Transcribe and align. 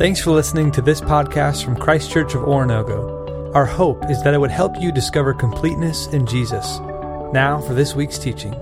Thanks 0.00 0.18
for 0.18 0.30
listening 0.30 0.72
to 0.72 0.80
this 0.80 1.02
podcast 1.02 1.62
from 1.62 1.76
Christ 1.76 2.10
Church 2.10 2.34
of 2.34 2.40
Oronogo. 2.40 3.54
Our 3.54 3.66
hope 3.66 4.10
is 4.10 4.22
that 4.22 4.32
it 4.32 4.38
would 4.38 4.50
help 4.50 4.80
you 4.80 4.90
discover 4.90 5.34
completeness 5.34 6.06
in 6.06 6.24
Jesus. 6.24 6.78
Now 7.34 7.60
for 7.60 7.74
this 7.74 7.94
week's 7.94 8.16
teaching. 8.16 8.54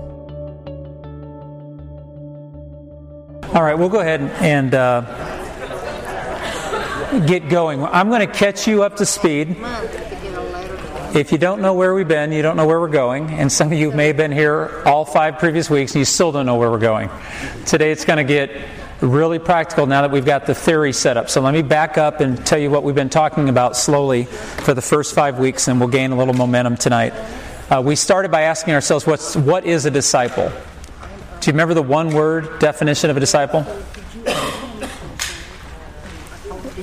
All 3.53 3.63
right, 3.63 3.75
we'll 3.75 3.87
go 3.87 4.01
ahead 4.01 4.19
and 4.19 4.75
uh, 4.75 4.99
get 7.25 7.47
going. 7.47 7.85
I'm 7.85 8.09
going 8.09 8.27
to 8.27 8.33
catch 8.33 8.67
you 8.67 8.83
up 8.83 8.97
to 8.97 9.05
speed. 9.05 9.55
If 11.15 11.31
you 11.31 11.37
don't 11.37 11.61
know 11.61 11.73
where 11.73 11.95
we've 11.95 12.05
been, 12.05 12.33
you 12.33 12.41
don't 12.41 12.57
know 12.57 12.67
where 12.67 12.81
we're 12.81 12.89
going, 12.89 13.29
and 13.29 13.49
some 13.49 13.71
of 13.71 13.79
you 13.79 13.93
may 13.93 14.07
have 14.07 14.17
been 14.17 14.33
here 14.33 14.83
all 14.85 15.05
five 15.05 15.39
previous 15.39 15.69
weeks 15.69 15.93
and 15.93 15.99
you 15.99 16.05
still 16.05 16.33
don't 16.33 16.45
know 16.45 16.57
where 16.57 16.69
we're 16.69 16.79
going. 16.79 17.09
Today 17.65 17.93
it's 17.93 18.03
going 18.03 18.17
to 18.17 18.25
get 18.25 18.51
really 19.01 19.39
practical 19.39 19.85
now 19.85 20.01
that 20.01 20.11
we've 20.11 20.25
got 20.25 20.45
the 20.45 20.53
theory 20.53 20.91
set 20.91 21.15
up. 21.15 21.29
So 21.29 21.41
let 21.41 21.53
me 21.53 21.61
back 21.61 21.97
up 21.97 22.19
and 22.19 22.45
tell 22.45 22.59
you 22.59 22.69
what 22.69 22.83
we've 22.83 22.95
been 22.95 23.09
talking 23.09 23.49
about 23.49 23.77
slowly 23.77 24.25
for 24.25 24.73
the 24.73 24.81
first 24.81 25.15
five 25.15 25.39
weeks, 25.39 25.67
and 25.67 25.79
we'll 25.79 25.89
gain 25.89 26.11
a 26.11 26.17
little 26.17 26.33
momentum 26.33 26.75
tonight. 26.75 27.13
Uh, 27.69 27.81
we 27.85 27.95
started 27.95 28.31
by 28.31 28.41
asking 28.41 28.73
ourselves, 28.73 29.07
what's, 29.07 29.35
what 29.35 29.65
is 29.65 29.85
a 29.85 29.91
disciple? 29.91 30.51
Do 31.39 31.49
you 31.49 31.53
remember 31.53 31.73
the 31.73 31.81
one 31.81 32.13
word 32.13 32.59
definition 32.59 33.09
of 33.09 33.15
a 33.15 33.19
disciple? 33.19 33.65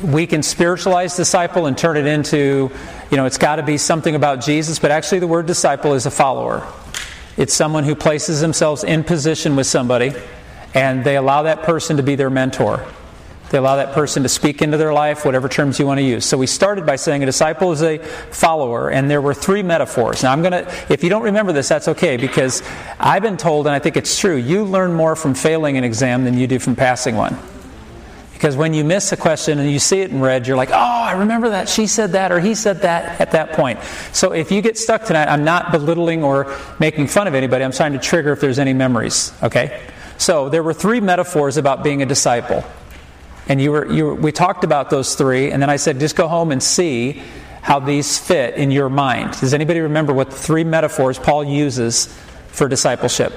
We 0.03 0.27
can 0.27 0.43
spiritualize 0.43 1.17
disciple 1.17 1.67
and 1.67 1.77
turn 1.77 1.97
it 1.97 2.07
into, 2.07 2.71
you 3.11 3.17
know, 3.17 3.27
it's 3.27 3.39
got 3.39 3.57
to 3.57 3.63
be 3.63 3.77
something 3.77 4.15
about 4.15 4.41
Jesus, 4.41 4.79
but 4.79 4.91
actually 4.91 5.19
the 5.19 5.27
word 5.27 5.47
disciple 5.47 5.95
is 5.95 6.07
a 6.07 6.11
follower. 6.11 6.67
It's 7.37 7.53
someone 7.53 7.85
who 7.85 7.95
places 7.95 8.41
themselves 8.41 8.85
in 8.85 9.05
position 9.05 9.57
with 9.57 9.67
somebody 9.67 10.15
and 10.77 11.03
they 11.03 11.17
allow 11.17 11.43
that 11.45 11.63
person 11.63 11.97
to 11.97 12.03
be 12.03 12.15
their 12.15 12.31
mentor. 12.31 12.87
They 13.49 13.59
allow 13.59 13.77
that 13.77 13.95
person 13.95 14.25
to 14.25 14.29
speak 14.29 14.61
into 14.61 14.77
their 14.77 14.93
life, 14.93 15.25
whatever 15.25 15.49
terms 15.49 15.79
you 15.79 15.87
want 15.87 15.99
to 15.99 16.05
use. 16.05 16.27
So 16.27 16.37
we 16.37 16.47
started 16.47 16.85
by 16.85 16.97
saying 16.97 17.23
a 17.23 17.27
disciple 17.27 17.73
is 17.73 17.83
a 17.83 17.99
follower, 17.99 18.91
and 18.91 19.09
there 19.09 19.23
were 19.23 19.35
three 19.35 19.63
metaphors. 19.63 20.23
Now 20.23 20.33
I'm 20.33 20.43
going 20.43 20.53
to, 20.53 20.75
if 20.91 21.03
you 21.05 21.09
don't 21.09 21.23
remember 21.23 21.53
this, 21.53 21.69
that's 21.69 21.89
okay, 21.89 22.17
because 22.17 22.63
I've 22.99 23.23
been 23.23 23.37
told, 23.37 23.67
and 23.67 23.75
I 23.75 23.79
think 23.79 23.97
it's 23.97 24.19
true, 24.19 24.37
you 24.37 24.65
learn 24.65 24.93
more 24.93 25.17
from 25.17 25.35
failing 25.35 25.77
an 25.77 25.85
exam 25.85 26.25
than 26.25 26.37
you 26.37 26.47
do 26.47 26.59
from 26.59 26.77
passing 26.77 27.17
one. 27.17 27.39
Because 28.35 28.55
when 28.55 28.75
you 28.75 28.85
miss 28.85 29.13
a 29.13 29.17
question 29.17 29.59
and 29.59 29.71
you 29.71 29.79
see 29.79 30.01
it 30.03 30.11
in 30.11 30.21
red, 30.21 30.47
you're 30.47 30.59
like, 30.59 30.71
oh, 30.71 30.75
I 30.75 31.13
remember 31.13 31.51
that. 31.51 31.71
She 31.71 31.87
said 31.87 32.13
that 32.13 32.33
or 32.33 32.39
he 32.39 32.55
said 32.55 32.83
that 32.83 33.19
at 33.19 33.31
that 33.31 33.53
point. 33.53 33.83
So 34.13 34.33
if 34.33 34.53
you 34.53 34.61
get 34.61 34.77
stuck 34.77 35.05
tonight, 35.05 35.29
I'm 35.29 35.45
not 35.45 35.73
belittling 35.73 36.23
or 36.23 36.55
making 36.79 37.07
fun 37.07 37.29
of 37.29 37.35
anybody. 37.35 37.65
I'm 37.65 37.73
trying 37.73 37.95
to 37.95 37.99
trigger 37.99 38.33
if 38.33 38.41
there's 38.41 38.59
any 38.59 38.75
memories, 38.75 39.33
okay? 39.43 39.81
So 40.19 40.49
there 40.49 40.63
were 40.63 40.75
three 40.75 41.01
metaphors 41.01 41.57
about 41.57 41.83
being 41.85 42.03
a 42.03 42.07
disciple. 42.07 42.65
And 43.49 43.61
you 43.61 43.73
were, 43.73 43.91
you 43.91 44.07
were, 44.07 44.15
we 44.15 44.33
talked 44.33 44.65
about 44.65 44.91
those 44.91 45.15
three, 45.15 45.53
and 45.53 45.63
then 45.63 45.71
I 45.71 45.77
said, 45.77 46.01
just 46.01 46.17
go 46.17 46.27
home 46.27 46.51
and 46.51 46.63
see 46.63 47.23
how 47.63 47.81
these 47.81 48.19
fit 48.19 48.55
in 48.55 48.71
your 48.71 48.89
mind. 48.89 49.33
Does 49.41 49.55
anybody 49.55 49.81
remember 49.81 50.13
what 50.13 50.31
the 50.31 50.37
three 50.37 50.65
metaphors 50.65 51.19
Paul 51.19 51.45
uses 51.45 52.07
for 52.49 52.69
discipleship? 52.69 53.33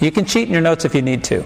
You 0.00 0.12
can 0.12 0.26
cheat 0.26 0.46
in 0.46 0.52
your 0.52 0.62
notes 0.62 0.84
if 0.84 0.94
you 0.94 1.02
need 1.02 1.24
to. 1.24 1.44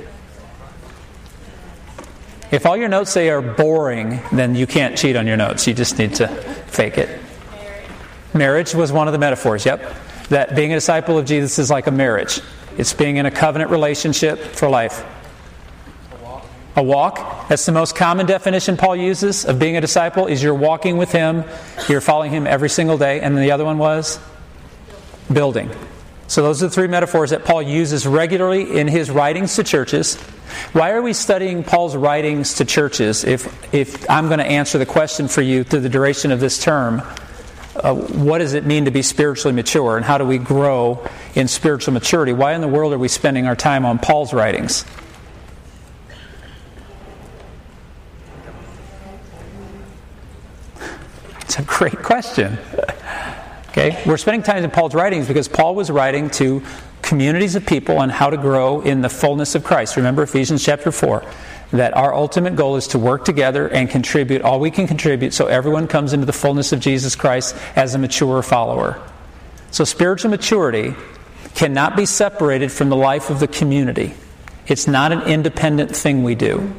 If 2.50 2.66
all 2.66 2.76
your 2.76 2.88
notes 2.88 3.12
say 3.12 3.30
are 3.30 3.40
boring, 3.40 4.20
then 4.32 4.56
you 4.56 4.66
can't 4.66 4.98
cheat 4.98 5.14
on 5.14 5.26
your 5.26 5.36
notes. 5.36 5.66
You 5.66 5.74
just 5.74 5.98
need 5.98 6.14
to 6.16 6.26
fake 6.26 6.98
it. 6.98 7.20
Marriage 8.34 8.74
was 8.74 8.92
one 8.92 9.06
of 9.06 9.12
the 9.12 9.18
metaphors, 9.18 9.64
yep. 9.64 9.94
That 10.30 10.54
being 10.54 10.72
a 10.72 10.76
disciple 10.76 11.16
of 11.16 11.26
Jesus 11.26 11.58
is 11.58 11.70
like 11.70 11.86
a 11.86 11.90
marriage. 11.90 12.40
It's 12.80 12.94
being 12.94 13.18
in 13.18 13.26
a 13.26 13.30
covenant 13.30 13.70
relationship 13.70 14.38
for 14.38 14.66
life. 14.70 15.04
A 16.76 16.82
walk. 16.82 17.46
That's 17.50 17.66
the 17.66 17.72
most 17.72 17.94
common 17.94 18.24
definition 18.24 18.78
Paul 18.78 18.96
uses 18.96 19.44
of 19.44 19.58
being 19.58 19.76
a 19.76 19.82
disciple 19.82 20.26
is 20.26 20.42
you're 20.42 20.54
walking 20.54 20.96
with 20.96 21.12
him, 21.12 21.44
you're 21.90 22.00
following 22.00 22.30
him 22.30 22.46
every 22.46 22.70
single 22.70 22.96
day. 22.96 23.20
And 23.20 23.36
then 23.36 23.42
the 23.42 23.50
other 23.50 23.66
one 23.66 23.76
was 23.76 24.18
building. 25.30 25.70
So 26.26 26.42
those 26.42 26.62
are 26.62 26.68
the 26.68 26.74
three 26.74 26.86
metaphors 26.86 27.30
that 27.30 27.44
Paul 27.44 27.60
uses 27.60 28.06
regularly 28.06 28.78
in 28.78 28.88
his 28.88 29.10
writings 29.10 29.56
to 29.56 29.62
churches. 29.62 30.14
Why 30.72 30.92
are 30.92 31.02
we 31.02 31.12
studying 31.12 31.62
Paul's 31.62 31.94
writings 31.94 32.54
to 32.54 32.64
churches 32.64 33.24
if, 33.24 33.74
if 33.74 34.08
I'm 34.08 34.28
going 34.28 34.38
to 34.38 34.46
answer 34.46 34.78
the 34.78 34.86
question 34.86 35.28
for 35.28 35.42
you 35.42 35.64
through 35.64 35.80
the 35.80 35.90
duration 35.90 36.32
of 36.32 36.40
this 36.40 36.58
term? 36.58 37.02
Uh, 37.76 37.94
what 37.94 38.38
does 38.38 38.54
it 38.54 38.66
mean 38.66 38.86
to 38.86 38.90
be 38.90 39.00
spiritually 39.00 39.54
mature 39.54 39.96
and 39.96 40.04
how 40.04 40.18
do 40.18 40.24
we 40.24 40.38
grow 40.38 41.06
in 41.34 41.46
spiritual 41.46 41.94
maturity? 41.94 42.32
Why 42.32 42.54
in 42.54 42.60
the 42.60 42.68
world 42.68 42.92
are 42.92 42.98
we 42.98 43.08
spending 43.08 43.46
our 43.46 43.54
time 43.54 43.84
on 43.84 43.98
Paul's 43.98 44.32
writings? 44.32 44.84
It's 51.42 51.58
a 51.58 51.62
great 51.62 52.02
question. 52.02 52.58
Okay, 53.68 54.02
we're 54.04 54.16
spending 54.16 54.42
time 54.42 54.64
in 54.64 54.70
Paul's 54.70 54.94
writings 54.94 55.28
because 55.28 55.46
Paul 55.46 55.76
was 55.76 55.92
writing 55.92 56.28
to 56.30 56.62
communities 57.02 57.54
of 57.54 57.64
people 57.66 57.98
on 57.98 58.08
how 58.08 58.30
to 58.30 58.36
grow 58.36 58.80
in 58.80 59.00
the 59.00 59.08
fullness 59.08 59.54
of 59.54 59.62
Christ. 59.62 59.96
Remember 59.96 60.24
Ephesians 60.24 60.64
chapter 60.64 60.90
4 60.90 61.24
that 61.72 61.96
our 61.96 62.12
ultimate 62.12 62.56
goal 62.56 62.76
is 62.76 62.88
to 62.88 62.98
work 62.98 63.24
together 63.24 63.68
and 63.68 63.88
contribute 63.88 64.42
all 64.42 64.58
we 64.58 64.70
can 64.70 64.86
contribute 64.86 65.32
so 65.32 65.46
everyone 65.46 65.86
comes 65.86 66.12
into 66.12 66.26
the 66.26 66.32
fullness 66.32 66.72
of 66.72 66.80
Jesus 66.80 67.14
Christ 67.14 67.56
as 67.76 67.94
a 67.94 67.98
mature 67.98 68.42
follower. 68.42 69.00
So 69.70 69.84
spiritual 69.84 70.30
maturity 70.30 70.94
cannot 71.54 71.96
be 71.96 72.06
separated 72.06 72.72
from 72.72 72.88
the 72.88 72.96
life 72.96 73.30
of 73.30 73.40
the 73.40 73.48
community. 73.48 74.14
It's 74.66 74.86
not 74.86 75.12
an 75.12 75.22
independent 75.22 75.94
thing 75.94 76.22
we 76.22 76.34
do. 76.34 76.72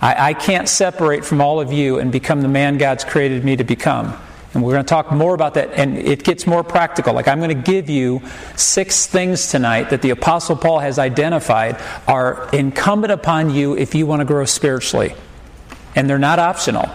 I, 0.00 0.30
I 0.30 0.34
can't 0.34 0.68
separate 0.68 1.24
from 1.24 1.40
all 1.40 1.60
of 1.60 1.72
you 1.72 1.98
and 1.98 2.10
become 2.10 2.42
the 2.42 2.48
man 2.48 2.78
God's 2.78 3.04
created 3.04 3.44
me 3.44 3.56
to 3.56 3.64
become. 3.64 4.18
And 4.54 4.62
we're 4.62 4.72
going 4.72 4.84
to 4.84 4.88
talk 4.88 5.10
more 5.10 5.34
about 5.34 5.54
that, 5.54 5.72
and 5.72 5.98
it 5.98 6.22
gets 6.22 6.46
more 6.46 6.62
practical. 6.62 7.12
Like, 7.12 7.26
I'm 7.26 7.40
going 7.40 7.56
to 7.56 7.72
give 7.72 7.90
you 7.90 8.22
six 8.54 9.06
things 9.06 9.48
tonight 9.48 9.90
that 9.90 10.00
the 10.00 10.10
Apostle 10.10 10.56
Paul 10.56 10.78
has 10.78 10.98
identified 10.98 11.76
are 12.06 12.48
incumbent 12.52 13.12
upon 13.12 13.50
you 13.50 13.76
if 13.76 13.94
you 13.94 14.06
want 14.06 14.20
to 14.20 14.24
grow 14.24 14.44
spiritually. 14.44 15.14
And 15.96 16.08
they're 16.08 16.18
not 16.18 16.38
optional. 16.38 16.88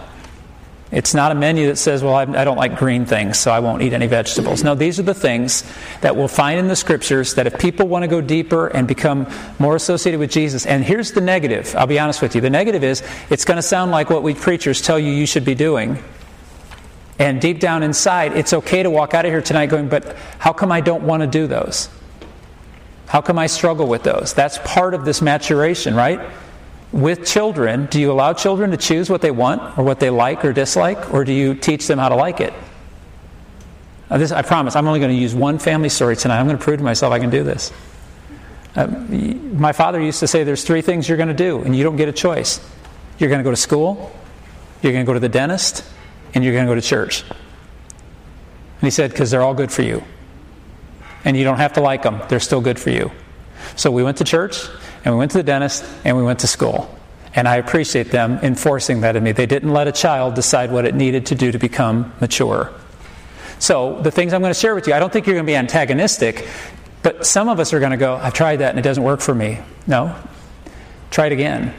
It's 0.92 1.14
not 1.14 1.30
a 1.30 1.36
menu 1.36 1.68
that 1.68 1.76
says, 1.76 2.02
well, 2.02 2.14
I 2.14 2.24
don't 2.44 2.56
like 2.56 2.76
green 2.76 3.06
things, 3.06 3.38
so 3.38 3.52
I 3.52 3.60
won't 3.60 3.80
eat 3.82 3.92
any 3.92 4.08
vegetables. 4.08 4.64
No, 4.64 4.74
these 4.74 4.98
are 4.98 5.04
the 5.04 5.14
things 5.14 5.62
that 6.00 6.16
we'll 6.16 6.26
find 6.26 6.58
in 6.58 6.66
the 6.66 6.74
scriptures 6.74 7.34
that 7.34 7.46
if 7.46 7.60
people 7.60 7.86
want 7.86 8.02
to 8.02 8.08
go 8.08 8.20
deeper 8.20 8.66
and 8.66 8.88
become 8.88 9.28
more 9.60 9.76
associated 9.76 10.18
with 10.18 10.32
Jesus, 10.32 10.66
and 10.66 10.82
here's 10.82 11.12
the 11.12 11.20
negative, 11.20 11.76
I'll 11.76 11.86
be 11.86 12.00
honest 12.00 12.22
with 12.22 12.34
you. 12.34 12.40
The 12.40 12.50
negative 12.50 12.82
is 12.82 13.04
it's 13.28 13.44
going 13.44 13.58
to 13.58 13.62
sound 13.62 13.92
like 13.92 14.10
what 14.10 14.24
we 14.24 14.34
preachers 14.34 14.80
tell 14.80 14.98
you 14.98 15.12
you 15.12 15.26
should 15.26 15.44
be 15.44 15.54
doing. 15.54 16.02
And 17.20 17.40
deep 17.40 17.60
down 17.60 17.84
inside, 17.84 18.36
it's 18.36 18.52
okay 18.52 18.82
to 18.82 18.90
walk 18.90 19.14
out 19.14 19.24
of 19.24 19.30
here 19.30 19.42
tonight 19.42 19.66
going, 19.66 19.88
but 19.88 20.16
how 20.40 20.52
come 20.52 20.72
I 20.72 20.80
don't 20.80 21.04
want 21.04 21.20
to 21.20 21.28
do 21.28 21.46
those? 21.46 21.88
How 23.06 23.20
come 23.20 23.38
I 23.38 23.46
struggle 23.46 23.86
with 23.86 24.02
those? 24.02 24.34
That's 24.34 24.58
part 24.64 24.94
of 24.94 25.04
this 25.04 25.22
maturation, 25.22 25.94
right? 25.94 26.20
with 26.92 27.24
children, 27.24 27.86
do 27.86 28.00
you 28.00 28.10
allow 28.10 28.32
children 28.32 28.72
to 28.72 28.76
choose 28.76 29.08
what 29.08 29.20
they 29.20 29.30
want 29.30 29.78
or 29.78 29.84
what 29.84 30.00
they 30.00 30.10
like 30.10 30.44
or 30.44 30.52
dislike, 30.52 31.12
or 31.12 31.24
do 31.24 31.32
you 31.32 31.54
teach 31.54 31.86
them 31.86 31.98
how 31.98 32.08
to 32.08 32.16
like 32.16 32.40
it? 32.40 32.52
This, 34.10 34.32
I 34.32 34.42
promise, 34.42 34.74
I'm 34.74 34.88
only 34.88 34.98
going 34.98 35.14
to 35.14 35.20
use 35.20 35.34
one 35.34 35.60
family 35.60 35.88
story 35.88 36.16
tonight. 36.16 36.40
I'm 36.40 36.46
going 36.46 36.58
to 36.58 36.64
prove 36.64 36.78
to 36.78 36.84
myself 36.84 37.12
I 37.12 37.20
can 37.20 37.30
do 37.30 37.44
this. 37.44 37.72
Uh, 38.74 38.86
my 38.88 39.70
father 39.70 40.00
used 40.00 40.18
to 40.20 40.26
say 40.26 40.42
there's 40.42 40.64
three 40.64 40.82
things 40.82 41.08
you're 41.08 41.16
going 41.16 41.28
to 41.28 41.34
do, 41.34 41.62
and 41.62 41.76
you 41.76 41.84
don't 41.84 41.96
get 41.96 42.08
a 42.08 42.12
choice. 42.12 42.58
You're 43.18 43.28
going 43.28 43.38
to 43.38 43.44
go 43.44 43.50
to 43.50 43.56
school, 43.56 44.12
you're 44.82 44.92
going 44.92 45.04
to 45.04 45.08
go 45.08 45.14
to 45.14 45.20
the 45.20 45.28
dentist, 45.28 45.84
and 46.34 46.44
you're 46.44 46.52
going 46.52 46.66
to 46.66 46.70
go 46.70 46.74
to 46.74 46.80
church. 46.80 47.22
And 47.22 48.86
he 48.86 48.90
said, 48.90 49.10
because 49.10 49.30
they're 49.30 49.42
all 49.42 49.54
good 49.54 49.70
for 49.70 49.82
you. 49.82 50.02
And 51.24 51.36
you 51.36 51.44
don't 51.44 51.58
have 51.58 51.74
to 51.74 51.80
like 51.80 52.02
them, 52.02 52.22
they're 52.28 52.40
still 52.40 52.60
good 52.60 52.78
for 52.78 52.90
you. 52.90 53.10
So 53.76 53.90
we 53.90 54.02
went 54.02 54.18
to 54.18 54.24
church, 54.24 54.66
and 55.04 55.14
we 55.14 55.18
went 55.18 55.32
to 55.32 55.38
the 55.38 55.42
dentist, 55.42 55.84
and 56.04 56.16
we 56.16 56.22
went 56.22 56.40
to 56.40 56.46
school. 56.46 56.96
And 57.34 57.46
I 57.46 57.56
appreciate 57.56 58.10
them 58.10 58.38
enforcing 58.42 59.02
that 59.02 59.16
in 59.16 59.22
me. 59.22 59.32
They 59.32 59.46
didn't 59.46 59.72
let 59.72 59.86
a 59.86 59.92
child 59.92 60.34
decide 60.34 60.72
what 60.72 60.84
it 60.84 60.94
needed 60.94 61.26
to 61.26 61.34
do 61.34 61.52
to 61.52 61.58
become 61.58 62.12
mature. 62.20 62.72
So, 63.58 64.00
the 64.00 64.10
things 64.10 64.32
I'm 64.32 64.40
going 64.40 64.54
to 64.54 64.58
share 64.58 64.74
with 64.74 64.86
you, 64.88 64.94
I 64.94 64.98
don't 64.98 65.12
think 65.12 65.26
you're 65.26 65.36
going 65.36 65.44
to 65.46 65.50
be 65.50 65.56
antagonistic, 65.56 66.48
but 67.02 67.26
some 67.26 67.48
of 67.48 67.60
us 67.60 67.72
are 67.72 67.78
going 67.78 67.92
to 67.92 67.98
go, 67.98 68.16
I've 68.16 68.32
tried 68.32 68.56
that 68.56 68.70
and 68.70 68.78
it 68.78 68.82
doesn't 68.82 69.02
work 69.02 69.20
for 69.20 69.34
me. 69.34 69.58
No. 69.86 70.16
Try 71.10 71.26
it 71.26 71.32
again. 71.32 71.74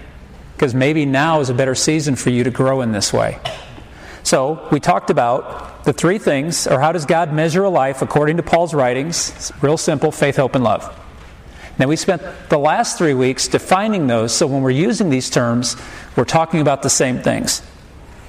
Because 0.55 0.75
maybe 0.75 1.05
now 1.05 1.39
is 1.39 1.49
a 1.49 1.53
better 1.53 1.73
season 1.73 2.15
for 2.15 2.29
you 2.29 2.43
to 2.43 2.51
grow 2.51 2.81
in 2.81 2.91
this 2.91 3.11
way. 3.11 3.39
So, 4.23 4.67
we 4.71 4.79
talked 4.79 5.09
about 5.09 5.83
the 5.83 5.93
three 5.93 6.17
things, 6.17 6.67
or 6.67 6.79
how 6.79 6.91
does 6.91 7.05
God 7.05 7.33
measure 7.33 7.63
a 7.63 7.69
life 7.69 8.01
according 8.01 8.37
to 8.37 8.43
Paul's 8.43 8.73
writings? 8.73 9.31
It's 9.35 9.63
real 9.63 9.77
simple 9.77 10.11
faith, 10.11 10.35
hope, 10.35 10.55
and 10.55 10.63
love. 10.63 10.97
Now, 11.79 11.87
we 11.87 11.95
spent 11.95 12.21
the 12.49 12.59
last 12.59 12.97
three 12.97 13.15
weeks 13.15 13.47
defining 13.47 14.07
those, 14.07 14.33
so 14.33 14.45
when 14.45 14.61
we're 14.61 14.69
using 14.69 15.09
these 15.09 15.29
terms, 15.29 15.75
we're 16.15 16.25
talking 16.25 16.61
about 16.61 16.83
the 16.83 16.89
same 16.89 17.19
things. 17.21 17.63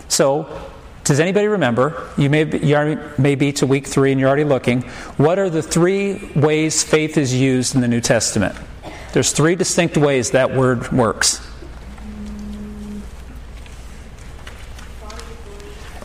So, 0.08 0.48
does 1.04 1.20
anybody 1.20 1.48
remember? 1.48 2.08
You 2.16 2.30
may 2.30 2.44
be, 2.44 2.58
you 2.58 3.12
may 3.18 3.34
be 3.34 3.52
to 3.54 3.66
week 3.66 3.86
three 3.86 4.12
and 4.12 4.20
you're 4.20 4.28
already 4.28 4.44
looking. 4.44 4.82
What 5.16 5.38
are 5.38 5.50
the 5.50 5.62
three 5.62 6.30
ways 6.36 6.84
faith 6.84 7.18
is 7.18 7.34
used 7.34 7.74
in 7.74 7.80
the 7.80 7.88
New 7.88 8.00
Testament? 8.00 8.56
There's 9.12 9.32
three 9.32 9.56
distinct 9.56 9.96
ways 9.96 10.30
that 10.30 10.54
word 10.54 10.90
works. 10.92 11.46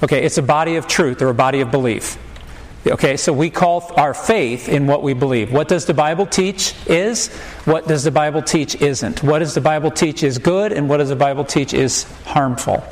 Okay, 0.04 0.24
it's 0.24 0.38
a 0.38 0.44
body 0.44 0.76
of 0.76 0.88
truth 0.88 1.22
or 1.22 1.30
a 1.30 1.34
body 1.34 1.62
of 1.62 1.72
belief. 1.72 2.18
Okay, 2.86 3.18
so 3.18 3.34
we 3.34 3.50
call 3.50 3.92
our 3.98 4.14
faith 4.14 4.70
in 4.70 4.88
what 4.88 5.04
we 5.04 5.14
believe. 5.14 5.52
What 5.52 5.68
does 5.68 5.86
the 5.86 5.94
Bible 5.94 6.26
teach 6.26 6.74
is? 6.86 7.36
What 7.66 7.88
does 7.88 8.04
the 8.04 8.12
Bible 8.12 8.42
teach 8.42 8.76
isn't? 8.76 9.24
What 9.24 9.40
does 9.40 9.56
the 9.56 9.62
Bible 9.62 9.92
teach 9.92 10.24
is 10.24 10.38
good, 10.38 10.72
and 10.72 10.88
what 10.88 10.98
does 10.98 11.10
the 11.10 11.16
Bible 11.16 11.44
teach 11.44 11.74
is 11.74 12.04
harmful? 12.26 12.84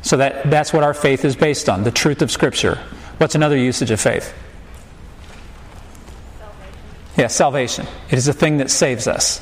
So 0.00 0.16
that, 0.16 0.50
that's 0.50 0.72
what 0.72 0.82
our 0.82 0.94
faith 0.94 1.24
is 1.24 1.36
based 1.36 1.68
on 1.68 1.84
the 1.84 1.92
truth 1.92 2.22
of 2.22 2.30
Scripture. 2.30 2.80
What's 3.18 3.36
another 3.36 3.56
usage 3.56 3.92
of 3.92 4.00
faith? 4.00 4.34
Salvation. 6.40 6.80
Yeah, 7.16 7.26
salvation. 7.28 7.86
It 8.10 8.18
is 8.18 8.26
a 8.26 8.32
thing 8.32 8.56
that 8.56 8.70
saves 8.70 9.06
us. 9.06 9.40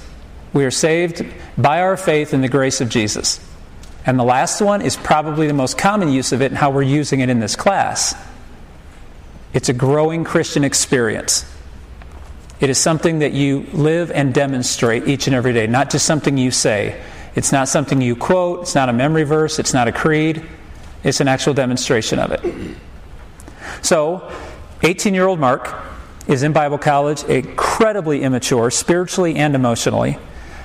We 0.53 0.65
are 0.65 0.71
saved 0.71 1.25
by 1.57 1.81
our 1.81 1.97
faith 1.97 2.35
in 2.35 2.43
the 2.43 2.49
grace 2.49 2.83
of 2.83 2.91
Jesus. 2.91 3.41
And 4.06 4.19
the 4.19 4.25
last 4.25 4.61
one 4.61 4.82
is 4.82 4.97
probably 4.97 5.47
the 5.47 5.55
most 5.55 5.76
common 5.76 6.08
use 6.11 6.32
of 6.32 6.43
it 6.43 6.50
and 6.50 6.56
how 6.56 6.70
we're 6.70 6.82
using 6.82 7.20
it 7.20 7.29
in 7.29 7.41
this 7.41 7.56
class 7.56 8.14
it's 9.52 9.69
a 9.69 9.73
growing 9.73 10.25
Christian 10.25 10.64
experience. 10.64 11.44
It 12.61 12.70
is 12.70 12.79
something 12.79 13.20
that 13.20 13.32
you 13.32 13.67
live 13.73 14.11
and 14.11 14.32
demonstrate 14.32 15.08
each 15.08 15.26
and 15.26 15.35
every 15.35 15.52
day, 15.52 15.67
not 15.67 15.91
just 15.91 16.06
something 16.06 16.37
you 16.37 16.50
say. 16.50 17.02
It's 17.35 17.52
not 17.52 17.69
something 17.69 18.00
you 18.00 18.17
quote, 18.17 18.62
it's 18.62 18.75
not 18.75 18.88
a 18.88 18.93
memory 18.93 19.25
verse, 19.25 19.58
it's 19.58 19.73
not 19.73 19.88
a 19.88 19.93
creed, 19.93 20.44
it's 21.03 21.20
an 21.20 21.29
actual 21.29 21.55
demonstration 21.55 22.19
of 22.19 22.32
it. 22.32 22.76
So, 23.82 24.31
18 24.82 25.14
year 25.14 25.26
old 25.26 25.41
Mark 25.41 25.75
is 26.26 26.43
in 26.43 26.53
Bible 26.53 26.79
college, 26.79 27.25
incredibly 27.25 28.23
immature, 28.23 28.70
spiritually 28.70 29.37
and 29.37 29.55
emotionally. 29.55 30.19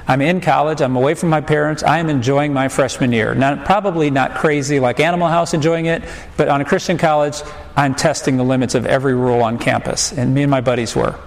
I'm 0.08 0.22
in 0.22 0.40
college. 0.40 0.82
I'm 0.82 0.96
away 0.96 1.16
from 1.16 1.30
my 1.30 1.42
parents. 1.42 1.82
I 1.82 2.00
am 2.00 2.10
enjoying 2.10 2.54
my 2.54 2.68
freshman 2.68 3.12
year. 3.12 3.34
Not, 3.34 3.66
probably 3.66 4.12
not 4.12 4.36
crazy 4.36 4.80
like 4.80 5.00
Animal 5.00 5.28
House 5.28 5.54
enjoying 5.54 5.88
it, 5.88 6.04
but 6.38 6.48
on 6.48 6.62
a 6.62 6.66
Christian 6.66 6.98
college, 6.98 7.42
I'm 7.76 7.96
testing 7.96 8.38
the 8.38 8.44
limits 8.44 8.76
of 8.76 8.86
every 8.86 9.16
rule 9.16 9.42
on 9.42 9.58
campus. 9.58 10.12
And 10.12 10.36
me 10.36 10.44
and 10.44 10.52
my 10.52 10.62
buddies 10.62 10.96
were. 10.96 11.20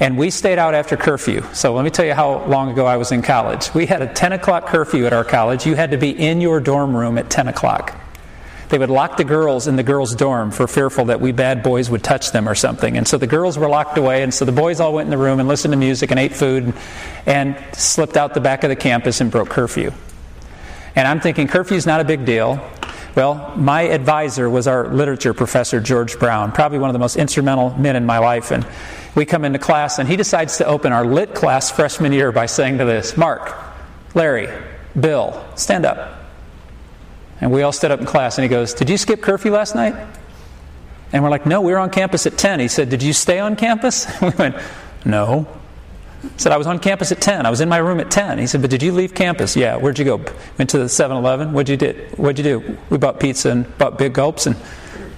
And 0.00 0.18
we 0.18 0.30
stayed 0.30 0.58
out 0.58 0.74
after 0.74 0.96
curfew. 0.96 1.42
So 1.52 1.72
let 1.72 1.84
me 1.84 1.90
tell 1.90 2.04
you 2.04 2.14
how 2.14 2.44
long 2.46 2.70
ago 2.70 2.84
I 2.84 2.96
was 2.96 3.12
in 3.12 3.22
college. 3.22 3.72
We 3.74 3.86
had 3.86 4.02
a 4.02 4.12
10 4.12 4.32
o'clock 4.32 4.66
curfew 4.66 5.06
at 5.06 5.12
our 5.12 5.24
college. 5.24 5.66
You 5.66 5.74
had 5.74 5.92
to 5.92 5.96
be 5.96 6.10
in 6.10 6.40
your 6.40 6.60
dorm 6.60 6.96
room 6.96 7.16
at 7.16 7.30
10 7.30 7.48
o'clock. 7.48 7.98
They 8.68 8.78
would 8.78 8.90
lock 8.90 9.16
the 9.16 9.24
girls 9.24 9.66
in 9.66 9.76
the 9.76 9.82
girls' 9.82 10.14
dorm 10.14 10.50
for 10.50 10.66
fearful 10.66 11.06
that 11.06 11.20
we 11.20 11.32
bad 11.32 11.62
boys 11.62 11.90
would 11.90 12.02
touch 12.02 12.32
them 12.32 12.48
or 12.48 12.54
something. 12.54 12.96
And 12.96 13.06
so 13.06 13.18
the 13.18 13.26
girls 13.26 13.58
were 13.58 13.68
locked 13.68 13.98
away, 13.98 14.22
and 14.22 14.32
so 14.32 14.44
the 14.44 14.52
boys 14.52 14.80
all 14.80 14.94
went 14.94 15.06
in 15.06 15.10
the 15.10 15.18
room 15.18 15.40
and 15.40 15.48
listened 15.48 15.72
to 15.72 15.78
music 15.78 16.10
and 16.10 16.18
ate 16.18 16.34
food 16.34 16.74
and, 17.26 17.56
slipped 17.72 18.16
out 18.16 18.34
the 18.34 18.40
back 18.40 18.64
of 18.64 18.70
the 18.70 18.76
campus 18.76 19.20
and 19.20 19.30
broke 19.30 19.48
curfew. 19.48 19.92
And 20.96 21.08
I'm 21.08 21.20
thinking, 21.20 21.48
curfew's 21.48 21.86
not 21.86 22.00
a 22.00 22.04
big 22.04 22.24
deal. 22.24 22.60
Well, 23.14 23.54
my 23.56 23.82
advisor 23.82 24.50
was 24.50 24.66
our 24.66 24.88
literature 24.88 25.34
professor, 25.34 25.80
George 25.80 26.18
Brown, 26.18 26.52
probably 26.52 26.78
one 26.78 26.90
of 26.90 26.94
the 26.94 26.98
most 26.98 27.16
instrumental 27.16 27.70
men 27.78 27.96
in 27.96 28.06
my 28.06 28.18
life. 28.18 28.50
And 28.50 28.66
we 29.14 29.24
come 29.24 29.44
into 29.44 29.58
class, 29.58 29.98
and 29.98 30.08
he 30.08 30.16
decides 30.16 30.56
to 30.58 30.66
open 30.66 30.92
our 30.92 31.04
lit 31.04 31.34
class 31.34 31.70
freshman 31.70 32.12
year 32.12 32.32
by 32.32 32.46
saying 32.46 32.78
to 32.78 32.84
this 32.84 33.16
Mark, 33.16 33.54
Larry, 34.14 34.48
Bill, 34.98 35.44
stand 35.54 35.86
up. 35.86 36.23
And 37.40 37.50
we 37.50 37.62
all 37.62 37.72
stood 37.72 37.90
up 37.90 38.00
in 38.00 38.06
class, 38.06 38.38
and 38.38 38.42
he 38.42 38.48
goes, 38.48 38.74
Did 38.74 38.88
you 38.88 38.96
skip 38.96 39.20
curfew 39.20 39.50
last 39.50 39.74
night? 39.74 39.94
And 41.12 41.22
we're 41.22 41.30
like, 41.30 41.46
No, 41.46 41.60
we 41.60 41.72
were 41.72 41.78
on 41.78 41.90
campus 41.90 42.26
at 42.26 42.36
10. 42.36 42.60
He 42.60 42.68
said, 42.68 42.88
Did 42.88 43.02
you 43.02 43.12
stay 43.12 43.38
on 43.38 43.56
campus? 43.56 44.06
we 44.22 44.30
went, 44.30 44.56
No. 45.04 45.46
He 46.22 46.38
said, 46.38 46.52
I 46.52 46.56
was 46.56 46.66
on 46.66 46.78
campus 46.78 47.12
at 47.12 47.20
10. 47.20 47.44
I 47.44 47.50
was 47.50 47.60
in 47.60 47.68
my 47.68 47.76
room 47.76 48.00
at 48.00 48.10
10. 48.10 48.38
He 48.38 48.46
said, 48.46 48.62
But 48.62 48.70
did 48.70 48.82
you 48.82 48.92
leave 48.92 49.14
campus? 49.14 49.56
Yeah. 49.56 49.76
Where'd 49.76 49.98
you 49.98 50.04
go? 50.04 50.24
Went 50.58 50.70
to 50.70 50.78
the 50.78 50.88
7 50.88 51.16
Eleven. 51.16 51.52
What'd 51.52 51.68
you 51.68 51.76
do? 51.76 51.92
What'd 52.16 52.38
you 52.38 52.44
do? 52.44 52.78
We 52.90 52.98
bought 52.98 53.20
pizza 53.20 53.50
and 53.50 53.78
bought 53.78 53.98
big 53.98 54.14
gulps 54.14 54.46
and 54.46 54.56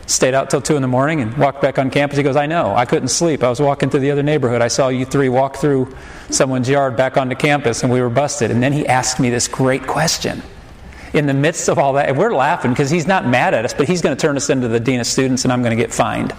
stayed 0.07 0.35
out 0.35 0.51
till 0.51 0.61
2 0.61 0.77
in 0.77 0.83
the 0.83 0.89
morning 0.89 1.21
and 1.21 1.37
walked 1.37 1.61
back 1.61 1.79
on 1.79 1.91
campus. 1.91 2.17
He 2.17 2.23
goes, 2.23 2.37
I 2.37 2.47
know. 2.47 2.75
I 2.75 2.85
couldn't 2.85 3.09
sleep. 3.09 3.43
I 3.43 3.49
was 3.49 3.61
walking 3.61 3.91
through 3.91 4.01
the 4.01 4.11
other 4.11 4.23
neighborhood. 4.23 4.63
I 4.63 4.69
saw 4.69 4.89
you 4.89 5.05
three 5.05 5.29
walk 5.29 5.57
through 5.57 5.95
someone's 6.31 6.69
yard 6.69 6.97
back 6.97 7.17
onto 7.17 7.35
campus 7.37 7.83
and 7.83 7.93
we 7.93 8.01
were 8.01 8.11
busted. 8.11 8.51
And 8.51 8.63
then 8.63 8.73
he 8.73 8.87
asked 8.87 9.21
me 9.21 9.31
this 9.31 9.49
great 9.49 9.87
question 9.87 10.43
in 11.17 11.27
the 11.27 11.35
midst 11.35 11.69
of 11.69 11.79
all 11.79 11.95
that, 11.95 12.09
and 12.09 12.19
we're 12.19 12.35
laughing 12.35 12.73
because 12.73 12.91
he's 12.91 13.07
not 13.07 13.27
mad 13.27 13.55
at 13.55 13.65
us, 13.65 13.75
but 13.75 13.89
he's 13.89 14.03
going 14.03 14.17
to 14.17 14.21
turn 14.21 14.37
us 14.37 14.51
into 14.51 14.69
the 14.69 14.81
dean 14.81 15.01
of 15.01 15.07
students 15.07 15.45
and 15.45 15.53
I'm 15.53 15.63
going 15.63 15.77
to 15.77 15.83
get 15.83 15.93
fined. 15.93 16.33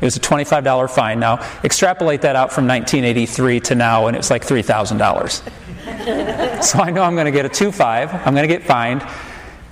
It 0.00 0.04
was 0.04 0.16
a 0.16 0.20
$25 0.20 0.90
fine. 0.90 1.20
Now, 1.20 1.46
extrapolate 1.62 2.22
that 2.22 2.34
out 2.34 2.52
from 2.52 2.66
1983 2.66 3.60
to 3.60 3.76
now, 3.76 4.08
and 4.08 4.16
it's 4.16 4.30
like 4.30 4.44
$3,000. 4.44 5.82
so 6.64 6.80
I 6.80 6.90
know 6.90 7.02
I'm 7.02 7.14
going 7.14 7.26
to 7.26 7.30
get 7.30 7.46
a 7.46 7.48
2 7.48 7.70
5. 7.70 8.12
I'm 8.12 8.34
going 8.34 8.48
to 8.48 8.52
get 8.52 8.64
fined. 8.64 9.06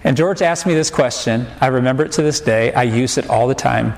And 0.05 0.17
George 0.17 0.41
asked 0.41 0.67
me 0.67 0.75
this 0.75 0.91
question. 0.91 1.49
I 1.61 1.67
remember 1.67 2.05
it 2.05 2.13
to 2.13 2.23
this 2.23 2.41
day. 2.41 2.73
I 2.73 2.85
use 2.85 3.19
it 3.19 3.29
all 3.29 3.49
the 3.49 3.57
time 3.57 3.95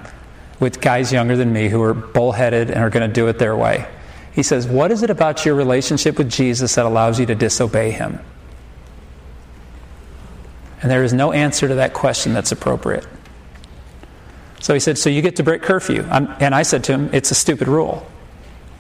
with 0.58 0.80
guys 0.80 1.12
younger 1.12 1.36
than 1.36 1.52
me 1.52 1.68
who 1.68 1.82
are 1.82 1.92
bullheaded 1.92 2.70
and 2.70 2.78
are 2.78 2.90
going 2.90 3.06
to 3.06 3.12
do 3.12 3.28
it 3.28 3.38
their 3.38 3.54
way. 3.54 3.86
He 4.32 4.42
says, 4.42 4.66
What 4.66 4.90
is 4.90 5.02
it 5.02 5.10
about 5.10 5.44
your 5.44 5.54
relationship 5.54 6.16
with 6.16 6.30
Jesus 6.30 6.76
that 6.76 6.86
allows 6.86 7.20
you 7.20 7.26
to 7.26 7.34
disobey 7.34 7.90
him? 7.90 8.18
And 10.82 10.90
there 10.90 11.04
is 11.04 11.12
no 11.12 11.32
answer 11.32 11.68
to 11.68 11.76
that 11.76 11.94
question 11.94 12.34
that's 12.34 12.50
appropriate. 12.50 13.06
So 14.60 14.74
he 14.74 14.80
said, 14.80 14.98
So 14.98 15.10
you 15.10 15.22
get 15.22 15.36
to 15.36 15.44
break 15.44 15.62
curfew. 15.62 16.06
I'm, 16.10 16.34
and 16.40 16.54
I 16.54 16.62
said 16.62 16.84
to 16.84 16.92
him, 16.92 17.10
It's 17.12 17.30
a 17.30 17.34
stupid 17.34 17.68
rule. 17.68 18.06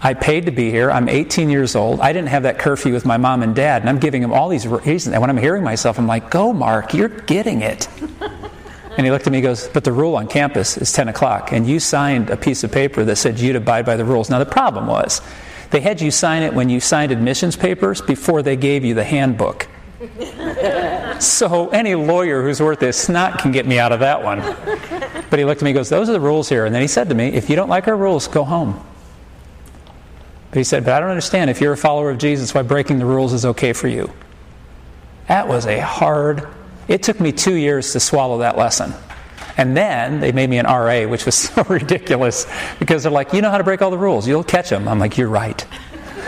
I 0.00 0.14
paid 0.14 0.46
to 0.46 0.52
be 0.52 0.70
here. 0.70 0.90
I'm 0.90 1.08
18 1.08 1.48
years 1.48 1.76
old. 1.76 2.00
I 2.00 2.12
didn't 2.12 2.28
have 2.30 2.42
that 2.42 2.58
curfew 2.58 2.92
with 2.92 3.06
my 3.06 3.18
mom 3.18 3.44
and 3.44 3.54
dad. 3.54 3.82
And 3.82 3.88
I'm 3.88 4.00
giving 4.00 4.20
him 4.20 4.32
all 4.32 4.48
these 4.48 4.66
reasons. 4.66 5.14
And 5.14 5.20
when 5.20 5.30
I'm 5.30 5.36
hearing 5.36 5.62
myself, 5.62 5.98
I'm 5.98 6.08
like, 6.08 6.28
Go, 6.28 6.52
Mark, 6.52 6.92
you're 6.92 7.08
getting 7.08 7.62
it. 7.62 7.88
and 8.96 9.06
he 9.06 9.12
looked 9.12 9.28
at 9.28 9.32
me 9.32 9.38
and 9.38 9.44
goes, 9.44 9.68
But 9.68 9.84
the 9.84 9.92
rule 9.92 10.16
on 10.16 10.26
campus 10.26 10.76
is 10.76 10.92
10 10.92 11.06
o'clock. 11.06 11.52
And 11.52 11.68
you 11.68 11.78
signed 11.78 12.30
a 12.30 12.36
piece 12.36 12.64
of 12.64 12.72
paper 12.72 13.04
that 13.04 13.16
said 13.16 13.38
you'd 13.38 13.54
abide 13.54 13.86
by 13.86 13.96
the 13.96 14.04
rules. 14.04 14.28
Now, 14.28 14.40
the 14.40 14.46
problem 14.46 14.88
was, 14.88 15.20
they 15.70 15.80
had 15.80 16.00
you 16.00 16.10
sign 16.10 16.42
it 16.42 16.52
when 16.52 16.68
you 16.68 16.80
signed 16.80 17.12
admissions 17.12 17.54
papers 17.54 18.02
before 18.02 18.42
they 18.42 18.56
gave 18.56 18.84
you 18.84 18.94
the 18.94 19.04
handbook 19.04 19.68
so 21.20 21.68
any 21.68 21.94
lawyer 21.94 22.42
who's 22.42 22.60
worth 22.60 22.80
his 22.80 22.96
snot 22.96 23.38
can 23.38 23.52
get 23.52 23.66
me 23.66 23.78
out 23.78 23.92
of 23.92 24.00
that 24.00 24.22
one. 24.22 24.40
But 25.30 25.38
he 25.38 25.44
looked 25.44 25.62
at 25.62 25.64
me 25.64 25.70
and 25.70 25.76
goes, 25.76 25.88
Those 25.88 26.08
are 26.08 26.12
the 26.12 26.20
rules 26.20 26.48
here. 26.48 26.66
And 26.66 26.74
then 26.74 26.82
he 26.82 26.88
said 26.88 27.08
to 27.08 27.14
me, 27.14 27.28
If 27.28 27.48
you 27.48 27.56
don't 27.56 27.68
like 27.68 27.88
our 27.88 27.96
rules, 27.96 28.28
go 28.28 28.44
home. 28.44 28.84
But 30.50 30.58
he 30.58 30.64
said, 30.64 30.84
But 30.84 30.94
I 30.94 31.00
don't 31.00 31.10
understand. 31.10 31.50
If 31.50 31.60
you're 31.60 31.72
a 31.72 31.76
follower 31.76 32.10
of 32.10 32.18
Jesus, 32.18 32.54
why 32.54 32.62
breaking 32.62 32.98
the 32.98 33.06
rules 33.06 33.32
is 33.32 33.44
okay 33.44 33.72
for 33.72 33.88
you. 33.88 34.12
That 35.28 35.46
was 35.46 35.66
a 35.66 35.78
hard, 35.80 36.48
it 36.88 37.02
took 37.02 37.20
me 37.20 37.32
two 37.32 37.54
years 37.54 37.92
to 37.92 38.00
swallow 38.00 38.38
that 38.38 38.58
lesson. 38.58 38.92
And 39.56 39.76
then 39.76 40.20
they 40.20 40.32
made 40.32 40.50
me 40.50 40.58
an 40.58 40.66
RA, 40.66 41.04
which 41.04 41.24
was 41.24 41.34
so 41.36 41.62
ridiculous 41.64 42.46
because 42.78 43.04
they're 43.04 43.12
like, 43.12 43.32
You 43.32 43.40
know 43.40 43.50
how 43.50 43.58
to 43.58 43.64
break 43.64 43.82
all 43.82 43.90
the 43.90 43.98
rules. 43.98 44.26
You'll 44.26 44.44
catch 44.44 44.70
them. 44.70 44.88
I'm 44.88 44.98
like, 44.98 45.16
You're 45.16 45.28
right. 45.28 45.64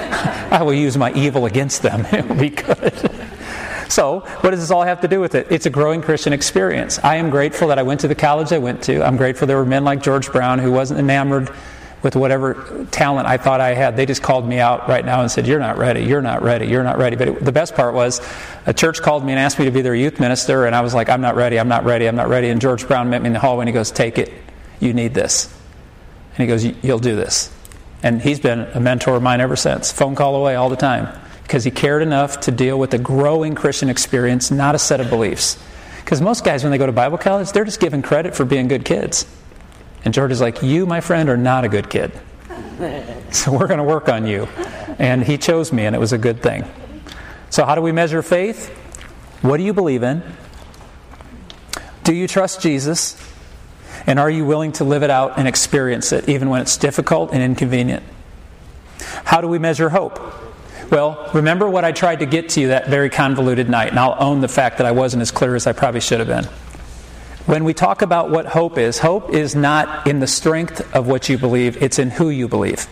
I 0.51 0.63
will 0.63 0.75
use 0.75 0.97
my 0.97 1.13
evil 1.15 1.47
against 1.47 1.83
them. 1.83 2.07
It 2.13 2.29
will 2.29 2.37
be 2.37 2.51
good. 2.51 3.11
So, 3.89 4.21
what 4.41 4.51
does 4.51 4.61
this 4.61 4.71
all 4.71 4.83
have 4.83 5.01
to 5.03 5.09
do 5.09 5.21
with 5.21 5.35
it? 5.35 5.47
It's 5.51 5.67
a 5.67 5.71
growing 5.71 6.03
Christian 6.03 6.33
experience. 6.33 6.99
I 7.03 7.17
am 7.17 7.31
grateful 7.31 7.69
that 7.69 7.79
I 7.79 7.83
went 7.83 8.01
to 8.01 8.09
the 8.09 8.15
college 8.15 8.53
I 8.53 8.59
went 8.59 8.83
to. 8.85 9.05
I'm 9.05 9.17
grateful 9.17 9.47
there 9.47 9.57
were 9.57 9.65
men 9.65 9.85
like 9.85 10.03
George 10.03 10.31
Brown 10.31 10.59
who 10.59 10.73
wasn't 10.73 11.01
enamored 11.01 11.51
with 12.05 12.15
whatever 12.15 12.87
talent 12.91 13.27
I 13.27 13.39
thought 13.39 13.61
I 13.61 13.73
had. 13.73 13.97
They 13.97 14.05
just 14.05 14.23
called 14.23 14.47
me 14.47 14.59
out 14.59 14.89
right 14.89 15.05
now 15.05 15.23
and 15.23 15.31
said, 15.31 15.47
You're 15.47 15.59
not 15.59 15.79
ready, 15.79 16.05
you're 16.05 16.23
not 16.23 16.43
ready, 16.43 16.67
you're 16.67 16.85
not 16.85 16.99
ready. 16.99 17.17
But 17.17 17.29
it, 17.29 17.45
the 17.45 17.53
best 17.53 17.75
part 17.75 17.95
was 17.95 18.21
a 18.67 18.75
church 18.75 19.01
called 19.01 19.25
me 19.25 19.33
and 19.33 19.39
asked 19.39 19.59
me 19.59 19.65
to 19.65 19.71
be 19.71 19.81
their 19.81 19.95
youth 19.95 20.21
minister, 20.21 20.67
and 20.67 20.75
I 20.75 20.83
was 20.83 20.95
like, 20.95 21.09
I'm 21.09 21.23
not 21.23 21.35
ready, 21.35 21.59
I'm 21.59 21.69
not 21.69 21.85
ready, 21.85 22.07
I'm 22.07 22.17
not 22.17 22.29
ready. 22.29 22.51
And 22.51 22.61
George 22.61 22.87
Brown 22.87 23.11
met 23.11 23.23
me 23.23 23.29
in 23.29 23.33
the 23.33 23.41
hallway 23.41 23.63
and 23.63 23.69
he 23.69 23.73
goes, 23.73 23.91
Take 23.91 24.19
it, 24.19 24.33
you 24.81 24.93
need 24.93 25.15
this. 25.15 25.53
And 26.37 26.39
he 26.39 26.47
goes, 26.47 26.65
You'll 26.85 26.99
do 26.99 27.17
this. 27.17 27.53
And 28.03 28.21
he's 28.21 28.39
been 28.39 28.61
a 28.61 28.81
mentor 28.81 29.17
of 29.17 29.23
mine 29.23 29.41
ever 29.41 29.57
since. 29.57 29.91
Phone 29.91 30.15
call 30.15 30.37
away 30.37 30.57
all 30.57 30.69
the 30.69 30.77
time 30.77 31.09
because 31.45 31.63
he 31.63 31.71
cared 31.71 32.03
enough 32.03 32.41
to 32.41 32.51
deal 32.51 32.79
with 32.79 32.93
a 32.95 32.99
growing 32.99 33.55
Christian 33.55 33.89
experience, 33.89 34.51
not 34.51 34.75
a 34.75 34.79
set 34.79 35.01
of 35.01 35.09
beliefs. 35.09 35.63
Because 35.99 36.21
most 36.21 36.45
guys, 36.45 36.65
when 36.65 36.73
they 36.73 36.79
go 36.79 36.87
to 36.87 36.93
Bible 36.93 37.19
college, 37.19 37.53
they're 37.53 37.65
just 37.65 37.81
given 37.81 38.03
credit 38.03 38.35
for 38.35 38.45
being 38.45 38.67
good 38.67 38.85
kids. 38.85 39.27
And 40.05 40.13
George 40.13 40.33
is 40.33 40.41
like, 40.41 40.63
You, 40.63 40.87
my 40.87 41.01
friend, 41.01 41.29
are 41.29 41.37
not 41.37 41.65
a 41.65 41.69
good 41.69 41.89
kid. 41.89 42.13
So 43.31 43.51
we're 43.51 43.67
going 43.67 43.79
to 43.79 43.85
work 43.85 44.09
on 44.09 44.29
you. 44.29 44.45
And 44.99 45.25
he 45.25 45.39
chose 45.39 45.73
me, 45.73 45.87
and 45.87 45.97
it 45.97 45.99
was 45.99 46.13
a 46.13 46.19
good 46.19 46.41
thing. 46.41 46.65
So, 47.51 47.65
how 47.65 47.75
do 47.75 47.81
we 47.81 47.91
measure 47.91 48.23
faith? 48.23 48.69
What 49.43 49.57
do 49.57 49.65
you 49.65 49.73
believe 49.73 50.05
in? 50.05 50.23
Do 52.05 52.15
you 52.15 52.29
trust 52.29 52.61
Jesus? 52.61 53.21
And 54.07 54.21
are 54.21 54.31
you 54.31 54.45
willing 54.45 54.71
to 54.73 54.85
live 54.85 55.03
it 55.03 55.11
out 55.11 55.37
and 55.37 55.49
experience 55.49 56.13
it, 56.13 56.29
even 56.29 56.49
when 56.49 56.61
it's 56.61 56.77
difficult 56.77 57.33
and 57.33 57.43
inconvenient? 57.43 58.05
How 59.25 59.41
do 59.41 59.49
we 59.49 59.59
measure 59.59 59.89
hope? 59.89 60.21
Well, 60.91 61.31
remember 61.33 61.69
what 61.69 61.85
I 61.85 61.93
tried 61.93 62.21
to 62.21 62.27
get 62.27 62.51
to 62.51 62.61
you 62.61 62.69
that 62.69 62.89
very 62.89 63.11
convoluted 63.11 63.69
night, 63.69 63.89
and 63.89 63.99
I'll 63.99 64.17
own 64.19 64.41
the 64.41 64.49
fact 64.49 64.79
that 64.79 64.87
I 64.87 64.93
wasn't 64.93 65.23
as 65.23 65.31
clear 65.31 65.55
as 65.55 65.67
I 65.67 65.73
probably 65.73 66.01
should 66.01 66.21
have 66.21 66.29
been. 66.29 66.45
When 67.47 67.65
we 67.65 67.75
talk 67.75 68.03
about 68.03 68.31
what 68.31 68.47
hope 68.47 68.79
is, 68.79 68.99
hope 68.99 69.31
is 69.31 69.55
not 69.55 70.07
in 70.07 70.21
the 70.21 70.27
strength 70.27 70.95
of 70.95 71.07
what 71.07 71.29
you 71.29 71.37
believe, 71.37 71.83
it's 71.83 71.99
in 71.99 72.11
who 72.11 72.31
you 72.31 72.49
believe. 72.49 72.87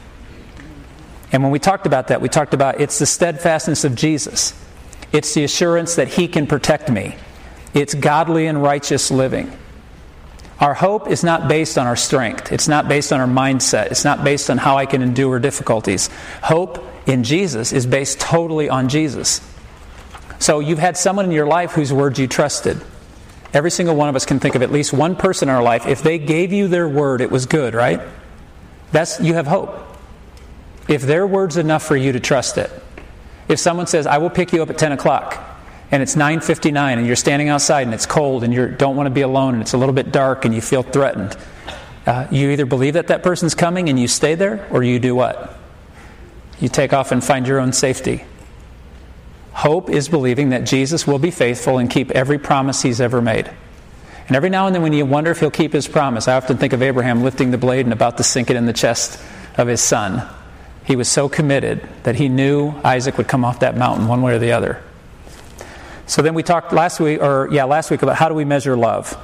And 1.33 1.43
when 1.43 1.51
we 1.51 1.59
talked 1.59 1.87
about 1.87 2.09
that, 2.09 2.21
we 2.21 2.29
talked 2.29 2.53
about 2.53 2.81
it's 2.81 2.99
the 2.99 3.07
steadfastness 3.07 3.85
of 3.85 3.95
Jesus. 3.95 4.53
It's 5.13 5.33
the 5.35 5.45
assurance 5.45 5.95
that 5.95 6.09
He 6.09 6.29
can 6.29 6.47
protect 6.47 6.91
me. 6.91 7.17
It's 7.73 7.95
godly 7.95 8.47
and 8.47 8.63
righteous 8.63 9.11
living. 9.11 9.57
Our 10.61 10.75
hope 10.75 11.09
is 11.09 11.25
not 11.25 11.49
based 11.49 11.79
on 11.79 11.87
our 11.87 11.97
strength. 11.97 12.53
It's 12.53 12.69
not 12.69 12.89
based 12.89 13.13
on 13.13 13.21
our 13.21 13.27
mindset. 13.27 13.87
It's 13.87 14.05
not 14.05 14.23
based 14.23 14.51
on 14.51 14.59
how 14.59 14.77
I 14.77 14.87
can 14.87 15.03
endure 15.03 15.39
difficulties. 15.39 16.09
Hope 16.43 16.87
in 17.07 17.25
Jesus 17.25 17.73
is 17.73 17.87
based 17.87 18.21
totally 18.21 18.69
on 18.69 18.89
Jesus. 18.89 19.41
So 20.39 20.61
you've 20.61 20.79
had 20.79 20.97
someone 20.97 21.27
in 21.27 21.31
your 21.31 21.47
life 21.47 21.73
whose 21.73 21.93
words 21.93 22.19
you 22.19 22.27
trusted. 22.27 22.81
Every 23.55 23.71
single 23.71 23.95
one 23.95 24.09
of 24.09 24.17
us 24.17 24.25
can 24.25 24.41
think 24.41 24.55
of 24.55 24.63
at 24.63 24.73
least 24.73 24.93
one 24.93 25.15
person 25.15 25.49
in 25.49 25.55
our 25.55 25.63
life. 25.63 25.87
If 25.87 26.03
they 26.03 26.19
gave 26.19 26.53
you 26.53 26.69
their 26.69 26.89
word, 26.89 27.21
it 27.21 27.31
was 27.31 27.47
good, 27.47 27.75
right? 27.75 28.01
That's 28.93 29.21
you 29.21 29.35
have 29.35 29.47
hope. 29.47 29.79
If 30.89 31.03
their 31.03 31.27
word's 31.27 31.57
enough 31.57 31.83
for 31.83 31.97
you 31.97 32.13
to 32.13 32.21
trust 32.21 32.59
it. 32.59 32.71
If 33.49 33.59
someone 33.59 33.87
says, 33.87 34.07
I 34.07 34.19
will 34.19 34.31
pick 34.31 34.53
you 34.53 34.63
up 34.63 34.71
at 34.71 34.79
10 34.79 34.93
o'clock, 34.93 35.39
and 35.91 36.03
it's 36.03 36.17
9.59 36.17 36.97
and 36.97 37.07
you're 37.07 37.17
standing 37.17 37.49
outside 37.49 37.83
and 37.83 37.93
it's 37.93 38.07
cold 38.07 38.45
and 38.45 38.53
you 38.53 38.69
don't 38.69 38.97
want 38.97 39.07
to 39.07 39.11
be 39.11 39.21
alone 39.21 39.53
and 39.55 39.63
it's 39.63 39.75
a 39.75 39.79
little 39.79 39.95
bit 39.95 40.11
dark 40.11 40.47
and 40.47 40.55
you 40.55 40.63
feel 40.63 40.83
threatened, 40.83 41.37
uh, 42.07 42.27
you 42.31 42.51
either 42.51 42.65
believe 42.65 42.95
that 42.95 43.09
that 43.09 43.23
person's 43.23 43.55
coming 43.55 43.91
and 43.91 44.01
you 44.01 44.09
stay 44.09 44.35
there, 44.35 44.67
or 44.71 44.83
you 44.83 44.99
do 44.99 45.15
what? 45.15 45.59
You 46.63 46.69
take 46.69 46.93
off 46.93 47.11
and 47.11 47.25
find 47.25 47.49
your 47.49 47.59
own 47.59 47.73
safety. 47.73 48.25
Hope 49.53 49.91
is 49.91 50.09
believing 50.09 50.51
that 50.51 50.63
Jesus 50.63 51.09
will 51.09 51.19
be 51.19 51.33
faithful 51.33 51.79
and 51.79 51.91
keep 51.91 52.13
every 52.13 52.39
promise 52.39 52.83
he's 52.83 53.01
ever 53.01 53.21
made. 53.21 53.51
And 54.29 54.37
every 54.37 54.49
now 54.49 54.69
and 54.69 54.75
then, 54.75 54.81
when 54.81 54.93
you 54.93 55.05
wonder 55.05 55.33
if 55.33 55.41
he'll 55.41 55.51
keep 55.51 55.73
his 55.73 55.89
promise, 55.89 56.29
I 56.29 56.37
often 56.37 56.59
think 56.59 56.73
of 56.73 56.81
Abraham 56.81 57.25
lifting 57.25 57.51
the 57.51 57.59
blade 57.59 57.85
and 57.85 57.93
about 57.93 58.17
to 58.19 58.23
sink 58.23 58.49
it 58.49 58.55
in 58.55 58.67
the 58.67 58.73
chest 58.73 59.21
of 59.59 59.67
his 59.67 59.81
son. 59.81 60.23
He 60.85 60.95
was 60.95 61.09
so 61.09 61.29
committed 61.29 61.87
that 62.05 62.15
he 62.15 62.29
knew 62.29 62.73
Isaac 62.85 63.19
would 63.19 63.27
come 63.27 63.45
off 63.45 63.59
that 63.59 63.77
mountain 63.77 64.07
one 64.07 64.23
way 64.23 64.33
or 64.33 64.39
the 64.39 64.53
other. 64.53 64.81
So 66.07 66.23
then 66.23 66.35
we 66.35 66.45
talked 66.45 66.73
last 66.73 67.01
week, 67.01 67.21
or 67.21 67.49
yeah, 67.51 67.65
last 67.65 67.91
week 67.91 68.03
about 68.03 68.15
how 68.15 68.29
do 68.29 68.37
we 68.37 68.45
measure 68.45 68.77
love. 68.77 69.19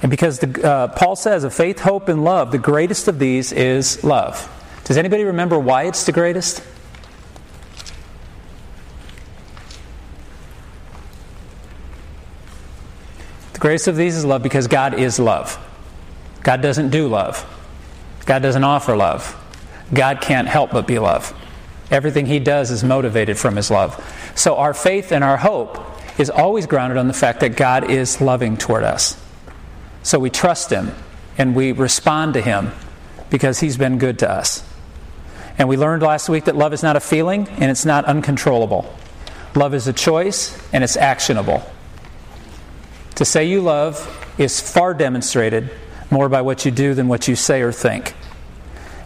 And 0.00 0.10
because 0.10 0.38
the, 0.38 0.66
uh, 0.66 0.88
Paul 0.88 1.16
says 1.16 1.44
of 1.44 1.52
faith, 1.52 1.80
hope, 1.80 2.08
and 2.08 2.24
love, 2.24 2.50
the 2.50 2.58
greatest 2.58 3.08
of 3.08 3.18
these 3.18 3.52
is 3.52 4.02
love. 4.02 4.50
Does 4.84 4.98
anybody 4.98 5.24
remember 5.24 5.58
why 5.58 5.84
it's 5.84 6.04
the 6.04 6.12
greatest? 6.12 6.62
The 13.54 13.58
greatest 13.58 13.88
of 13.88 13.96
these 13.96 14.14
is 14.14 14.26
love 14.26 14.42
because 14.42 14.66
God 14.66 14.94
is 14.94 15.18
love. 15.18 15.58
God 16.42 16.60
doesn't 16.60 16.90
do 16.90 17.08
love. 17.08 17.50
God 18.26 18.42
doesn't 18.42 18.62
offer 18.62 18.94
love. 18.94 19.40
God 19.92 20.20
can't 20.20 20.48
help 20.48 20.72
but 20.72 20.86
be 20.86 20.98
love. 20.98 21.32
Everything 21.90 22.26
He 22.26 22.38
does 22.38 22.70
is 22.70 22.84
motivated 22.84 23.38
from 23.38 23.56
His 23.56 23.70
love. 23.70 24.02
So 24.34 24.56
our 24.56 24.74
faith 24.74 25.12
and 25.12 25.24
our 25.24 25.38
hope 25.38 25.78
is 26.20 26.28
always 26.28 26.66
grounded 26.66 26.98
on 26.98 27.08
the 27.08 27.14
fact 27.14 27.40
that 27.40 27.56
God 27.56 27.90
is 27.90 28.20
loving 28.20 28.58
toward 28.58 28.84
us. 28.84 29.20
So 30.02 30.18
we 30.18 30.28
trust 30.28 30.70
Him 30.70 30.92
and 31.38 31.54
we 31.54 31.72
respond 31.72 32.34
to 32.34 32.42
Him 32.42 32.72
because 33.30 33.60
He's 33.60 33.78
been 33.78 33.96
good 33.96 34.18
to 34.18 34.30
us. 34.30 34.62
And 35.58 35.68
we 35.68 35.76
learned 35.76 36.02
last 36.02 36.28
week 36.28 36.44
that 36.44 36.56
love 36.56 36.72
is 36.72 36.82
not 36.82 36.96
a 36.96 37.00
feeling 37.00 37.48
and 37.48 37.70
it's 37.70 37.84
not 37.84 38.04
uncontrollable. 38.06 38.92
Love 39.54 39.74
is 39.74 39.86
a 39.86 39.92
choice 39.92 40.58
and 40.72 40.82
it's 40.82 40.96
actionable. 40.96 41.62
To 43.16 43.24
say 43.24 43.44
you 43.44 43.60
love 43.60 44.10
is 44.36 44.60
far 44.60 44.94
demonstrated 44.94 45.70
more 46.10 46.28
by 46.28 46.42
what 46.42 46.64
you 46.64 46.70
do 46.70 46.94
than 46.94 47.06
what 47.06 47.28
you 47.28 47.36
say 47.36 47.62
or 47.62 47.70
think. 47.70 48.14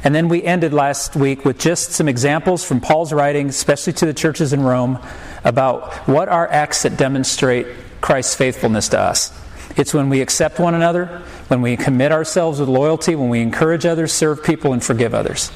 And 0.05 0.15
then 0.15 0.29
we 0.29 0.43
ended 0.43 0.73
last 0.73 1.17
week 1.17 1.45
with 1.45 1.59
just 1.59 1.93
some 1.93 2.09
examples 2.09 2.65
from 2.65 2.81
Paul's 2.81 3.13
writing, 3.13 3.49
especially 3.49 3.93
to 3.95 4.07
the 4.07 4.15
churches 4.15 4.53
in 4.53 4.63
Rome, 4.63 4.99
about 5.45 5.93
what 6.09 6.29
are 6.29 6.49
acts 6.49 6.85
that 6.85 6.97
demonstrate 6.97 7.67
Christ's 8.01 8.35
faithfulness 8.35 8.89
to 8.91 9.01
us. 9.01 9.39
It's 9.77 9.93
when 9.93 10.09
we 10.09 10.23
accept 10.23 10.59
one 10.59 10.75
another, 10.75 11.07
when 11.49 11.63
we 11.63 11.77
commit 11.77 12.13
ourselves 12.13 12.61
with 12.61 12.69
loyalty, 12.69 13.17
when 13.17 13.29
we 13.29 13.41
encourage 13.41 13.85
others, 13.85 14.13
serve 14.13 14.43
people, 14.43 14.73
and 14.73 14.83
forgive 14.83 15.15
others. 15.15 15.51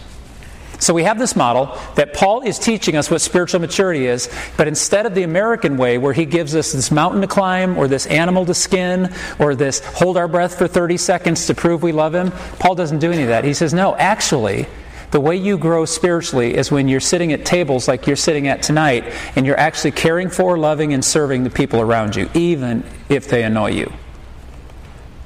So 0.83 0.93
we 0.93 1.05
have 1.05 1.17
this 1.17 1.37
model 1.37 1.79
that 1.95 2.13
Paul 2.13 2.41
is 2.41 2.59
teaching 2.59 2.97
us 2.97 3.09
what 3.09 3.21
spiritual 3.21 3.61
maturity 3.61 4.07
is, 4.07 4.29
but 4.57 4.67
instead 4.67 5.07
of 5.07 5.15
the 5.15 5.23
American 5.23 5.77
way 5.77 5.97
where 5.97 6.13
he 6.13 6.25
gives 6.25 6.57
us 6.57 6.73
this 6.73 6.91
mountain 6.91 7.21
to 7.21 7.29
climb 7.29 7.79
or 7.79 7.87
this 7.87 8.05
animal 8.07 8.45
to 8.47 8.53
skin 8.53 9.15
or 9.39 9.55
this 9.55 9.79
hold 9.79 10.17
our 10.17 10.27
breath 10.27 10.59
for 10.59 10.67
30 10.67 10.97
seconds 10.97 11.47
to 11.47 11.55
prove 11.55 11.85
we 11.85 11.93
love 11.93 12.17
him, 12.17 12.33
Paul 12.59 12.75
doesn't 12.75 12.99
do 12.99 13.13
any 13.13 13.23
of 13.23 13.29
that. 13.29 13.45
He 13.45 13.55
says, 13.55 13.73
no, 13.73 13.95
actually, 13.95 14.67
the 15.13 15.21
way 15.21 15.37
you 15.37 15.57
grow 15.57 15.85
spiritually 15.85 16.57
is 16.57 16.73
when 16.73 16.89
you're 16.89 16.99
sitting 16.99 17.33
at 17.33 17.45
tables 17.45 17.87
like 17.87 18.09
you're 18.09 18.17
sitting 18.17 18.49
at 18.49 18.61
tonight 18.61 19.05
and 19.37 19.47
you're 19.47 19.61
actually 19.61 19.93
caring 19.93 20.31
for, 20.31 20.59
loving, 20.59 20.93
and 20.95 21.05
serving 21.05 21.45
the 21.45 21.51
people 21.51 21.81
around 21.81 22.17
you, 22.17 22.29
even 22.35 22.83
if 23.09 23.29
they 23.29 23.45
annoy 23.45 23.71
you, 23.71 23.93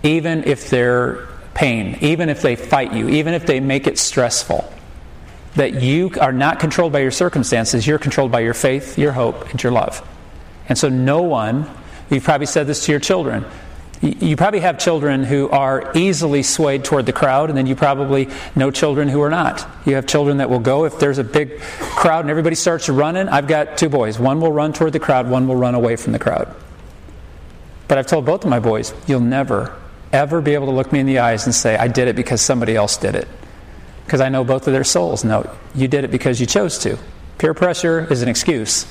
even 0.02 0.44
if 0.44 0.68
they're 0.68 1.26
pain, 1.54 1.96
even 2.02 2.28
if 2.28 2.42
they 2.42 2.56
fight 2.56 2.92
you, 2.92 3.08
even 3.08 3.32
if 3.32 3.46
they 3.46 3.58
make 3.58 3.86
it 3.86 3.98
stressful 3.98 4.70
that 5.56 5.82
you 5.82 6.12
are 6.20 6.32
not 6.32 6.60
controlled 6.60 6.92
by 6.92 7.00
your 7.00 7.10
circumstances, 7.10 7.86
you're 7.86 7.98
controlled 7.98 8.30
by 8.30 8.40
your 8.40 8.54
faith, 8.54 8.98
your 8.98 9.12
hope, 9.12 9.50
and 9.50 9.62
your 9.62 9.72
love. 9.72 10.06
And 10.68 10.78
so, 10.78 10.88
no 10.88 11.22
one, 11.22 11.68
you've 12.10 12.24
probably 12.24 12.46
said 12.46 12.66
this 12.66 12.84
to 12.86 12.92
your 12.92 13.00
children. 13.00 13.44
You 14.02 14.36
probably 14.36 14.60
have 14.60 14.78
children 14.78 15.24
who 15.24 15.48
are 15.48 15.90
easily 15.96 16.42
swayed 16.42 16.84
toward 16.84 17.06
the 17.06 17.14
crowd, 17.14 17.48
and 17.48 17.56
then 17.56 17.66
you 17.66 17.74
probably 17.74 18.28
know 18.54 18.70
children 18.70 19.08
who 19.08 19.22
are 19.22 19.30
not. 19.30 19.66
You 19.86 19.94
have 19.94 20.06
children 20.06 20.36
that 20.36 20.50
will 20.50 20.60
go 20.60 20.84
if 20.84 20.98
there's 20.98 21.16
a 21.16 21.24
big 21.24 21.60
crowd 21.60 22.20
and 22.20 22.30
everybody 22.30 22.56
starts 22.56 22.90
running. 22.90 23.28
I've 23.28 23.48
got 23.48 23.78
two 23.78 23.88
boys. 23.88 24.18
One 24.18 24.40
will 24.40 24.52
run 24.52 24.74
toward 24.74 24.92
the 24.92 25.00
crowd, 25.00 25.30
one 25.30 25.48
will 25.48 25.56
run 25.56 25.74
away 25.74 25.96
from 25.96 26.12
the 26.12 26.18
crowd. 26.18 26.54
But 27.88 27.96
I've 27.96 28.06
told 28.06 28.26
both 28.26 28.44
of 28.44 28.50
my 28.50 28.60
boys, 28.60 28.92
you'll 29.06 29.20
never, 29.20 29.74
ever 30.12 30.42
be 30.42 30.52
able 30.52 30.66
to 30.66 30.72
look 30.72 30.92
me 30.92 31.00
in 31.00 31.06
the 31.06 31.20
eyes 31.20 31.46
and 31.46 31.54
say, 31.54 31.76
I 31.76 31.88
did 31.88 32.06
it 32.08 32.16
because 32.16 32.42
somebody 32.42 32.76
else 32.76 32.98
did 32.98 33.14
it 33.14 33.28
because 34.06 34.20
I 34.20 34.28
know 34.28 34.44
both 34.44 34.66
of 34.66 34.72
their 34.72 34.84
souls. 34.84 35.24
No, 35.24 35.50
you 35.74 35.88
did 35.88 36.04
it 36.04 36.10
because 36.10 36.40
you 36.40 36.46
chose 36.46 36.78
to. 36.78 36.96
Peer 37.38 37.52
pressure 37.54 38.10
is 38.10 38.22
an 38.22 38.28
excuse. 38.28 38.86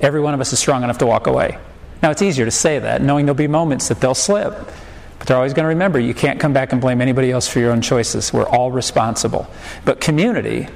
Every 0.00 0.20
one 0.20 0.34
of 0.34 0.40
us 0.40 0.52
is 0.52 0.58
strong 0.58 0.82
enough 0.82 0.98
to 0.98 1.06
walk 1.06 1.26
away. 1.26 1.58
Now, 2.02 2.10
it's 2.10 2.22
easier 2.22 2.44
to 2.44 2.50
say 2.50 2.78
that, 2.78 3.02
knowing 3.02 3.26
there'll 3.26 3.36
be 3.36 3.46
moments 3.46 3.88
that 3.88 4.00
they'll 4.00 4.14
slip. 4.14 4.54
But 5.18 5.26
they're 5.26 5.36
always 5.36 5.52
going 5.52 5.64
to 5.64 5.68
remember 5.68 5.98
you 5.98 6.14
can't 6.14 6.40
come 6.40 6.52
back 6.52 6.72
and 6.72 6.80
blame 6.80 7.00
anybody 7.00 7.30
else 7.30 7.48
for 7.48 7.58
your 7.58 7.72
own 7.72 7.82
choices. 7.82 8.32
We're 8.32 8.48
all 8.48 8.70
responsible. 8.70 9.48
But 9.84 10.00
community 10.00 10.68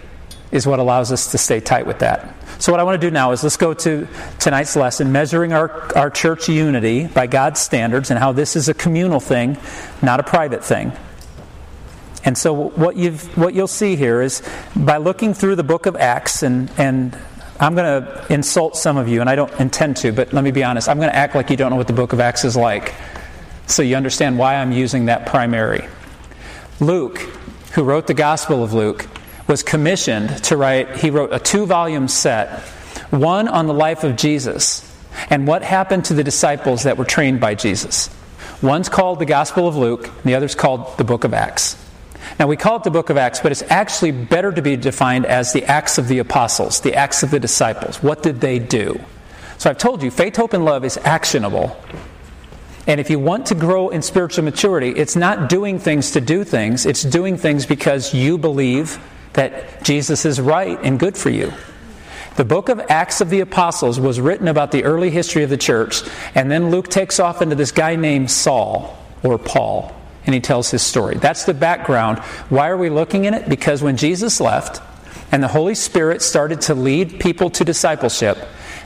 is 0.51 0.67
what 0.67 0.79
allows 0.79 1.11
us 1.13 1.31
to 1.31 1.39
stay 1.39 1.61
tight 1.61 1.87
with 1.87 2.01
that. 2.01 2.35
So, 2.59 2.73
what 2.73 2.81
I 2.81 2.83
want 2.83 3.01
to 3.01 3.07
do 3.07 3.11
now 3.11 3.33
is 3.33 3.43
let's 3.43 3.57
go 3.57 3.73
to 3.73 4.07
tonight's 4.39 4.77
lesson 4.77 5.11
measuring 5.11 5.53
our, 5.53 5.97
our 5.97 6.11
church 6.11 6.49
unity 6.49 7.07
by 7.07 7.27
God's 7.27 7.61
standards 7.61 8.11
and 8.11 8.19
how 8.19 8.33
this 8.33 8.55
is 8.55 8.69
a 8.69 8.75
communal 8.75 9.21
thing, 9.21 9.57
not 10.03 10.21
a 10.21 10.23
private 10.23 10.63
thing. 10.65 10.93
And 12.25 12.39
so 12.39 12.53
what 12.53 12.97
you've 12.97 13.37
what 13.37 13.55
you'll 13.55 13.67
see 13.67 13.97
here 13.97 14.23
is 14.23 14.43
by 14.77 14.99
looking 14.99 15.35
through 15.35 15.57
the 15.57 15.65
book 15.65 15.87
of 15.87 15.97
Acts 15.97 16.43
and 16.43 16.71
and 16.79 17.19
I'm 17.61 17.75
going 17.75 18.03
to 18.03 18.33
insult 18.33 18.77
some 18.77 18.97
of 18.97 19.09
you 19.09 19.21
and 19.21 19.31
I 19.31 19.37
don't 19.37 19.53
intend 19.61 19.97
to, 19.99 20.13
but 20.13 20.33
let 20.33 20.43
me 20.43 20.51
be 20.51 20.65
honest. 20.65 20.89
I'm 20.89 20.99
going 20.99 21.11
to 21.11 21.17
act 21.17 21.35
like 21.37 21.49
you 21.51 21.57
don't 21.57 21.71
know 21.71 21.77
what 21.77 21.87
the 21.87 21.93
book 21.93 22.13
of 22.13 22.19
Acts 22.19 22.45
is 22.45 22.57
like. 22.57 22.95
So 23.67 23.83
you 23.83 23.95
understand 23.95 24.37
why 24.37 24.57
I'm 24.57 24.73
using 24.73 25.07
that 25.07 25.27
primary. 25.27 25.87
Luke, 26.81 27.19
who 27.75 27.85
wrote 27.85 28.09
the 28.09 28.15
Gospel 28.15 28.65
of 28.65 28.73
Luke, 28.73 29.07
was 29.47 29.63
commissioned 29.63 30.43
to 30.45 30.57
write 30.57 30.97
he 30.97 31.11
wrote 31.11 31.33
a 31.33 31.39
two-volume 31.39 32.09
set, 32.09 32.61
one 33.11 33.47
on 33.47 33.67
the 33.67 33.75
life 33.75 34.03
of 34.03 34.17
Jesus 34.17 34.89
and 35.31 35.47
what 35.47 35.63
happened 35.63 36.05
to 36.07 36.15
the 36.15 36.25
disciples 36.25 36.83
that 36.85 36.97
were 36.97 37.05
trained 37.05 37.41
by 37.41 37.55
Jesus. 37.55 38.11
One's 38.61 38.89
called 38.89 39.19
the 39.19 39.25
Gospel 39.25 39.67
of 39.67 39.77
Luke, 39.77 40.07
and 40.07 40.25
the 40.25 40.35
other's 40.35 40.55
called 40.55 40.97
the 40.99 41.05
book 41.05 41.25
of 41.25 41.35
Acts. 41.35 41.82
Now, 42.39 42.47
we 42.47 42.57
call 42.57 42.77
it 42.77 42.85
the 42.85 42.91
book 42.91 43.11
of 43.11 43.17
Acts, 43.17 43.41
but 43.41 43.53
it's 43.53 43.63
actually 43.63 44.13
better 44.13 44.53
to 44.53 44.63
be 44.63 44.77
defined 44.77 45.27
as 45.27 45.53
the 45.53 45.65
Acts 45.65 45.99
of 45.99 46.09
the 46.09 46.19
Apostles, 46.19 46.81
the 46.81 46.95
Acts 46.95 47.23
of 47.23 47.31
the 47.31 47.41
Disciples. 47.41 48.03
What 48.03 48.23
did 48.23 48.41
they 48.41 48.59
do? 48.59 49.01
So 49.59 49.71
I've 49.71 49.79
told 49.79 50.03
you, 50.03 50.11
faith, 50.11 50.37
hope, 50.37 50.55
and 50.55 50.65
love 50.65 50.85
is 50.85 50.97
actionable. 50.99 51.77
And 52.87 52.99
if 53.01 53.11
you 53.11 53.19
want 53.19 53.47
to 53.47 53.55
grow 53.55 53.91
in 53.91 54.03
spiritual 54.03 54.45
maturity, 54.45 54.91
it's 54.91 55.15
not 55.15 55.49
doing 55.49 55.79
things 55.79 56.13
to 56.13 56.21
do 56.21 56.43
things, 56.43 56.85
it's 56.85 57.03
doing 57.03 57.37
things 57.37 57.65
because 57.65 58.13
you 58.13 58.39
believe 58.39 58.99
that 59.35 59.85
Jesus 59.85 60.25
is 60.25 60.41
right 60.41 60.79
and 60.83 60.99
good 60.99 61.17
for 61.17 61.31
you. 61.31 61.53
The 62.37 62.45
book 62.45 62.69
of 62.71 62.81
Acts 62.89 63.21
of 63.21 63.31
the 63.31 63.41
Apostles 63.41 64.01
was 64.01 64.21
written 64.21 64.49
about 64.49 64.73
the 64.73 64.85
early 64.85 65.11
history 65.11 65.45
of 65.45 65.51
the 65.51 65.57
church, 65.57 66.03
and 66.35 66.51
then 66.51 66.71
Luke 66.71 66.89
takes 66.89 67.21
off 67.21 67.43
into 67.43 67.55
this 67.55 67.73
guy 67.73 67.95
named 67.95 68.31
Saul 68.31 68.99
or 69.23 69.39
Paul 69.39 69.95
and 70.25 70.35
he 70.35 70.41
tells 70.41 70.71
his 70.71 70.83
story. 70.83 71.17
That's 71.17 71.45
the 71.45 71.55
background. 71.55 72.19
Why 72.49 72.69
are 72.69 72.77
we 72.77 72.91
looking 72.91 73.25
in 73.25 73.35
it? 73.35 73.49
Because 73.49 73.83
when 73.83 73.97
Jesus 73.97 74.41
left 74.41 74.81
and 75.33 75.43
the 75.43 75.49
Holy 75.49 75.75
Spirit 75.75 76.23
started 76.23 76.61
to 76.63 76.75
lead 76.75 77.19
people 77.21 77.51
to 77.51 77.65
discipleship, 77.65 78.39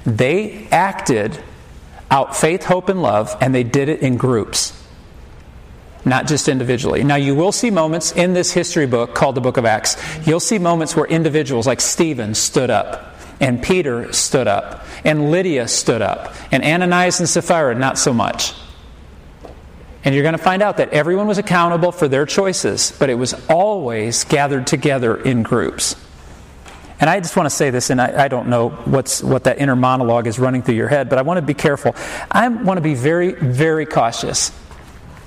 they 0.05 0.67
acted 0.71 1.39
out 2.11 2.37
faith, 2.37 2.65
hope, 2.65 2.89
and 2.89 3.03
love, 3.03 3.37
and 3.41 3.55
they 3.55 3.65
did 3.65 3.89
it 3.89 4.01
in 4.01 4.17
groups, 4.17 4.73
not 6.05 6.29
just 6.29 6.49
individually. 6.49 7.03
Now, 7.03 7.17
you 7.17 7.35
will 7.35 7.51
see 7.53 7.71
moments 7.71 8.13
in 8.13 8.33
this 8.33 8.53
history 8.53 8.87
book 8.87 9.15
called 9.15 9.35
the 9.35 9.41
Book 9.41 9.57
of 9.57 9.65
Acts. 9.65 9.97
You'll 10.25 10.39
see 10.39 10.59
moments 10.59 10.95
where 10.95 11.07
individuals 11.07 11.67
like 11.67 11.81
Stephen 11.81 12.35
stood 12.35 12.71
up, 12.71 13.17
and 13.41 13.61
Peter 13.61 14.13
stood 14.13 14.47
up, 14.47 14.85
and 15.05 15.33
Lydia 15.33 15.67
stood 15.67 16.01
up, 16.01 16.33
and 16.53 16.63
Ananias 16.63 17.19
and 17.19 17.29
Sapphira, 17.29 17.75
not 17.75 17.99
so 17.99 18.15
much. 18.15 18.55
And 20.07 20.15
you're 20.15 20.23
going 20.23 20.39
to 20.39 20.43
find 20.43 20.63
out 20.63 20.77
that 20.77 20.91
everyone 20.91 21.27
was 21.27 21.39
accountable 21.39 21.91
for 21.91 22.07
their 22.07 22.27
choices, 22.27 22.97
but 22.97 23.11
it 23.11 23.15
was 23.15 23.35
always 23.51 24.23
gathered 24.23 24.69
together 24.69 25.17
in 25.17 25.43
groups. 25.43 25.97
And 27.01 27.11
I 27.11 27.19
just 27.19 27.37
want 27.37 27.47
to 27.47 27.55
say 27.55 27.71
this, 27.71 27.91
and 27.91 28.01
I, 28.01 28.25
I, 28.25 28.29
don't 28.29 28.47
know 28.49 28.69
what's, 28.69 29.21
what 29.21 29.45
that 29.45 29.59
inner 29.59 29.75
monologue 29.75 30.29
is 30.29 30.39
running 30.39 30.63
through 30.63 30.77
your 30.77 30.87
head, 30.87 31.09
but 31.09 31.19
I 31.19 31.23
want 31.23 31.39
to 31.39 31.43
be 31.43 31.55
careful. 31.55 31.97
I 32.31 32.47
want 32.47 32.79
to 32.79 32.83
be 32.83 32.95
very, 32.95 33.33
very 33.33 33.85
cautious 33.85 34.53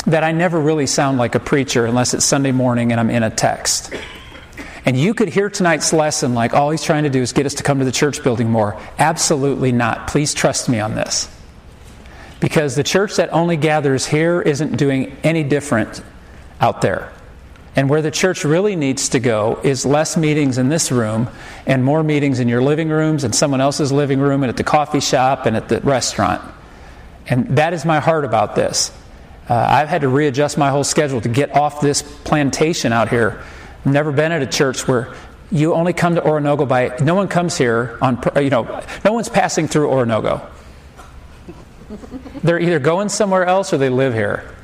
that 0.05 0.23
I 0.23 0.31
never 0.31 0.57
really 0.57 0.87
sound 0.87 1.17
like 1.17 1.35
a 1.35 1.41
preacher 1.41 1.85
unless 1.85 2.13
it's 2.13 2.23
Sunday 2.23 2.53
morning 2.53 2.91
and 2.93 3.01
I'm 3.01 3.09
in 3.09 3.21
a 3.21 3.29
text. 3.29 3.93
And 4.85 4.97
you 4.97 5.13
could 5.13 5.27
hear 5.27 5.49
tonight's 5.49 5.91
lesson 5.91 6.33
like 6.33 6.53
all 6.53 6.71
he's 6.71 6.83
trying 6.83 7.03
to 7.03 7.09
do 7.09 7.21
is 7.21 7.33
get 7.33 7.45
us 7.45 7.55
to 7.55 7.63
come 7.63 7.79
to 7.79 7.85
the 7.85 7.91
church 7.91 8.23
building 8.23 8.49
more. 8.49 8.79
Absolutely 8.97 9.73
not. 9.73 10.07
Please 10.07 10.33
trust 10.33 10.69
me 10.69 10.79
on 10.79 10.95
this. 10.95 11.27
Because 12.39 12.75
the 12.75 12.83
church 12.83 13.17
that 13.17 13.33
only 13.33 13.57
gathers 13.57 14.05
here 14.05 14.41
isn't 14.41 14.77
doing 14.77 15.17
any 15.23 15.43
different 15.43 16.01
out 16.61 16.81
there. 16.81 17.11
And 17.75 17.89
where 17.89 18.01
the 18.01 18.11
church 18.11 18.43
really 18.43 18.75
needs 18.75 19.09
to 19.09 19.19
go 19.19 19.59
is 19.63 19.85
less 19.85 20.17
meetings 20.17 20.57
in 20.57 20.69
this 20.69 20.91
room 20.91 21.29
and 21.65 21.83
more 21.83 22.03
meetings 22.03 22.39
in 22.39 22.47
your 22.47 22.61
living 22.61 22.89
rooms 22.89 23.23
and 23.23 23.33
someone 23.33 23.61
else's 23.61 23.91
living 23.91 24.19
room 24.19 24.43
and 24.43 24.49
at 24.49 24.57
the 24.57 24.63
coffee 24.63 24.99
shop 24.99 25.45
and 25.45 25.55
at 25.55 25.69
the 25.69 25.79
restaurant. 25.81 26.41
And 27.27 27.57
that 27.57 27.73
is 27.73 27.85
my 27.85 27.99
heart 27.99 28.25
about 28.25 28.55
this. 28.55 28.91
Uh, 29.47 29.53
I've 29.53 29.87
had 29.87 30.01
to 30.01 30.09
readjust 30.09 30.57
my 30.57 30.69
whole 30.69 30.83
schedule 30.83 31.21
to 31.21 31.29
get 31.29 31.55
off 31.55 31.81
this 31.81 32.01
plantation 32.01 32.91
out 32.91 33.09
here. 33.09 33.43
Never 33.85 34.11
been 34.11 34.31
at 34.31 34.41
a 34.41 34.47
church 34.47 34.87
where 34.87 35.13
you 35.51 35.73
only 35.73 35.93
come 35.93 36.15
to 36.15 36.21
Oronogo 36.21 36.67
by, 36.67 36.97
no 37.01 37.15
one 37.15 37.27
comes 37.27 37.57
here 37.57 37.97
on, 38.01 38.21
you 38.35 38.49
know, 38.49 38.83
no 39.03 39.13
one's 39.13 39.29
passing 39.29 39.67
through 39.67 39.87
Oronogo. 39.87 40.47
They're 42.43 42.59
either 42.59 42.79
going 42.79 43.09
somewhere 43.09 43.45
else 43.45 43.73
or 43.73 43.77
they 43.77 43.89
live 43.89 44.13
here. 44.13 44.55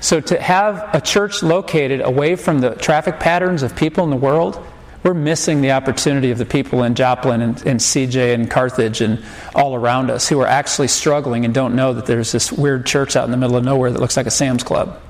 So 0.00 0.20
to 0.20 0.40
have 0.40 0.94
a 0.94 1.00
church 1.00 1.42
located 1.42 2.00
away 2.00 2.36
from 2.36 2.60
the 2.60 2.74
traffic 2.74 3.18
patterns 3.18 3.62
of 3.62 3.74
people 3.74 4.04
in 4.04 4.10
the 4.10 4.16
world, 4.16 4.64
we're 5.02 5.14
missing 5.14 5.62
the 5.62 5.72
opportunity 5.72 6.30
of 6.30 6.38
the 6.38 6.44
people 6.44 6.82
in 6.82 6.94
Joplin 6.94 7.40
and, 7.40 7.66
and 7.66 7.80
CJ 7.80 8.34
and 8.34 8.50
Carthage 8.50 9.00
and 9.00 9.24
all 9.54 9.74
around 9.74 10.10
us 10.10 10.28
who 10.28 10.40
are 10.40 10.46
actually 10.46 10.88
struggling 10.88 11.44
and 11.44 11.54
don't 11.54 11.74
know 11.74 11.94
that 11.94 12.06
there's 12.06 12.32
this 12.32 12.52
weird 12.52 12.86
church 12.86 13.16
out 13.16 13.24
in 13.24 13.30
the 13.30 13.36
middle 13.36 13.56
of 13.56 13.64
nowhere 13.64 13.90
that 13.90 13.98
looks 13.98 14.16
like 14.16 14.26
a 14.26 14.30
Sam's 14.30 14.62
Club. 14.62 15.00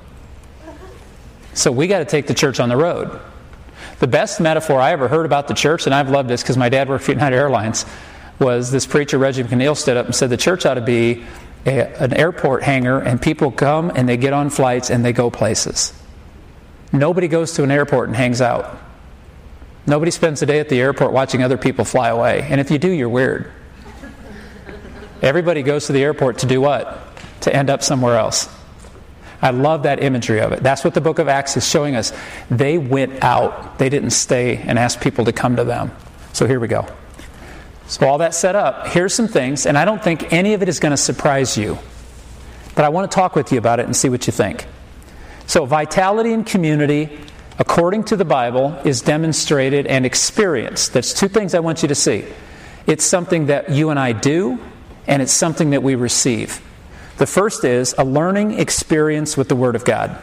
So 1.53 1.71
we 1.71 1.87
got 1.87 1.99
to 1.99 2.05
take 2.05 2.27
the 2.27 2.33
church 2.33 2.59
on 2.59 2.69
the 2.69 2.77
road. 2.77 3.19
The 3.99 4.07
best 4.07 4.39
metaphor 4.39 4.79
I 4.79 4.93
ever 4.93 5.09
heard 5.09 5.25
about 5.25 5.47
the 5.47 5.53
church, 5.53 5.85
and 5.85 5.93
I've 5.93 6.09
loved 6.09 6.29
this 6.29 6.41
because 6.41 6.57
my 6.57 6.69
dad 6.69 6.87
worked 6.87 7.03
for 7.03 7.11
United 7.11 7.35
Airlines, 7.35 7.85
was 8.39 8.71
this 8.71 8.87
preacher, 8.87 9.17
Reggie 9.17 9.43
McNeal, 9.43 9.77
stood 9.77 9.97
up 9.97 10.05
and 10.05 10.15
said 10.15 10.29
the 10.29 10.37
church 10.37 10.65
ought 10.65 10.75
to 10.75 10.81
be 10.81 11.23
a, 11.65 12.03
an 12.03 12.13
airport 12.13 12.63
hangar 12.63 12.99
and 12.99 13.21
people 13.21 13.51
come 13.51 13.91
and 13.93 14.07
they 14.07 14.17
get 14.17 14.33
on 14.33 14.49
flights 14.49 14.89
and 14.89 15.05
they 15.05 15.13
go 15.13 15.29
places. 15.29 15.93
Nobody 16.91 17.27
goes 17.27 17.53
to 17.53 17.63
an 17.63 17.71
airport 17.71 18.09
and 18.09 18.15
hangs 18.15 18.41
out. 18.41 18.77
Nobody 19.87 20.11
spends 20.11 20.41
a 20.41 20.45
day 20.45 20.59
at 20.59 20.69
the 20.69 20.79
airport 20.79 21.13
watching 21.13 21.41
other 21.43 21.57
people 21.57 21.85
fly 21.85 22.09
away. 22.09 22.45
And 22.49 22.59
if 22.59 22.69
you 22.69 22.77
do, 22.77 22.89
you're 22.89 23.09
weird. 23.09 23.51
Everybody 25.21 25.63
goes 25.63 25.87
to 25.87 25.93
the 25.93 26.03
airport 26.03 26.39
to 26.39 26.45
do 26.45 26.61
what? 26.61 26.97
To 27.41 27.55
end 27.55 27.69
up 27.69 27.83
somewhere 27.83 28.17
else. 28.17 28.49
I 29.41 29.49
love 29.49 29.83
that 29.83 30.03
imagery 30.03 30.39
of 30.39 30.51
it. 30.51 30.61
That's 30.61 30.83
what 30.83 30.93
the 30.93 31.01
book 31.01 31.17
of 31.17 31.27
Acts 31.27 31.57
is 31.57 31.67
showing 31.67 31.95
us. 31.95 32.13
They 32.49 32.77
went 32.77 33.23
out, 33.23 33.79
they 33.79 33.89
didn't 33.89 34.11
stay 34.11 34.57
and 34.57 34.77
ask 34.77 35.01
people 35.01 35.25
to 35.25 35.33
come 35.33 35.55
to 35.55 35.63
them. 35.63 35.91
So 36.33 36.45
here 36.45 36.59
we 36.59 36.67
go. 36.67 36.85
So, 37.91 38.07
all 38.07 38.19
that 38.19 38.33
set 38.33 38.55
up, 38.55 38.87
here's 38.87 39.13
some 39.13 39.27
things, 39.27 39.65
and 39.65 39.77
I 39.77 39.83
don't 39.83 40.01
think 40.01 40.31
any 40.31 40.53
of 40.53 40.61
it 40.61 40.69
is 40.69 40.79
going 40.79 40.91
to 40.91 40.97
surprise 40.97 41.57
you. 41.57 41.77
But 42.73 42.85
I 42.85 42.89
want 42.89 43.11
to 43.11 43.13
talk 43.13 43.35
with 43.35 43.51
you 43.51 43.57
about 43.57 43.81
it 43.81 43.85
and 43.85 43.93
see 43.93 44.07
what 44.07 44.27
you 44.27 44.31
think. 44.31 44.65
So, 45.45 45.65
vitality 45.65 46.31
and 46.31 46.45
community, 46.45 47.19
according 47.59 48.05
to 48.05 48.15
the 48.15 48.23
Bible, 48.23 48.79
is 48.85 49.01
demonstrated 49.01 49.87
and 49.87 50.05
experienced. 50.05 50.93
That's 50.93 51.13
two 51.13 51.27
things 51.27 51.53
I 51.53 51.59
want 51.59 51.81
you 51.81 51.89
to 51.89 51.95
see. 51.95 52.23
It's 52.87 53.03
something 53.03 53.47
that 53.47 53.71
you 53.71 53.89
and 53.89 53.99
I 53.99 54.13
do, 54.13 54.57
and 55.05 55.21
it's 55.21 55.33
something 55.33 55.71
that 55.71 55.83
we 55.83 55.95
receive. 55.95 56.61
The 57.17 57.27
first 57.27 57.65
is 57.65 57.93
a 57.97 58.05
learning 58.05 58.57
experience 58.57 59.35
with 59.35 59.49
the 59.49 59.55
Word 59.57 59.75
of 59.75 59.83
God. 59.83 60.17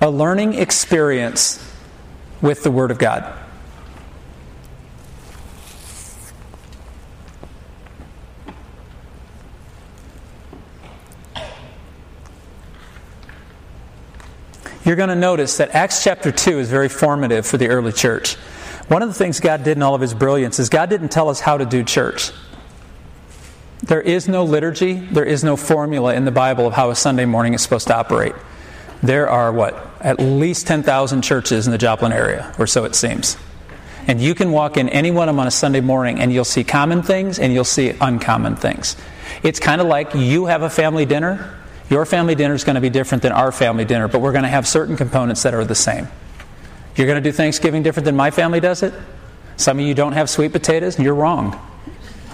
A 0.00 0.10
learning 0.10 0.54
experience 0.54 1.64
with 2.42 2.64
the 2.64 2.72
Word 2.72 2.90
of 2.90 2.98
God. 2.98 3.37
You're 14.88 14.96
going 14.96 15.10
to 15.10 15.14
notice 15.14 15.58
that 15.58 15.74
Acts 15.74 16.02
chapter 16.02 16.32
2 16.32 16.60
is 16.60 16.70
very 16.70 16.88
formative 16.88 17.46
for 17.46 17.58
the 17.58 17.68
early 17.68 17.92
church. 17.92 18.36
One 18.88 19.02
of 19.02 19.08
the 19.08 19.14
things 19.14 19.38
God 19.38 19.62
did 19.62 19.76
in 19.76 19.82
all 19.82 19.94
of 19.94 20.00
his 20.00 20.14
brilliance 20.14 20.58
is 20.58 20.70
God 20.70 20.88
didn't 20.88 21.10
tell 21.10 21.28
us 21.28 21.40
how 21.40 21.58
to 21.58 21.66
do 21.66 21.84
church. 21.84 22.32
There 23.82 24.00
is 24.00 24.28
no 24.28 24.44
liturgy, 24.44 24.94
there 24.94 25.26
is 25.26 25.44
no 25.44 25.56
formula 25.56 26.14
in 26.14 26.24
the 26.24 26.30
Bible 26.30 26.66
of 26.66 26.72
how 26.72 26.88
a 26.88 26.96
Sunday 26.96 27.26
morning 27.26 27.52
is 27.52 27.60
supposed 27.60 27.88
to 27.88 27.96
operate. 27.96 28.32
There 29.02 29.28
are, 29.28 29.52
what, 29.52 29.74
at 30.00 30.20
least 30.20 30.66
10,000 30.66 31.20
churches 31.20 31.66
in 31.66 31.72
the 31.72 31.78
Joplin 31.78 32.10
area, 32.10 32.54
or 32.58 32.66
so 32.66 32.84
it 32.84 32.94
seems. 32.94 33.36
And 34.06 34.22
you 34.22 34.34
can 34.34 34.52
walk 34.52 34.78
in 34.78 34.88
any 34.88 35.10
one 35.10 35.28
of 35.28 35.34
them 35.34 35.40
on 35.40 35.46
a 35.46 35.50
Sunday 35.50 35.82
morning 35.82 36.18
and 36.18 36.32
you'll 36.32 36.46
see 36.46 36.64
common 36.64 37.02
things 37.02 37.38
and 37.38 37.52
you'll 37.52 37.64
see 37.64 37.92
uncommon 38.00 38.56
things. 38.56 38.96
It's 39.42 39.60
kind 39.60 39.82
of 39.82 39.86
like 39.86 40.14
you 40.14 40.46
have 40.46 40.62
a 40.62 40.70
family 40.70 41.04
dinner 41.04 41.57
your 41.90 42.04
family 42.06 42.34
dinner 42.34 42.54
is 42.54 42.64
going 42.64 42.74
to 42.74 42.80
be 42.80 42.90
different 42.90 43.22
than 43.22 43.32
our 43.32 43.52
family 43.52 43.84
dinner, 43.84 44.08
but 44.08 44.20
we're 44.20 44.32
going 44.32 44.44
to 44.44 44.50
have 44.50 44.66
certain 44.66 44.96
components 44.96 45.42
that 45.42 45.54
are 45.54 45.64
the 45.64 45.74
same. 45.74 46.08
You're 46.96 47.06
going 47.06 47.22
to 47.22 47.28
do 47.28 47.32
Thanksgiving 47.32 47.82
different 47.82 48.04
than 48.04 48.16
my 48.16 48.30
family 48.30 48.60
does 48.60 48.82
it? 48.82 48.92
Some 49.56 49.78
of 49.78 49.86
you 49.86 49.94
don't 49.94 50.12
have 50.12 50.28
sweet 50.30 50.52
potatoes, 50.52 50.96
and 50.96 51.04
you're 51.04 51.14
wrong. 51.14 51.58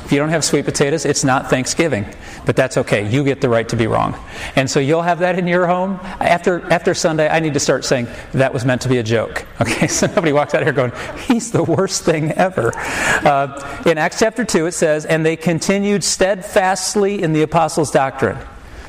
If 0.05 0.13
you 0.13 0.19
don't 0.19 0.29
have 0.29 0.45
sweet 0.45 0.67
potatoes, 0.67 1.07
it's 1.07 1.25
not 1.25 1.49
Thanksgiving. 1.49 2.05
But 2.45 2.57
that's 2.57 2.77
okay. 2.77 3.09
You 3.09 3.25
get 3.25 3.41
the 3.41 3.49
right 3.49 3.67
to 3.71 3.77
be 3.77 3.87
wrong. 3.87 4.15
And 4.55 4.71
so 4.71 4.79
you'll 4.79 5.01
have 5.01 5.21
that 5.21 5.39
in 5.39 5.47
your 5.47 5.67
home. 5.67 5.99
After, 6.03 6.71
after 6.71 6.93
Sunday, 6.93 7.27
I 7.27 7.41
need 7.41 7.55
to 7.55 7.61
start 7.61 7.87
saying, 7.87 8.09
that 8.33 8.53
was 8.53 8.67
meant 8.67 8.83
to 8.83 8.89
be 8.89 8.99
a 8.99 9.03
joke. 9.03 9.47
Okay, 9.65 9.87
so 9.87 10.07
nobody 10.09 10.33
walks 10.33 10.53
out 10.55 10.63
here 10.63 10.73
going, 10.73 10.93
he's 11.27 11.51
the 11.51 11.63
worst 11.63 12.05
thing 12.05 12.33
ever. 12.33 12.73
Uh, 12.77 13.83
in 13.87 13.97
Acts 13.97 14.19
chapter 14.19 14.45
2, 14.45 14.67
it 14.67 14.73
says, 14.73 15.07
And 15.07 15.25
they 15.25 15.37
continued 15.37 16.05
steadfastly 16.05 17.23
in 17.23 17.33
the 17.33 17.41
apostles' 17.41 17.91
doctrine. 17.91 18.37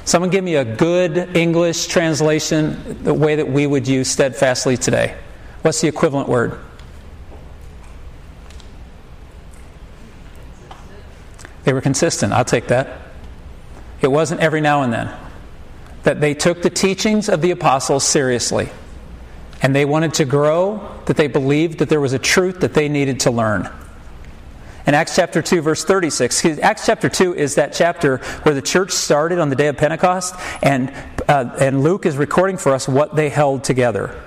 Someone 0.05 0.29
give 0.29 0.43
me 0.43 0.55
a 0.55 0.63
good 0.63 1.35
English 1.35 1.87
translation, 1.87 3.03
the 3.03 3.13
way 3.13 3.35
that 3.35 3.49
we 3.49 3.65
would 3.65 3.87
use 3.87 4.07
steadfastly 4.07 4.77
today. 4.77 5.17
What's 5.63 5.81
the 5.81 5.87
equivalent 5.87 6.29
word? 6.29 6.59
They 11.63 11.73
were 11.73 11.81
consistent. 11.81 12.33
I'll 12.33 12.45
take 12.45 12.67
that. 12.67 13.01
It 13.99 14.07
wasn't 14.11 14.41
every 14.41 14.61
now 14.61 14.83
and 14.83 14.93
then. 14.93 15.11
That 16.03 16.21
they 16.21 16.35
took 16.35 16.61
the 16.61 16.69
teachings 16.69 17.27
of 17.27 17.41
the 17.41 17.49
apostles 17.49 18.03
seriously. 18.03 18.69
And 19.63 19.75
they 19.75 19.85
wanted 19.85 20.13
to 20.15 20.25
grow, 20.25 20.87
that 21.07 21.17
they 21.17 21.25
believed 21.25 21.79
that 21.79 21.89
there 21.89 21.99
was 21.99 22.13
a 22.13 22.19
truth 22.19 22.59
that 22.59 22.75
they 22.75 22.87
needed 22.87 23.21
to 23.21 23.31
learn. 23.31 23.67
In 24.87 24.93
Acts 24.93 25.15
chapter 25.15 25.41
2, 25.41 25.61
verse 25.61 25.83
36, 25.83 26.59
Acts 26.59 26.85
chapter 26.85 27.09
2 27.09 27.33
is 27.33 27.55
that 27.55 27.73
chapter 27.73 28.17
where 28.43 28.53
the 28.53 28.61
church 28.61 28.91
started 28.91 29.39
on 29.39 29.49
the 29.49 29.55
day 29.55 29.67
of 29.67 29.77
Pentecost, 29.77 30.35
and, 30.61 30.93
uh, 31.27 31.55
and 31.59 31.81
Luke 31.81 32.05
is 32.05 32.17
recording 32.17 32.57
for 32.57 32.71
us 32.71 32.87
what 32.87 33.15
they 33.15 33.29
held 33.29 33.63
together. 33.63 34.21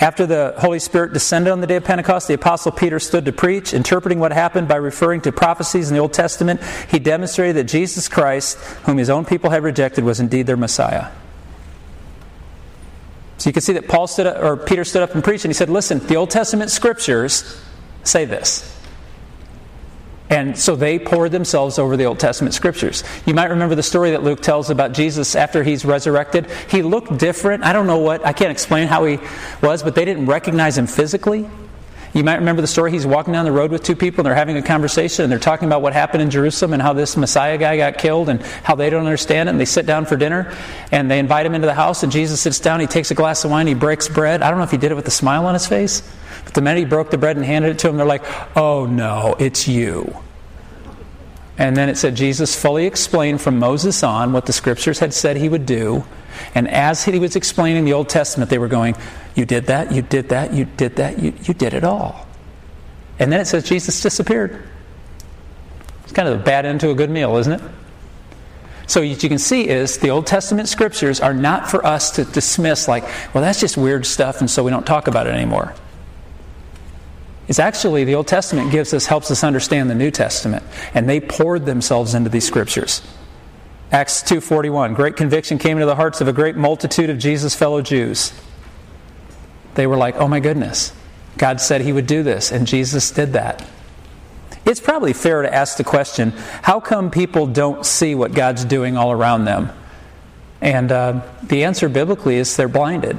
After 0.00 0.26
the 0.26 0.54
Holy 0.58 0.80
Spirit 0.80 1.12
descended 1.12 1.52
on 1.52 1.60
the 1.60 1.68
day 1.68 1.76
of 1.76 1.84
Pentecost, 1.84 2.26
the 2.26 2.34
Apostle 2.34 2.72
Peter 2.72 2.98
stood 2.98 3.24
to 3.26 3.32
preach, 3.32 3.72
interpreting 3.72 4.18
what 4.18 4.32
happened 4.32 4.66
by 4.66 4.74
referring 4.74 5.20
to 5.20 5.30
prophecies 5.30 5.90
in 5.90 5.94
the 5.94 6.00
Old 6.00 6.12
Testament. 6.12 6.60
He 6.90 6.98
demonstrated 6.98 7.54
that 7.54 7.64
Jesus 7.64 8.08
Christ, 8.08 8.58
whom 8.84 8.96
his 8.96 9.08
own 9.08 9.24
people 9.24 9.50
had 9.50 9.62
rejected, 9.62 10.02
was 10.02 10.18
indeed 10.18 10.48
their 10.48 10.56
Messiah. 10.56 11.12
So 13.38 13.48
you 13.48 13.52
can 13.52 13.62
see 13.62 13.74
that 13.74 13.86
Paul 13.86 14.08
stood 14.08 14.26
up, 14.26 14.42
or 14.42 14.56
Peter 14.56 14.84
stood 14.84 15.04
up 15.04 15.14
and 15.14 15.22
preached, 15.22 15.44
and 15.44 15.50
he 15.50 15.54
said, 15.54 15.70
Listen, 15.70 16.00
the 16.00 16.16
Old 16.16 16.30
Testament 16.30 16.72
scriptures 16.72 17.62
say 18.02 18.24
this. 18.24 18.81
And 20.32 20.58
so 20.58 20.76
they 20.76 20.98
poured 20.98 21.30
themselves 21.30 21.78
over 21.78 21.94
the 21.94 22.06
Old 22.06 22.18
Testament 22.18 22.54
scriptures. 22.54 23.04
You 23.26 23.34
might 23.34 23.50
remember 23.50 23.74
the 23.74 23.82
story 23.82 24.12
that 24.12 24.22
Luke 24.22 24.40
tells 24.40 24.70
about 24.70 24.94
Jesus 24.94 25.36
after 25.36 25.62
he's 25.62 25.84
resurrected. 25.84 26.50
He 26.70 26.80
looked 26.80 27.18
different. 27.18 27.64
I 27.64 27.74
don't 27.74 27.86
know 27.86 27.98
what, 27.98 28.24
I 28.24 28.32
can't 28.32 28.50
explain 28.50 28.88
how 28.88 29.04
he 29.04 29.18
was, 29.60 29.82
but 29.82 29.94
they 29.94 30.06
didn't 30.06 30.24
recognize 30.24 30.78
him 30.78 30.86
physically. 30.86 31.50
You 32.14 32.24
might 32.24 32.36
remember 32.36 32.62
the 32.62 32.68
story. 32.68 32.92
He's 32.92 33.06
walking 33.06 33.34
down 33.34 33.44
the 33.44 33.52
road 33.52 33.70
with 33.70 33.82
two 33.82 33.94
people 33.94 34.20
and 34.20 34.26
they're 34.26 34.34
having 34.34 34.56
a 34.56 34.62
conversation 34.62 35.22
and 35.22 35.30
they're 35.30 35.38
talking 35.38 35.68
about 35.68 35.82
what 35.82 35.92
happened 35.92 36.22
in 36.22 36.30
Jerusalem 36.30 36.72
and 36.72 36.80
how 36.80 36.94
this 36.94 37.14
Messiah 37.14 37.58
guy 37.58 37.76
got 37.76 37.98
killed 37.98 38.30
and 38.30 38.40
how 38.40 38.74
they 38.74 38.88
don't 38.88 39.04
understand 39.04 39.50
it. 39.50 39.52
And 39.52 39.60
they 39.60 39.66
sit 39.66 39.84
down 39.84 40.06
for 40.06 40.16
dinner 40.16 40.54
and 40.90 41.10
they 41.10 41.18
invite 41.18 41.44
him 41.44 41.54
into 41.54 41.66
the 41.66 41.74
house 41.74 42.02
and 42.02 42.10
Jesus 42.10 42.40
sits 42.40 42.58
down. 42.58 42.80
He 42.80 42.86
takes 42.86 43.10
a 43.10 43.14
glass 43.14 43.44
of 43.44 43.50
wine. 43.50 43.66
He 43.66 43.74
breaks 43.74 44.08
bread. 44.08 44.40
I 44.40 44.48
don't 44.48 44.58
know 44.58 44.64
if 44.64 44.70
he 44.70 44.78
did 44.78 44.92
it 44.92 44.94
with 44.94 45.06
a 45.08 45.10
smile 45.10 45.44
on 45.44 45.52
his 45.52 45.66
face. 45.66 46.02
But 46.44 46.54
the 46.54 46.60
minute 46.60 46.80
he 46.80 46.84
broke 46.84 47.10
the 47.10 47.18
bread 47.18 47.36
and 47.36 47.44
handed 47.44 47.72
it 47.72 47.78
to 47.80 47.88
him, 47.88 47.96
they're 47.96 48.06
like, 48.06 48.24
oh 48.56 48.86
no, 48.86 49.36
it's 49.38 49.68
you. 49.68 50.16
And 51.58 51.76
then 51.76 51.88
it 51.88 51.96
said 51.96 52.14
Jesus 52.14 52.60
fully 52.60 52.86
explained 52.86 53.40
from 53.40 53.58
Moses 53.58 54.02
on 54.02 54.32
what 54.32 54.46
the 54.46 54.52
scriptures 54.52 54.98
had 54.98 55.12
said 55.12 55.36
he 55.36 55.48
would 55.48 55.66
do. 55.66 56.04
And 56.54 56.66
as 56.68 57.04
he 57.04 57.18
was 57.18 57.36
explaining 57.36 57.84
the 57.84 57.92
Old 57.92 58.08
Testament, 58.08 58.50
they 58.50 58.58
were 58.58 58.68
going, 58.68 58.96
You 59.34 59.44
did 59.44 59.66
that, 59.66 59.92
you 59.92 60.02
did 60.02 60.30
that, 60.30 60.52
you 60.52 60.64
did 60.64 60.96
that, 60.96 61.18
you, 61.18 61.34
you 61.42 61.54
did 61.54 61.74
it 61.74 61.84
all. 61.84 62.26
And 63.18 63.30
then 63.30 63.40
it 63.40 63.44
says 63.44 63.64
Jesus 63.64 64.00
disappeared. 64.00 64.62
It's 66.04 66.12
kind 66.12 66.28
of 66.28 66.40
a 66.40 66.42
bad 66.42 66.66
end 66.66 66.80
to 66.80 66.90
a 66.90 66.94
good 66.94 67.10
meal, 67.10 67.36
isn't 67.36 67.52
it? 67.52 67.62
So, 68.86 69.00
what 69.00 69.22
you 69.22 69.28
can 69.28 69.38
see 69.38 69.68
is 69.68 69.98
the 69.98 70.10
Old 70.10 70.26
Testament 70.26 70.68
scriptures 70.68 71.20
are 71.20 71.32
not 71.32 71.70
for 71.70 71.86
us 71.86 72.10
to 72.12 72.24
dismiss, 72.24 72.88
like, 72.88 73.04
well, 73.32 73.42
that's 73.42 73.60
just 73.60 73.76
weird 73.76 74.04
stuff, 74.04 74.40
and 74.40 74.50
so 74.50 74.64
we 74.64 74.70
don't 74.70 74.84
talk 74.84 75.06
about 75.06 75.26
it 75.26 75.34
anymore. 75.34 75.74
It's 77.52 77.58
actually 77.58 78.04
the 78.04 78.14
Old 78.14 78.28
Testament 78.28 78.72
gives 78.72 78.94
us, 78.94 79.04
helps 79.04 79.30
us 79.30 79.44
understand 79.44 79.90
the 79.90 79.94
New 79.94 80.10
Testament, 80.10 80.64
and 80.94 81.06
they 81.06 81.20
poured 81.20 81.66
themselves 81.66 82.14
into 82.14 82.30
these 82.30 82.46
scriptures. 82.46 83.02
Acts 83.90 84.22
2:41 84.22 84.94
Great 84.94 85.18
conviction 85.18 85.58
came 85.58 85.76
into 85.76 85.84
the 85.84 85.96
hearts 85.96 86.22
of 86.22 86.28
a 86.28 86.32
great 86.32 86.56
multitude 86.56 87.10
of 87.10 87.18
Jesus' 87.18 87.54
fellow 87.54 87.82
Jews. 87.82 88.32
They 89.74 89.86
were 89.86 89.98
like, 89.98 90.16
"Oh 90.16 90.28
my 90.28 90.40
goodness. 90.40 90.92
God 91.36 91.60
said 91.60 91.82
he 91.82 91.92
would 91.92 92.06
do 92.06 92.22
this, 92.22 92.50
and 92.50 92.66
Jesus 92.66 93.10
did 93.10 93.34
that." 93.34 93.62
It's 94.64 94.80
probably 94.80 95.12
fair 95.12 95.42
to 95.42 95.54
ask 95.54 95.76
the 95.76 95.84
question, 95.84 96.32
how 96.62 96.80
come 96.80 97.10
people 97.10 97.46
don't 97.46 97.84
see 97.84 98.14
what 98.14 98.32
God's 98.32 98.64
doing 98.64 98.96
all 98.96 99.12
around 99.12 99.44
them? 99.44 99.68
And 100.62 100.90
uh, 100.90 101.20
the 101.42 101.64
answer 101.64 101.90
biblically 101.90 102.36
is 102.36 102.56
they're 102.56 102.66
blinded. 102.66 103.18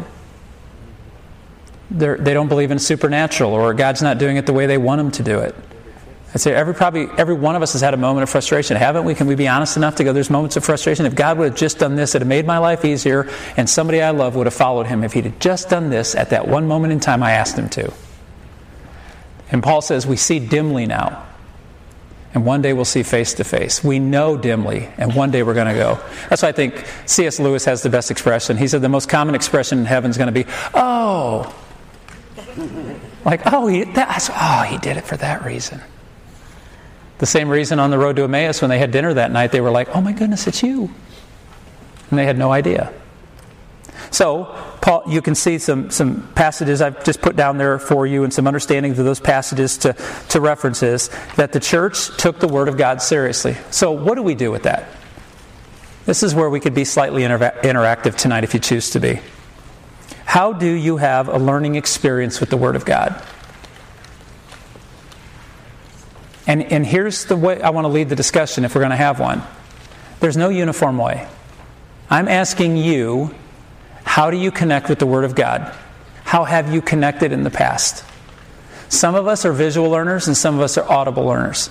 They're, 1.92 2.18
they 2.18 2.34
do 2.34 2.40
not 2.40 2.50
believe 2.50 2.72
in 2.72 2.80
supernatural, 2.80 3.54
or 3.54 3.74
God's 3.74 4.02
not 4.02 4.18
doing 4.18 4.38
it 4.38 4.46
the 4.46 4.54
way 4.54 4.66
they 4.66 4.78
want 4.78 5.02
Him 5.02 5.12
to 5.12 5.24
do 5.24 5.40
it. 5.40 5.56
I'd 6.34 6.42
say 6.42 6.52
every 6.54 6.74
probably 6.74 7.08
every 7.18 7.36
one 7.36 7.56
of 7.56 7.62
us 7.62 7.74
has 7.74 7.82
had 7.82 7.94
a 7.94 7.98
moment 7.98 8.24
of 8.24 8.30
frustration, 8.30 8.76
haven't 8.76 9.04
we? 9.04 9.14
Can 9.14 9.28
we 9.28 9.36
be 9.36 9.48
honest 9.48 9.78
enough 9.78 9.96
to 9.96 10.04
go? 10.04 10.14
There's 10.14 10.32
moments 10.32 10.58
of 10.58 10.66
frustration. 10.66 11.06
If 11.06 11.14
God 11.14 11.38
would 11.38 11.50
have 11.50 11.58
just 11.58 11.78
done 11.78 11.96
this, 11.96 12.16
it'd 12.16 12.24
have 12.24 12.28
made 12.28 12.48
my 12.48 12.58
life 12.58 12.86
easier, 12.86 13.30
and 13.56 13.70
somebody 13.70 14.02
I 14.02 14.10
love 14.10 14.36
would 14.36 14.48
have 14.48 14.54
followed 14.54 14.88
Him 14.88 15.04
if 15.04 15.14
He'd 15.14 15.26
have 15.26 15.40
just 15.40 15.70
done 15.70 15.92
this 15.92 16.16
at 16.16 16.32
that 16.32 16.48
one 16.48 16.68
moment 16.68 16.92
in 16.92 17.00
time 17.00 17.22
I 17.22 17.34
asked 17.34 17.58
Him 17.58 17.70
to. 17.70 17.94
And 19.52 19.62
Paul 19.62 19.82
says 19.82 20.08
we 20.08 20.18
see 20.18 20.40
dimly 20.40 20.88
now, 20.88 21.24
and 22.34 22.44
one 22.44 22.64
day 22.64 22.74
we'll 22.74 22.86
see 22.86 23.04
face 23.04 23.36
to 23.36 23.44
face. 23.44 23.84
We 23.84 24.00
know 24.00 24.36
dimly, 24.36 24.90
and 24.98 25.14
one 25.14 25.30
day 25.30 25.44
we're 25.44 25.54
going 25.54 25.68
to 25.68 25.76
go. 25.76 26.00
That's 26.30 26.42
why 26.42 26.50
I 26.50 26.54
think 26.54 26.84
C.S. 27.06 27.40
Lewis 27.40 27.66
has 27.66 27.84
the 27.84 27.92
best 27.92 28.10
expression. 28.10 28.58
He 28.58 28.68
said 28.68 28.82
the 28.82 28.90
most 28.90 29.08
common 29.08 29.36
expression 29.36 29.78
in 29.78 29.86
heaven 29.86 30.10
is 30.10 30.18
going 30.18 30.34
to 30.34 30.44
be, 30.44 30.50
"Oh." 30.74 31.54
Like, 33.26 33.42
oh, 33.46 33.68
he, 33.68 33.84
that's, 33.84 34.30
oh, 34.34 34.64
he 34.64 34.78
did 34.78 34.98
it 34.98 35.06
for 35.06 35.18
that 35.18 35.46
reason. 35.46 35.82
The 37.20 37.26
same 37.26 37.50
reason 37.50 37.80
on 37.80 37.90
the 37.90 37.98
road 37.98 38.16
to 38.18 38.24
Emmaus 38.24 38.62
when 38.62 38.70
they 38.70 38.80
had 38.80 38.92
dinner 38.92 39.14
that 39.14 39.32
night, 39.32 39.52
they 39.52 39.62
were 39.62 39.72
like, 39.72 39.90
oh 39.96 40.02
my 40.02 40.12
goodness, 40.12 40.48
it's 40.48 40.62
you. 40.62 40.90
And 42.10 42.20
they 42.20 42.26
had 42.26 42.38
no 42.38 42.52
idea. 42.52 42.94
So, 44.12 44.46
Paul, 44.82 45.04
you 45.08 45.22
can 45.22 45.34
see 45.34 45.58
some, 45.58 45.90
some 45.90 46.32
passages 46.34 46.82
I've 46.82 47.04
just 47.04 47.22
put 47.22 47.36
down 47.36 47.58
there 47.58 47.80
for 47.80 48.06
you 48.06 48.24
and 48.24 48.34
some 48.34 48.46
understanding 48.46 48.92
of 48.92 48.98
those 48.98 49.20
passages 49.20 49.78
to, 49.80 49.94
to 50.30 50.42
references 50.42 51.10
that 51.36 51.52
the 51.52 51.60
church 51.60 52.16
took 52.18 52.40
the 52.40 52.48
Word 52.48 52.68
of 52.68 52.78
God 52.78 53.02
seriously. 53.02 53.58
So, 53.72 53.92
what 53.92 54.16
do 54.16 54.22
we 54.22 54.36
do 54.36 54.52
with 54.52 54.64
that? 54.64 54.88
This 56.06 56.22
is 56.22 56.36
where 56.36 56.50
we 56.50 56.60
could 56.60 56.76
be 56.76 56.86
slightly 56.86 57.24
inter- 57.24 57.60
interactive 57.64 58.16
tonight 58.16 58.44
if 58.44 58.54
you 58.54 58.60
choose 58.60 58.92
to 58.92 59.00
be. 59.00 59.20
How 60.26 60.54
do 60.54 60.72
you 60.72 60.98
have 60.98 61.28
a 61.28 61.38
learning 61.38 61.76
experience 61.76 62.40
with 62.40 62.50
the 62.50 62.58
Word 62.58 62.76
of 62.76 62.86
God? 62.86 63.22
And, 66.46 66.64
and 66.64 66.86
here's 66.86 67.26
the 67.26 67.38
way 67.38 67.62
I 67.62 67.70
want 67.70 67.86
to 67.86 67.90
lead 67.90 68.10
the 68.10 68.16
discussion 68.16 68.66
if 68.66 68.76
we're 68.76 68.82
going 68.82 68.92
to 68.92 68.98
have 68.98 69.20
one. 69.20 69.44
There's 70.20 70.38
no 70.38 70.50
uniform 70.50 70.98
way. 70.98 71.28
I'm 72.10 72.28
asking 72.28 72.78
you, 72.78 73.34
how 74.04 74.30
do 74.30 74.38
you 74.38 74.52
connect 74.52 74.90
with 74.90 75.00
the 75.00 75.06
Word 75.06 75.24
of 75.24 75.36
God? 75.36 75.74
How 76.24 76.44
have 76.44 76.74
you 76.74 76.82
connected 76.82 77.32
in 77.32 77.44
the 77.44 77.50
past? 77.50 78.04
Some 78.90 79.16
of 79.16 79.28
us 79.28 79.46
are 79.46 79.54
visual 79.54 79.90
learners 79.90 80.28
and 80.28 80.38
some 80.38 80.56
of 80.56 80.62
us 80.62 80.78
are 80.78 80.92
audible 80.92 81.26
learners. 81.26 81.70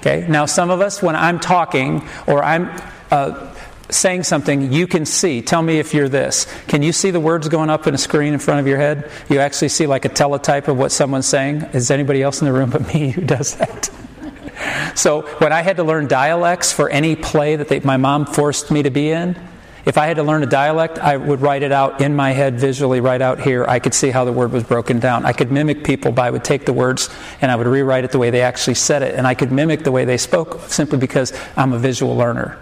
Okay? 0.00 0.26
Now, 0.28 0.46
some 0.46 0.70
of 0.70 0.80
us, 0.80 1.02
when 1.02 1.16
I'm 1.16 1.40
talking 1.40 2.06
or 2.26 2.44
I'm 2.44 2.70
uh, 3.10 3.54
saying 3.90 4.24
something 4.24 4.72
you 4.72 4.86
can 4.86 5.06
see. 5.06 5.42
Tell 5.42 5.62
me 5.62 5.78
if 5.78 5.94
you're 5.94 6.08
this. 6.08 6.46
Can 6.68 6.82
you 6.82 6.92
see 6.92 7.10
the 7.10 7.20
words 7.20 7.48
going 7.48 7.70
up 7.70 7.86
in 7.86 7.94
a 7.94 7.98
screen 7.98 8.32
in 8.32 8.38
front 8.38 8.60
of 8.60 8.66
your 8.66 8.78
head? 8.78 9.10
You 9.28 9.38
actually 9.38 9.68
see 9.68 9.86
like 9.86 10.04
a 10.04 10.08
teletype 10.08 10.68
of 10.68 10.76
what 10.76 10.92
someone's 10.92 11.26
saying? 11.26 11.62
Is 11.72 11.90
anybody 11.90 12.22
else 12.22 12.40
in 12.40 12.46
the 12.46 12.52
room 12.52 12.70
but 12.70 12.92
me 12.92 13.10
who 13.10 13.22
does 13.22 13.56
that? 13.56 13.90
so 14.94 15.22
when 15.38 15.52
I 15.52 15.62
had 15.62 15.76
to 15.76 15.84
learn 15.84 16.08
dialects 16.08 16.72
for 16.72 16.88
any 16.88 17.16
play 17.16 17.56
that 17.56 17.68
they, 17.68 17.80
my 17.80 17.96
mom 17.96 18.26
forced 18.26 18.70
me 18.70 18.82
to 18.82 18.90
be 18.90 19.10
in, 19.10 19.36
if 19.86 19.98
I 19.98 20.06
had 20.06 20.16
to 20.16 20.24
learn 20.24 20.42
a 20.42 20.46
dialect, 20.46 20.98
I 20.98 21.16
would 21.16 21.40
write 21.40 21.62
it 21.62 21.70
out 21.70 22.00
in 22.00 22.16
my 22.16 22.32
head 22.32 22.58
visually, 22.58 22.98
right 22.98 23.22
out 23.22 23.38
here. 23.38 23.64
I 23.68 23.78
could 23.78 23.94
see 23.94 24.10
how 24.10 24.24
the 24.24 24.32
word 24.32 24.50
was 24.50 24.64
broken 24.64 24.98
down. 24.98 25.24
I 25.24 25.32
could 25.32 25.52
mimic 25.52 25.84
people 25.84 26.10
by 26.10 26.26
I 26.26 26.30
would 26.30 26.42
take 26.42 26.66
the 26.66 26.72
words 26.72 27.08
and 27.40 27.52
I 27.52 27.56
would 27.56 27.68
rewrite 27.68 28.02
it 28.02 28.10
the 28.10 28.18
way 28.18 28.30
they 28.30 28.40
actually 28.40 28.74
said 28.74 29.02
it, 29.02 29.14
and 29.14 29.28
I 29.28 29.34
could 29.34 29.52
mimic 29.52 29.84
the 29.84 29.92
way 29.92 30.04
they 30.04 30.16
spoke 30.16 30.60
simply 30.62 30.98
because 30.98 31.32
I'm 31.56 31.72
a 31.72 31.78
visual 31.78 32.16
learner. 32.16 32.58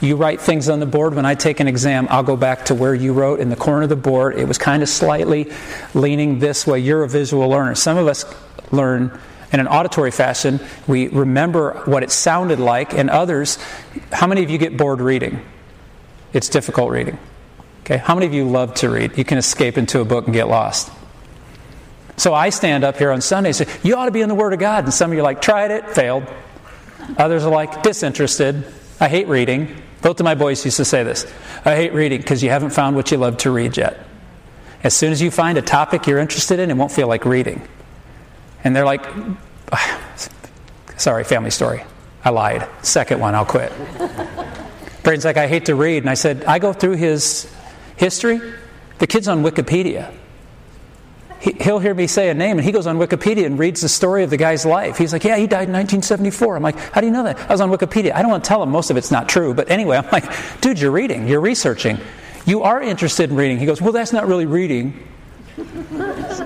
You 0.00 0.16
write 0.16 0.40
things 0.40 0.68
on 0.68 0.80
the 0.80 0.86
board. 0.86 1.14
When 1.14 1.24
I 1.24 1.34
take 1.34 1.60
an 1.60 1.68
exam, 1.68 2.06
I'll 2.10 2.22
go 2.22 2.36
back 2.36 2.66
to 2.66 2.74
where 2.74 2.94
you 2.94 3.12
wrote 3.12 3.40
in 3.40 3.48
the 3.48 3.56
corner 3.56 3.82
of 3.82 3.88
the 3.88 3.96
board. 3.96 4.38
It 4.38 4.46
was 4.46 4.58
kind 4.58 4.82
of 4.82 4.88
slightly 4.88 5.50
leaning 5.94 6.38
this 6.38 6.66
way. 6.66 6.78
You're 6.78 7.02
a 7.02 7.08
visual 7.08 7.48
learner. 7.48 7.74
Some 7.74 7.96
of 7.96 8.06
us 8.06 8.24
learn 8.70 9.18
in 9.52 9.60
an 9.60 9.66
auditory 9.66 10.10
fashion. 10.10 10.60
We 10.86 11.08
remember 11.08 11.82
what 11.86 12.02
it 12.02 12.10
sounded 12.10 12.60
like, 12.60 12.94
and 12.94 13.10
others, 13.10 13.58
how 14.12 14.26
many 14.26 14.44
of 14.44 14.50
you 14.50 14.58
get 14.58 14.76
bored 14.76 15.00
reading? 15.00 15.40
It's 16.32 16.48
difficult 16.48 16.90
reading. 16.90 17.18
Okay? 17.80 17.96
How 17.96 18.14
many 18.14 18.26
of 18.26 18.34
you 18.34 18.48
love 18.48 18.74
to 18.74 18.90
read? 18.90 19.16
You 19.16 19.24
can 19.24 19.38
escape 19.38 19.78
into 19.78 20.00
a 20.00 20.04
book 20.04 20.26
and 20.26 20.34
get 20.34 20.48
lost. 20.48 20.92
So 22.18 22.34
I 22.34 22.50
stand 22.50 22.84
up 22.84 22.98
here 22.98 23.10
on 23.12 23.20
Sunday 23.20 23.50
and 23.50 23.56
say, 23.56 23.66
You 23.82 23.96
ought 23.96 24.06
to 24.06 24.10
be 24.10 24.20
in 24.20 24.28
the 24.28 24.34
Word 24.34 24.52
of 24.52 24.58
God. 24.58 24.84
And 24.84 24.92
some 24.92 25.10
of 25.10 25.14
you 25.14 25.20
are 25.20 25.24
like, 25.24 25.40
Tried 25.40 25.70
it, 25.70 25.88
failed. 25.90 26.26
Others 27.16 27.44
are 27.44 27.50
like, 27.50 27.82
disinterested. 27.82 28.64
I 29.00 29.08
hate 29.08 29.28
reading. 29.28 29.82
Both 30.02 30.20
of 30.20 30.24
my 30.24 30.34
boys 30.34 30.64
used 30.64 30.76
to 30.76 30.84
say 30.84 31.02
this 31.02 31.26
I 31.64 31.76
hate 31.76 31.92
reading 31.92 32.20
because 32.20 32.42
you 32.42 32.50
haven't 32.50 32.70
found 32.70 32.96
what 32.96 33.10
you 33.10 33.16
love 33.16 33.38
to 33.38 33.50
read 33.50 33.76
yet. 33.76 33.98
As 34.82 34.94
soon 34.94 35.12
as 35.12 35.20
you 35.20 35.30
find 35.30 35.58
a 35.58 35.62
topic 35.62 36.06
you're 36.06 36.18
interested 36.18 36.60
in, 36.60 36.70
it 36.70 36.76
won't 36.76 36.92
feel 36.92 37.08
like 37.08 37.24
reading. 37.24 37.66
And 38.62 38.74
they're 38.74 38.84
like, 38.84 39.04
sorry, 40.96 41.24
family 41.24 41.50
story. 41.50 41.82
I 42.24 42.30
lied. 42.30 42.68
Second 42.82 43.20
one, 43.20 43.34
I'll 43.34 43.44
quit. 43.44 43.72
Braden's 45.02 45.24
like, 45.24 45.36
I 45.36 45.48
hate 45.48 45.66
to 45.66 45.74
read. 45.74 46.02
And 46.02 46.10
I 46.10 46.14
said, 46.14 46.44
I 46.44 46.58
go 46.58 46.72
through 46.72 46.96
his 46.96 47.52
history. 47.96 48.40
The 48.98 49.06
kid's 49.06 49.28
on 49.28 49.42
Wikipedia 49.42 50.12
he'll 51.40 51.78
hear 51.78 51.94
me 51.94 52.06
say 52.06 52.30
a 52.30 52.34
name 52.34 52.58
and 52.58 52.64
he 52.64 52.72
goes 52.72 52.86
on 52.86 52.98
Wikipedia 52.98 53.46
and 53.46 53.58
reads 53.58 53.80
the 53.80 53.88
story 53.88 54.24
of 54.24 54.30
the 54.30 54.36
guy's 54.36 54.66
life. 54.66 54.98
He's 54.98 55.12
like, 55.12 55.24
Yeah, 55.24 55.36
he 55.36 55.46
died 55.46 55.68
in 55.68 55.74
1974. 55.74 56.56
I'm 56.56 56.62
like, 56.62 56.78
How 56.78 57.00
do 57.00 57.06
you 57.06 57.12
know 57.12 57.22
that? 57.24 57.38
I 57.38 57.52
was 57.52 57.60
on 57.60 57.70
Wikipedia. 57.70 58.12
I 58.12 58.22
don't 58.22 58.30
want 58.30 58.44
to 58.44 58.48
tell 58.48 58.62
him 58.62 58.70
most 58.70 58.90
of 58.90 58.96
it's 58.96 59.10
not 59.10 59.28
true. 59.28 59.54
But 59.54 59.70
anyway, 59.70 59.96
I'm 59.98 60.08
like, 60.10 60.60
Dude, 60.60 60.80
you're 60.80 60.90
reading, 60.90 61.28
you're 61.28 61.40
researching. 61.40 61.98
You 62.46 62.62
are 62.62 62.80
interested 62.82 63.30
in 63.30 63.36
reading. 63.36 63.58
He 63.58 63.66
goes, 63.66 63.80
Well, 63.80 63.92
that's 63.92 64.12
not 64.12 64.26
really 64.26 64.46
reading. 64.46 65.06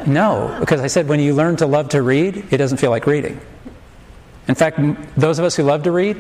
no, 0.07 0.57
because 0.61 0.81
I 0.81 0.87
said 0.87 1.09
when 1.09 1.20
you 1.20 1.35
learn 1.35 1.57
to 1.57 1.66
love 1.66 1.90
to 1.90 2.02
read, 2.02 2.44
it 2.50 2.57
doesn't 2.57 2.78
feel 2.78 2.90
like 2.90 3.07
reading. 3.07 3.40
In 4.48 4.55
fact, 4.55 4.78
those 5.16 5.38
of 5.38 5.44
us 5.44 5.55
who 5.55 5.62
love 5.62 5.85
to 5.85 5.90
read, 5.92 6.16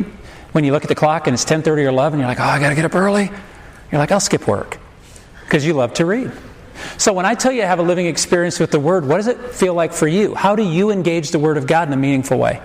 when 0.52 0.64
you 0.64 0.72
look 0.72 0.82
at 0.82 0.88
the 0.88 0.94
clock 0.94 1.26
and 1.26 1.34
it's 1.34 1.44
10:30 1.44 1.84
or 1.84 1.88
11, 1.88 2.18
you're 2.20 2.28
like, 2.28 2.40
"Oh, 2.40 2.44
I 2.44 2.58
got 2.60 2.68
to 2.68 2.74
get 2.74 2.84
up 2.84 2.94
early." 2.94 3.30
You're 3.90 3.98
like, 3.98 4.12
"I'll 4.12 4.20
skip 4.20 4.46
work." 4.46 4.78
Because 5.44 5.66
you 5.66 5.74
love 5.74 5.94
to 5.94 6.06
read. 6.06 6.30
So 6.98 7.12
when 7.12 7.26
I 7.26 7.34
tell 7.34 7.52
you 7.52 7.62
I 7.62 7.66
have 7.66 7.78
a 7.78 7.82
living 7.82 8.06
experience 8.06 8.58
with 8.58 8.70
the 8.70 8.80
Word, 8.80 9.06
what 9.06 9.16
does 9.16 9.26
it 9.26 9.38
feel 9.54 9.74
like 9.74 9.92
for 9.92 10.06
you? 10.06 10.34
How 10.34 10.56
do 10.56 10.62
you 10.62 10.90
engage 10.90 11.30
the 11.30 11.38
Word 11.38 11.56
of 11.56 11.66
God 11.66 11.88
in 11.88 11.94
a 11.94 11.96
meaningful 11.96 12.38
way? 12.38 12.60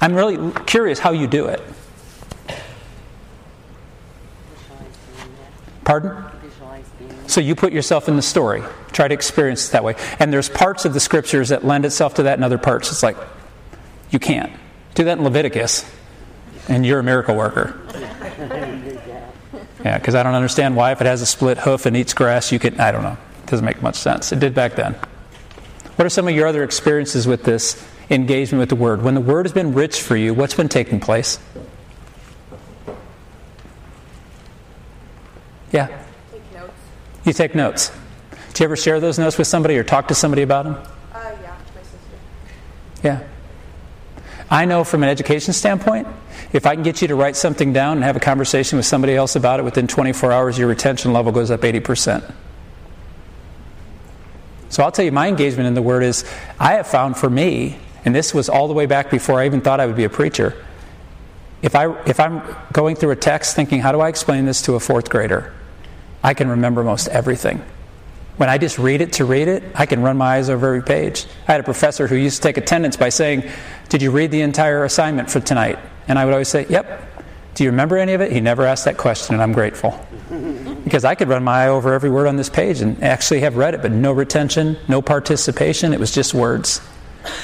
I'm 0.00 0.14
really 0.14 0.52
curious 0.66 0.98
how 0.98 1.12
you 1.12 1.26
do 1.26 1.46
it. 1.46 1.62
Pardon? 5.84 6.24
So 7.26 7.40
you 7.40 7.54
put 7.54 7.72
yourself 7.72 8.08
in 8.08 8.16
the 8.16 8.22
story. 8.22 8.62
Try 8.92 9.08
to 9.08 9.14
experience 9.14 9.68
it 9.68 9.72
that 9.72 9.84
way. 9.84 9.94
And 10.18 10.32
there's 10.32 10.48
parts 10.48 10.84
of 10.84 10.92
the 10.92 11.00
scriptures 11.00 11.48
that 11.48 11.64
lend 11.64 11.84
itself 11.84 12.14
to 12.14 12.24
that 12.24 12.34
and 12.34 12.44
other 12.44 12.58
parts. 12.58 12.90
It's 12.90 13.02
like, 13.02 13.16
you 14.10 14.18
can't. 14.18 14.52
Do 14.94 15.04
that 15.04 15.18
in 15.18 15.24
Leviticus, 15.24 15.90
and 16.68 16.84
you're 16.84 16.98
a 16.98 17.02
miracle 17.02 17.34
worker. 17.34 17.78
Yeah, 19.84 19.98
because 19.98 20.14
I 20.14 20.22
don't 20.22 20.34
understand 20.34 20.76
why, 20.76 20.92
if 20.92 21.00
it 21.00 21.06
has 21.06 21.22
a 21.22 21.26
split 21.26 21.58
hoof 21.58 21.86
and 21.86 21.96
eats 21.96 22.14
grass, 22.14 22.52
you 22.52 22.58
can. 22.58 22.78
I 22.80 22.92
don't 22.92 23.02
know. 23.02 23.16
It 23.42 23.46
doesn't 23.46 23.64
make 23.64 23.82
much 23.82 23.96
sense. 23.96 24.32
It 24.32 24.38
did 24.38 24.54
back 24.54 24.76
then. 24.76 24.94
What 25.96 26.06
are 26.06 26.10
some 26.10 26.28
of 26.28 26.34
your 26.34 26.46
other 26.46 26.62
experiences 26.62 27.26
with 27.26 27.42
this 27.44 27.84
engagement 28.08 28.60
with 28.60 28.68
the 28.68 28.76
Word? 28.76 29.02
When 29.02 29.14
the 29.14 29.20
Word 29.20 29.44
has 29.46 29.52
been 29.52 29.74
rich 29.74 30.00
for 30.00 30.16
you, 30.16 30.34
what's 30.34 30.54
been 30.54 30.68
taking 30.68 31.00
place? 31.00 31.38
Yeah? 35.72 35.86
Take 36.30 36.52
notes. 36.52 36.72
You 37.24 37.32
take 37.32 37.54
notes. 37.54 37.92
Do 38.54 38.62
you 38.62 38.64
ever 38.66 38.76
share 38.76 39.00
those 39.00 39.18
notes 39.18 39.38
with 39.38 39.46
somebody 39.46 39.76
or 39.78 39.84
talk 39.84 40.08
to 40.08 40.14
somebody 40.14 40.42
about 40.42 40.64
them? 40.64 40.74
Uh, 40.74 41.32
yeah, 41.42 41.56
my 41.74 41.82
sister. 41.82 41.98
Yeah. 43.02 43.22
I 44.52 44.66
know 44.66 44.84
from 44.84 45.02
an 45.02 45.08
education 45.08 45.54
standpoint, 45.54 46.06
if 46.52 46.66
I 46.66 46.74
can 46.74 46.84
get 46.84 47.00
you 47.00 47.08
to 47.08 47.14
write 47.14 47.36
something 47.36 47.72
down 47.72 47.96
and 47.96 48.04
have 48.04 48.16
a 48.16 48.20
conversation 48.20 48.76
with 48.76 48.84
somebody 48.84 49.14
else 49.14 49.34
about 49.34 49.60
it 49.60 49.62
within 49.62 49.86
24 49.86 50.30
hours, 50.30 50.58
your 50.58 50.68
retention 50.68 51.14
level 51.14 51.32
goes 51.32 51.50
up 51.50 51.62
80%. 51.62 52.30
So 54.68 54.82
I'll 54.82 54.92
tell 54.92 55.06
you, 55.06 55.12
my 55.12 55.28
engagement 55.28 55.68
in 55.68 55.72
the 55.72 55.80
Word 55.80 56.02
is 56.02 56.30
I 56.60 56.74
have 56.74 56.86
found 56.86 57.16
for 57.16 57.30
me, 57.30 57.78
and 58.04 58.14
this 58.14 58.34
was 58.34 58.50
all 58.50 58.68
the 58.68 58.74
way 58.74 58.84
back 58.84 59.10
before 59.10 59.40
I 59.40 59.46
even 59.46 59.62
thought 59.62 59.80
I 59.80 59.86
would 59.86 59.96
be 59.96 60.04
a 60.04 60.10
preacher. 60.10 60.54
If, 61.62 61.74
I, 61.74 61.90
if 62.04 62.20
I'm 62.20 62.42
going 62.74 62.96
through 62.96 63.12
a 63.12 63.16
text 63.16 63.56
thinking, 63.56 63.80
how 63.80 63.90
do 63.92 64.00
I 64.00 64.10
explain 64.10 64.44
this 64.44 64.60
to 64.62 64.74
a 64.74 64.80
fourth 64.80 65.08
grader? 65.08 65.50
I 66.22 66.34
can 66.34 66.48
remember 66.48 66.84
most 66.84 67.08
everything. 67.08 67.64
When 68.42 68.48
I 68.48 68.58
just 68.58 68.76
read 68.76 69.00
it 69.02 69.12
to 69.12 69.24
read 69.24 69.46
it, 69.46 69.62
I 69.72 69.86
can 69.86 70.02
run 70.02 70.16
my 70.16 70.34
eyes 70.34 70.50
over 70.50 70.66
every 70.66 70.82
page. 70.82 71.26
I 71.46 71.52
had 71.52 71.60
a 71.60 71.62
professor 71.62 72.08
who 72.08 72.16
used 72.16 72.38
to 72.38 72.42
take 72.42 72.56
attendance 72.56 72.96
by 72.96 73.08
saying, 73.08 73.48
Did 73.88 74.02
you 74.02 74.10
read 74.10 74.32
the 74.32 74.40
entire 74.40 74.82
assignment 74.82 75.30
for 75.30 75.38
tonight? 75.38 75.78
And 76.08 76.18
I 76.18 76.24
would 76.24 76.32
always 76.32 76.48
say, 76.48 76.66
Yep. 76.68 77.22
Do 77.54 77.62
you 77.62 77.70
remember 77.70 77.98
any 77.98 78.14
of 78.14 78.20
it? 78.20 78.32
He 78.32 78.40
never 78.40 78.66
asked 78.66 78.86
that 78.86 78.96
question, 78.96 79.36
and 79.36 79.42
I'm 79.44 79.52
grateful. 79.52 80.04
Because 80.82 81.04
I 81.04 81.14
could 81.14 81.28
run 81.28 81.44
my 81.44 81.66
eye 81.66 81.68
over 81.68 81.94
every 81.94 82.10
word 82.10 82.26
on 82.26 82.34
this 82.34 82.50
page 82.50 82.80
and 82.80 83.00
actually 83.04 83.42
have 83.42 83.56
read 83.56 83.74
it, 83.74 83.82
but 83.82 83.92
no 83.92 84.10
retention, 84.10 84.76
no 84.88 85.00
participation. 85.00 85.92
It 85.92 86.00
was 86.00 86.10
just 86.10 86.34
words. 86.34 86.80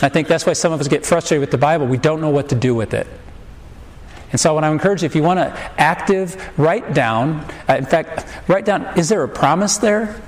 I 0.03 0.09
think 0.09 0.27
that's 0.27 0.47
why 0.47 0.55
some 0.55 0.73
of 0.73 0.81
us 0.81 0.89
get 0.89 1.07
frustrated 1.07 1.43
with 1.43 1.53
the 1.53 1.59
Bible. 1.59 1.87
We 1.87 1.99
don't 1.99 2.21
know 2.21 2.31
what 2.31 2.49
to 2.49 2.57
do 2.57 2.75
with 2.75 2.93
it. 2.93 3.07
And 4.33 4.41
so, 4.41 4.53
what 4.53 4.65
I 4.65 4.71
encourage 4.73 5.03
you, 5.03 5.07
if 5.07 5.15
you 5.15 5.23
want 5.23 5.39
to 5.39 5.81
active, 5.81 6.59
write 6.59 6.93
down. 6.93 7.47
Uh, 7.69 7.77
in 7.77 7.87
fact, 7.87 8.27
write 8.49 8.65
down 8.65 8.99
is 8.99 9.09
there 9.09 9.23
a 9.23 9.29
promise 9.29 9.79
there? 9.79 10.21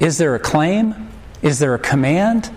Is 0.00 0.18
there 0.18 0.34
a 0.34 0.38
claim? 0.40 1.10
Is 1.42 1.58
there 1.58 1.74
a 1.74 1.78
command? 1.78 2.50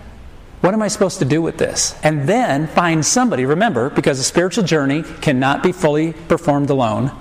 What 0.62 0.72
am 0.72 0.80
I 0.80 0.88
supposed 0.88 1.18
to 1.18 1.26
do 1.26 1.42
with 1.42 1.58
this? 1.58 1.94
And 2.02 2.26
then 2.26 2.66
find 2.68 3.04
somebody, 3.04 3.44
remember, 3.44 3.90
because 3.90 4.18
a 4.18 4.24
spiritual 4.24 4.64
journey 4.64 5.02
cannot 5.20 5.62
be 5.62 5.72
fully 5.72 6.14
performed 6.14 6.70
alone. 6.70 7.12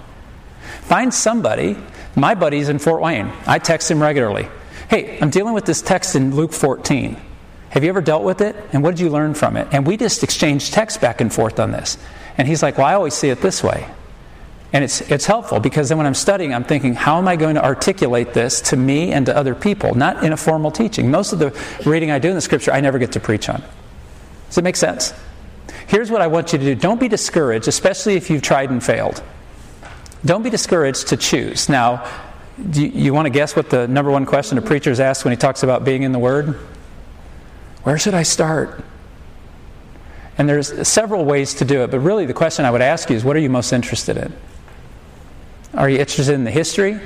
Find 0.84 1.14
somebody. 1.14 1.78
My 2.16 2.36
buddy's 2.36 2.70
in 2.70 2.80
Fort 2.80 3.02
Wayne. 3.02 3.32
I 3.46 3.60
text 3.60 3.92
him 3.92 4.02
regularly. 4.02 4.48
Hey, 4.90 5.20
I'm 5.20 5.30
dealing 5.30 5.54
with 5.54 5.66
this 5.66 5.82
text 5.82 6.16
in 6.16 6.36
Luke 6.36 6.54
14. 6.54 7.18
Have 7.72 7.84
you 7.84 7.90
ever 7.90 8.02
dealt 8.02 8.24
with 8.24 8.40
it? 8.40 8.56
And 8.72 8.82
what 8.82 8.92
did 8.92 9.02
you 9.02 9.10
learn 9.10 9.34
from 9.34 9.58
it? 9.58 9.68
And 9.72 9.86
we 9.86 9.98
just 9.98 10.24
exchanged 10.24 10.74
texts 10.74 11.00
back 11.00 11.20
and 11.20 11.34
forth 11.34 11.60
on 11.60 11.72
this. 11.72 11.98
And 12.38 12.48
he's 12.48 12.64
like, 12.64 12.78
Well, 12.78 12.88
I 12.88 12.94
always 12.94 13.14
see 13.14 13.30
it 13.30 13.42
this 13.42 13.64
way. 13.64 13.88
And 14.74 14.84
it's, 14.84 15.02
it's 15.02 15.28
helpful 15.28 15.60
because 15.60 15.90
then 15.90 16.00
when 16.00 16.08
I'm 16.08 16.16
studying, 16.16 16.52
I'm 16.52 16.64
thinking, 16.64 16.96
how 16.96 17.20
am 17.20 17.28
I 17.28 17.36
going 17.36 17.56
to 17.56 17.64
articulate 17.64 18.34
this 18.34 18.60
to 18.62 18.76
me 18.76 19.12
and 19.12 19.28
to 19.28 19.38
other 19.38 19.54
people? 19.54 19.94
Not 19.94 20.24
in 20.24 20.34
a 20.34 20.38
formal 20.38 20.72
teaching. 20.72 21.12
Most 21.12 21.32
of 21.32 21.38
the 21.38 21.56
reading 21.86 22.10
I 22.10 22.18
do 22.18 22.30
in 22.30 22.36
the 22.36 22.42
scripture, 22.42 22.72
I 22.72 22.82
never 22.82 22.98
get 22.98 23.12
to 23.12 23.20
preach 23.20 23.50
on. 23.50 23.64
Does 24.50 24.58
it 24.58 24.64
make 24.64 24.76
sense? 24.76 25.14
Here's 25.88 26.10
what 26.10 26.22
I 26.22 26.28
want 26.28 26.54
you 26.54 26.60
to 26.60 26.66
do 26.66 26.76
don't 26.76 27.00
be 27.00 27.08
discouraged, 27.08 27.68
especially 27.68 28.16
if 28.16 28.32
you've 28.32 28.42
tried 28.42 28.72
and 28.72 28.84
failed. 28.84 29.22
Don't 30.26 30.42
be 30.42 30.50
discouraged 30.50 31.10
to 31.10 31.18
choose. 31.18 31.70
Now, 31.70 32.10
do 32.70 32.82
you, 32.82 32.88
you 32.88 33.14
want 33.14 33.28
to 33.28 33.30
guess 33.30 33.56
what 33.56 33.70
the 33.70 33.88
number 33.88 34.10
one 34.10 34.26
question 34.26 34.58
a 34.58 34.62
preacher 34.62 34.90
is 34.90 35.00
asked 35.00 35.24
when 35.24 35.34
he 35.34 35.38
talks 35.38 35.62
about 35.62 35.84
being 35.84 36.02
in 36.02 36.14
the 36.14 36.20
Word? 36.20 36.58
Where 37.84 38.00
should 38.00 38.14
I 38.14 38.24
start? 38.24 38.84
And 40.38 40.50
there's 40.50 40.88
several 40.88 41.26
ways 41.26 41.54
to 41.56 41.66
do 41.66 41.84
it, 41.84 41.92
but 41.92 42.00
really 42.00 42.26
the 42.26 42.34
question 42.34 42.66
I 42.66 42.72
would 42.72 42.82
ask 42.82 43.10
you 43.10 43.16
is 43.16 43.24
what 43.24 43.36
are 43.36 43.40
you 43.40 43.50
most 43.50 43.72
interested 43.72 44.18
in? 44.18 44.34
Are 45.76 45.90
you 45.90 45.98
interested 45.98 46.36
in 46.36 46.44
the 46.44 46.52
history 46.52 47.00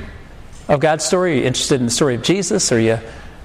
of 0.68 0.80
God's 0.80 1.06
story? 1.06 1.34
Are 1.34 1.36
you 1.36 1.44
interested 1.44 1.80
in 1.80 1.86
the 1.86 1.92
story 1.92 2.16
of 2.16 2.24
Jesus? 2.24 2.72
Are 2.72 2.80
you, 2.80 3.00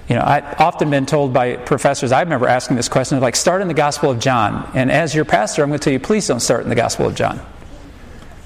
you 0.09 0.15
know, 0.15 0.23
I've 0.23 0.59
often 0.59 0.89
been 0.89 1.05
told 1.05 1.33
by 1.33 1.55
professors, 1.55 2.11
I 2.11 2.21
remember 2.21 2.47
asking 2.47 2.75
this 2.75 2.89
question, 2.89 3.19
like, 3.21 3.35
start 3.35 3.61
in 3.61 3.69
the 3.69 3.73
Gospel 3.73 4.11
of 4.11 4.19
John. 4.19 4.69
And 4.73 4.91
as 4.91 5.15
your 5.15 5.25
pastor, 5.25 5.63
I'm 5.63 5.69
going 5.69 5.79
to 5.79 5.83
tell 5.83 5.93
you, 5.93 5.99
please 5.99 6.27
don't 6.27 6.41
start 6.41 6.63
in 6.63 6.69
the 6.69 6.75
Gospel 6.75 7.07
of 7.07 7.15
John. 7.15 7.39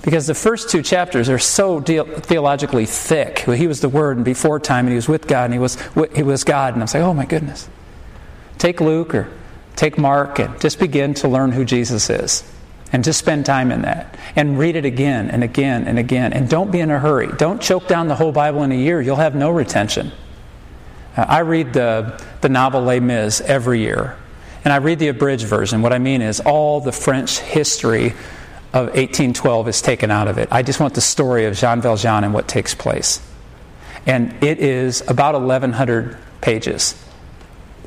Because 0.03 0.27
the 0.27 0.35
first 0.35 0.69
two 0.69 0.83
chapters 0.83 1.29
are 1.29 1.39
so 1.39 1.81
theologically 1.81 2.85
thick. 2.85 3.39
He 3.39 3.67
was 3.67 3.81
the 3.81 3.89
Word, 3.89 4.17
and 4.17 4.23
before 4.23 4.59
time, 4.59 4.85
and 4.85 4.91
he 4.91 4.95
was 4.95 5.09
with 5.09 5.27
God, 5.27 5.45
and 5.45 5.53
he 5.53 5.59
was, 5.59 5.77
he 6.15 6.23
was 6.23 6.43
God. 6.43 6.75
And 6.75 6.83
I'm 6.83 6.87
like, 6.87 6.95
oh 7.03 7.13
my 7.13 7.25
goodness. 7.25 7.67
Take 8.57 8.79
Luke 8.79 9.15
or 9.15 9.27
take 9.75 9.97
Mark 9.97 10.39
and 10.39 10.59
just 10.61 10.79
begin 10.79 11.13
to 11.15 11.27
learn 11.27 11.51
who 11.51 11.65
Jesus 11.65 12.09
is. 12.09 12.43
And 12.91 13.03
just 13.03 13.19
spend 13.19 13.45
time 13.45 13.71
in 13.71 13.81
that. 13.81 14.17
And 14.35 14.57
read 14.57 14.75
it 14.75 14.85
again 14.85 15.29
and 15.29 15.43
again 15.43 15.85
and 15.87 15.99
again. 15.99 16.31
And 16.33 16.49
don't 16.49 16.71
be 16.71 16.79
in 16.79 16.89
a 16.89 16.99
hurry. 16.99 17.27
Don't 17.37 17.61
choke 17.61 17.87
down 17.87 18.07
the 18.07 18.15
whole 18.15 18.31
Bible 18.31 18.63
in 18.63 18.71
a 18.71 18.75
year. 18.75 19.01
You'll 19.01 19.17
have 19.17 19.35
no 19.35 19.49
retention. 19.49 20.11
Uh, 21.15 21.25
I 21.27 21.39
read 21.39 21.73
the, 21.73 22.23
the 22.41 22.49
novel 22.49 22.81
Les 22.81 22.99
Mis 22.99 23.41
every 23.41 23.79
year. 23.81 24.15
And 24.63 24.73
I 24.73 24.77
read 24.77 24.99
the 24.99 25.09
abridged 25.09 25.45
version. 25.45 25.81
What 25.81 25.93
I 25.93 25.99
mean 25.99 26.21
is, 26.21 26.39
all 26.39 26.81
the 26.81 26.91
French 26.91 27.39
history 27.39 28.07
of 28.73 28.87
1812 28.87 29.67
is 29.67 29.81
taken 29.81 30.11
out 30.11 30.27
of 30.27 30.37
it. 30.37 30.49
I 30.51 30.61
just 30.61 30.79
want 30.79 30.93
the 30.93 31.01
story 31.01 31.45
of 31.45 31.55
Jean 31.55 31.81
Valjean 31.81 32.23
and 32.23 32.33
what 32.33 32.47
takes 32.47 32.73
place. 32.73 33.21
And 34.05 34.33
it 34.43 34.59
is 34.59 35.01
about 35.07 35.35
1,100 35.35 36.17
pages 36.41 37.01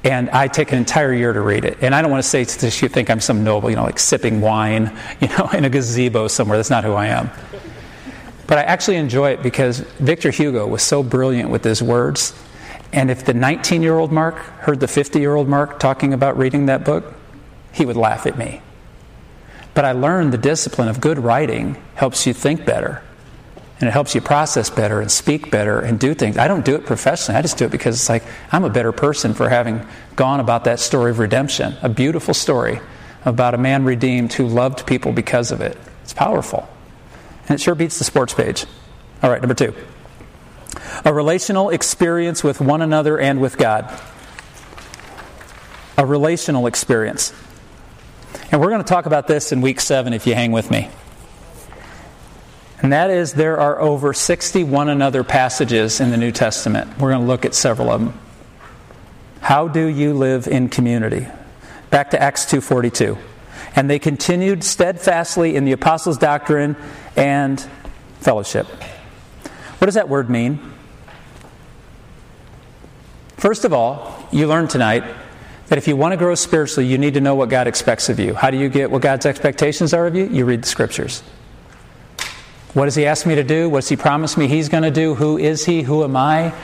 and 0.02 0.30
I 0.30 0.48
take 0.48 0.72
an 0.72 0.78
entire 0.78 1.12
year 1.12 1.32
to 1.32 1.40
read 1.40 1.64
it. 1.64 1.78
And 1.82 1.94
I 1.94 2.00
don't 2.00 2.10
want 2.10 2.22
to 2.22 2.28
say 2.28 2.44
that 2.44 2.82
you 2.82 2.88
think 2.88 3.10
I'm 3.10 3.20
some 3.20 3.44
noble, 3.44 3.68
you 3.68 3.76
know, 3.76 3.82
like 3.82 3.98
sipping 3.98 4.40
wine, 4.40 4.96
you 5.20 5.28
know, 5.28 5.48
in 5.52 5.64
a 5.64 5.70
gazebo 5.70 6.28
somewhere. 6.28 6.56
That's 6.58 6.70
not 6.70 6.84
who 6.84 6.94
I 6.94 7.06
am. 7.06 7.30
But 8.46 8.58
I 8.58 8.62
actually 8.62 8.96
enjoy 8.96 9.30
it 9.30 9.42
because 9.42 9.80
Victor 9.80 10.30
Hugo 10.30 10.66
was 10.66 10.82
so 10.82 11.02
brilliant 11.02 11.50
with 11.50 11.62
his 11.62 11.82
words. 11.82 12.34
And 12.92 13.10
if 13.10 13.24
the 13.24 13.34
19 13.34 13.82
year 13.82 13.96
old 13.96 14.10
Mark 14.10 14.36
heard 14.36 14.80
the 14.80 14.88
50 14.88 15.20
year 15.20 15.34
old 15.34 15.48
Mark 15.48 15.78
talking 15.78 16.12
about 16.12 16.36
reading 16.36 16.66
that 16.66 16.84
book, 16.84 17.14
he 17.72 17.86
would 17.86 17.96
laugh 17.96 18.26
at 18.26 18.36
me. 18.36 18.62
But 19.74 19.84
I 19.84 19.92
learned 19.92 20.32
the 20.32 20.38
discipline 20.38 20.88
of 20.88 21.00
good 21.00 21.18
writing 21.18 21.80
helps 21.94 22.26
you 22.26 22.32
think 22.32 22.64
better 22.64 23.02
and 23.80 23.88
it 23.88 23.92
helps 23.92 24.14
you 24.14 24.20
process 24.20 24.68
better 24.68 25.00
and 25.00 25.10
speak 25.10 25.50
better 25.50 25.80
and 25.80 25.98
do 25.98 26.12
things. 26.12 26.36
I 26.36 26.48
don't 26.48 26.64
do 26.64 26.74
it 26.74 26.84
professionally. 26.84 27.38
I 27.38 27.42
just 27.42 27.56
do 27.56 27.64
it 27.64 27.70
because 27.70 27.96
it's 27.96 28.08
like 28.10 28.22
I'm 28.52 28.64
a 28.64 28.70
better 28.70 28.92
person 28.92 29.32
for 29.32 29.48
having 29.48 29.86
gone 30.16 30.38
about 30.38 30.64
that 30.64 30.80
story 30.80 31.10
of 31.10 31.18
redemption. 31.18 31.74
A 31.80 31.88
beautiful 31.88 32.34
story 32.34 32.80
about 33.24 33.54
a 33.54 33.58
man 33.58 33.84
redeemed 33.84 34.34
who 34.34 34.46
loved 34.46 34.86
people 34.86 35.12
because 35.12 35.50
of 35.50 35.62
it. 35.62 35.78
It's 36.02 36.12
powerful. 36.12 36.68
And 37.48 37.52
it 37.52 37.60
sure 37.62 37.74
beats 37.74 37.98
the 37.98 38.04
sports 38.04 38.34
page. 38.34 38.66
All 39.22 39.30
right, 39.30 39.40
number 39.40 39.54
two. 39.54 39.74
A 41.04 41.12
relational 41.12 41.70
experience 41.70 42.44
with 42.44 42.60
one 42.60 42.82
another 42.82 43.18
and 43.18 43.40
with 43.40 43.56
God. 43.56 43.98
A 45.96 46.04
relational 46.04 46.66
experience. 46.66 47.32
And 48.52 48.60
we're 48.60 48.68
going 48.68 48.82
to 48.82 48.88
talk 48.88 49.06
about 49.06 49.26
this 49.26 49.52
in 49.52 49.62
week 49.62 49.80
seven 49.80 50.12
if 50.12 50.26
you 50.26 50.34
hang 50.34 50.52
with 50.52 50.70
me. 50.70 50.90
And 52.82 52.92
that 52.92 53.10
is, 53.10 53.34
there 53.34 53.58
are 53.60 53.78
over 53.80 54.14
60 54.14 54.64
one 54.64 54.88
another 54.88 55.22
passages 55.22 56.00
in 56.00 56.10
the 56.10 56.16
New 56.16 56.32
Testament. 56.32 56.98
We're 56.98 57.10
going 57.10 57.20
to 57.20 57.26
look 57.26 57.44
at 57.44 57.54
several 57.54 57.90
of 57.90 58.00
them. 58.00 58.18
How 59.40 59.68
do 59.68 59.86
you 59.86 60.14
live 60.14 60.46
in 60.46 60.68
community? 60.68 61.26
Back 61.90 62.10
to 62.10 62.22
Acts 62.22 62.44
2:42. 62.46 63.18
And 63.76 63.88
they 63.88 63.98
continued 63.98 64.64
steadfastly 64.64 65.56
in 65.56 65.64
the 65.64 65.72
apostles' 65.72 66.18
doctrine 66.18 66.76
and 67.16 67.60
fellowship. 68.20 68.66
What 69.78 69.86
does 69.86 69.94
that 69.94 70.08
word 70.08 70.28
mean? 70.28 70.58
First 73.36 73.64
of 73.64 73.72
all, 73.72 74.28
you 74.30 74.46
learned 74.46 74.70
tonight 74.70 75.04
that 75.68 75.78
if 75.78 75.88
you 75.88 75.96
want 75.96 76.12
to 76.12 76.16
grow 76.16 76.34
spiritually, 76.34 76.86
you 76.86 76.98
need 76.98 77.14
to 77.14 77.20
know 77.20 77.34
what 77.34 77.48
God 77.48 77.66
expects 77.66 78.08
of 78.08 78.18
you. 78.18 78.34
How 78.34 78.50
do 78.50 78.58
you 78.58 78.68
get 78.68 78.90
what 78.90 79.02
God's 79.02 79.24
expectations 79.24 79.94
are 79.94 80.06
of 80.06 80.14
you? 80.14 80.26
You 80.26 80.44
read 80.44 80.62
the 80.62 80.68
scriptures. 80.68 81.22
What 82.74 82.84
does 82.84 82.94
He 82.94 83.06
ask 83.06 83.26
me 83.26 83.34
to 83.34 83.44
do? 83.44 83.68
What 83.68 83.74
What's 83.74 83.88
He 83.88 83.96
promised 83.96 84.38
me 84.38 84.46
He's 84.46 84.68
going 84.68 84.82
to 84.84 84.90
do? 84.90 85.14
Who 85.14 85.38
is 85.38 85.64
He? 85.64 85.82
Who 85.82 86.04
am 86.04 86.16
I? 86.16 86.54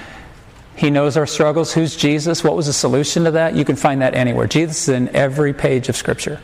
He 0.77 0.90
knows 0.90 1.16
our 1.16 1.27
struggles. 1.27 1.73
Who's 1.73 1.97
Jesus? 1.97 2.45
What 2.45 2.55
was 2.55 2.66
the 2.66 2.73
solution 2.73 3.25
to 3.25 3.31
that? 3.33 3.57
You 3.57 3.64
can 3.64 3.77
find 3.77 4.03
that 4.03 4.14
anywhere. 4.14 4.47
Jesus 4.47 4.88
is 4.88 4.88
in 4.90 5.09
every 5.16 5.55
page 5.55 5.88
of 5.88 5.97
Scripture. 5.97 6.40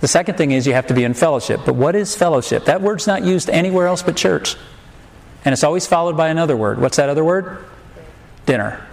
The 0.00 0.08
second 0.08 0.36
thing 0.36 0.52
is 0.52 0.66
you 0.66 0.72
have 0.72 0.86
to 0.86 0.94
be 0.94 1.04
in 1.04 1.14
fellowship. 1.14 1.60
But 1.66 1.74
what 1.74 1.94
is 1.94 2.14
fellowship? 2.14 2.64
That 2.66 2.80
word's 2.80 3.06
not 3.06 3.24
used 3.24 3.50
anywhere 3.50 3.86
else 3.86 4.02
but 4.02 4.16
church. 4.16 4.56
And 5.44 5.52
it's 5.52 5.64
always 5.64 5.86
followed 5.86 6.16
by 6.16 6.28
another 6.28 6.56
word. 6.56 6.80
What's 6.80 6.96
that 6.96 7.08
other 7.08 7.24
word? 7.24 7.64
Dinner. 8.46 8.86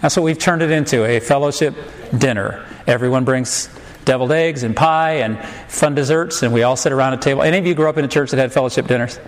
That's 0.00 0.16
what 0.16 0.22
we've 0.22 0.38
turned 0.38 0.62
it 0.62 0.70
into 0.70 1.04
a 1.04 1.20
fellowship 1.20 1.74
dinner. 2.16 2.66
Everyone 2.86 3.24
brings 3.24 3.68
deviled 4.10 4.32
eggs 4.32 4.64
and 4.64 4.74
pie 4.74 5.20
and 5.20 5.38
fun 5.68 5.94
desserts, 5.94 6.42
and 6.42 6.52
we 6.52 6.64
all 6.64 6.74
sit 6.74 6.90
around 6.90 7.12
a 7.12 7.16
table. 7.16 7.42
Any 7.42 7.58
of 7.58 7.66
you 7.66 7.76
grew 7.76 7.88
up 7.88 7.96
in 7.96 8.04
a 8.04 8.08
church 8.08 8.32
that 8.32 8.38
had 8.38 8.52
fellowship 8.52 8.88
dinners? 8.88 9.20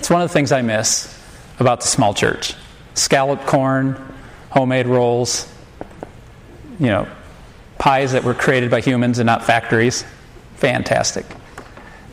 It's 0.00 0.10
one 0.10 0.20
of 0.20 0.28
the 0.28 0.32
things 0.32 0.50
I 0.50 0.60
miss 0.60 1.16
about 1.60 1.82
the 1.82 1.86
small 1.86 2.14
church 2.14 2.54
scalloped 2.94 3.46
corn, 3.46 3.96
homemade 4.50 4.88
rolls, 4.88 5.48
you 6.80 6.88
know, 6.88 7.06
pies 7.78 8.10
that 8.10 8.24
were 8.24 8.34
created 8.34 8.72
by 8.72 8.80
humans 8.80 9.20
and 9.20 9.26
not 9.26 9.44
factories. 9.44 10.04
Fantastic. 10.56 11.24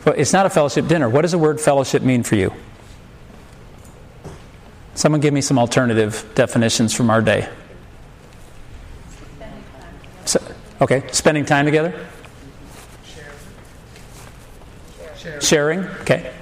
But 0.04 0.16
it's 0.16 0.32
not 0.32 0.46
a 0.46 0.50
fellowship 0.50 0.86
dinner. 0.86 1.08
What 1.08 1.22
does 1.22 1.32
the 1.32 1.38
word 1.38 1.60
fellowship 1.60 2.04
mean 2.04 2.22
for 2.22 2.36
you? 2.36 2.52
Someone 4.94 5.20
give 5.20 5.34
me 5.34 5.40
some 5.40 5.58
alternative 5.58 6.24
definitions 6.36 6.94
from 6.94 7.10
our 7.10 7.20
day. 7.20 7.48
Okay, 10.80 11.02
spending 11.12 11.44
time 11.44 11.64
together? 11.64 11.92
Sharing. 15.16 15.40
Sharing. 15.40 15.80
Okay. 16.02 16.32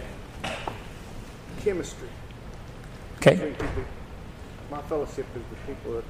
Chemistry. 1.62 2.09
Okay. 3.16 3.55
My 4.70 4.83
fellowship 4.83 5.27
is 5.35 5.42
with 5.51 5.66
people 5.66 5.92
that 5.94 6.05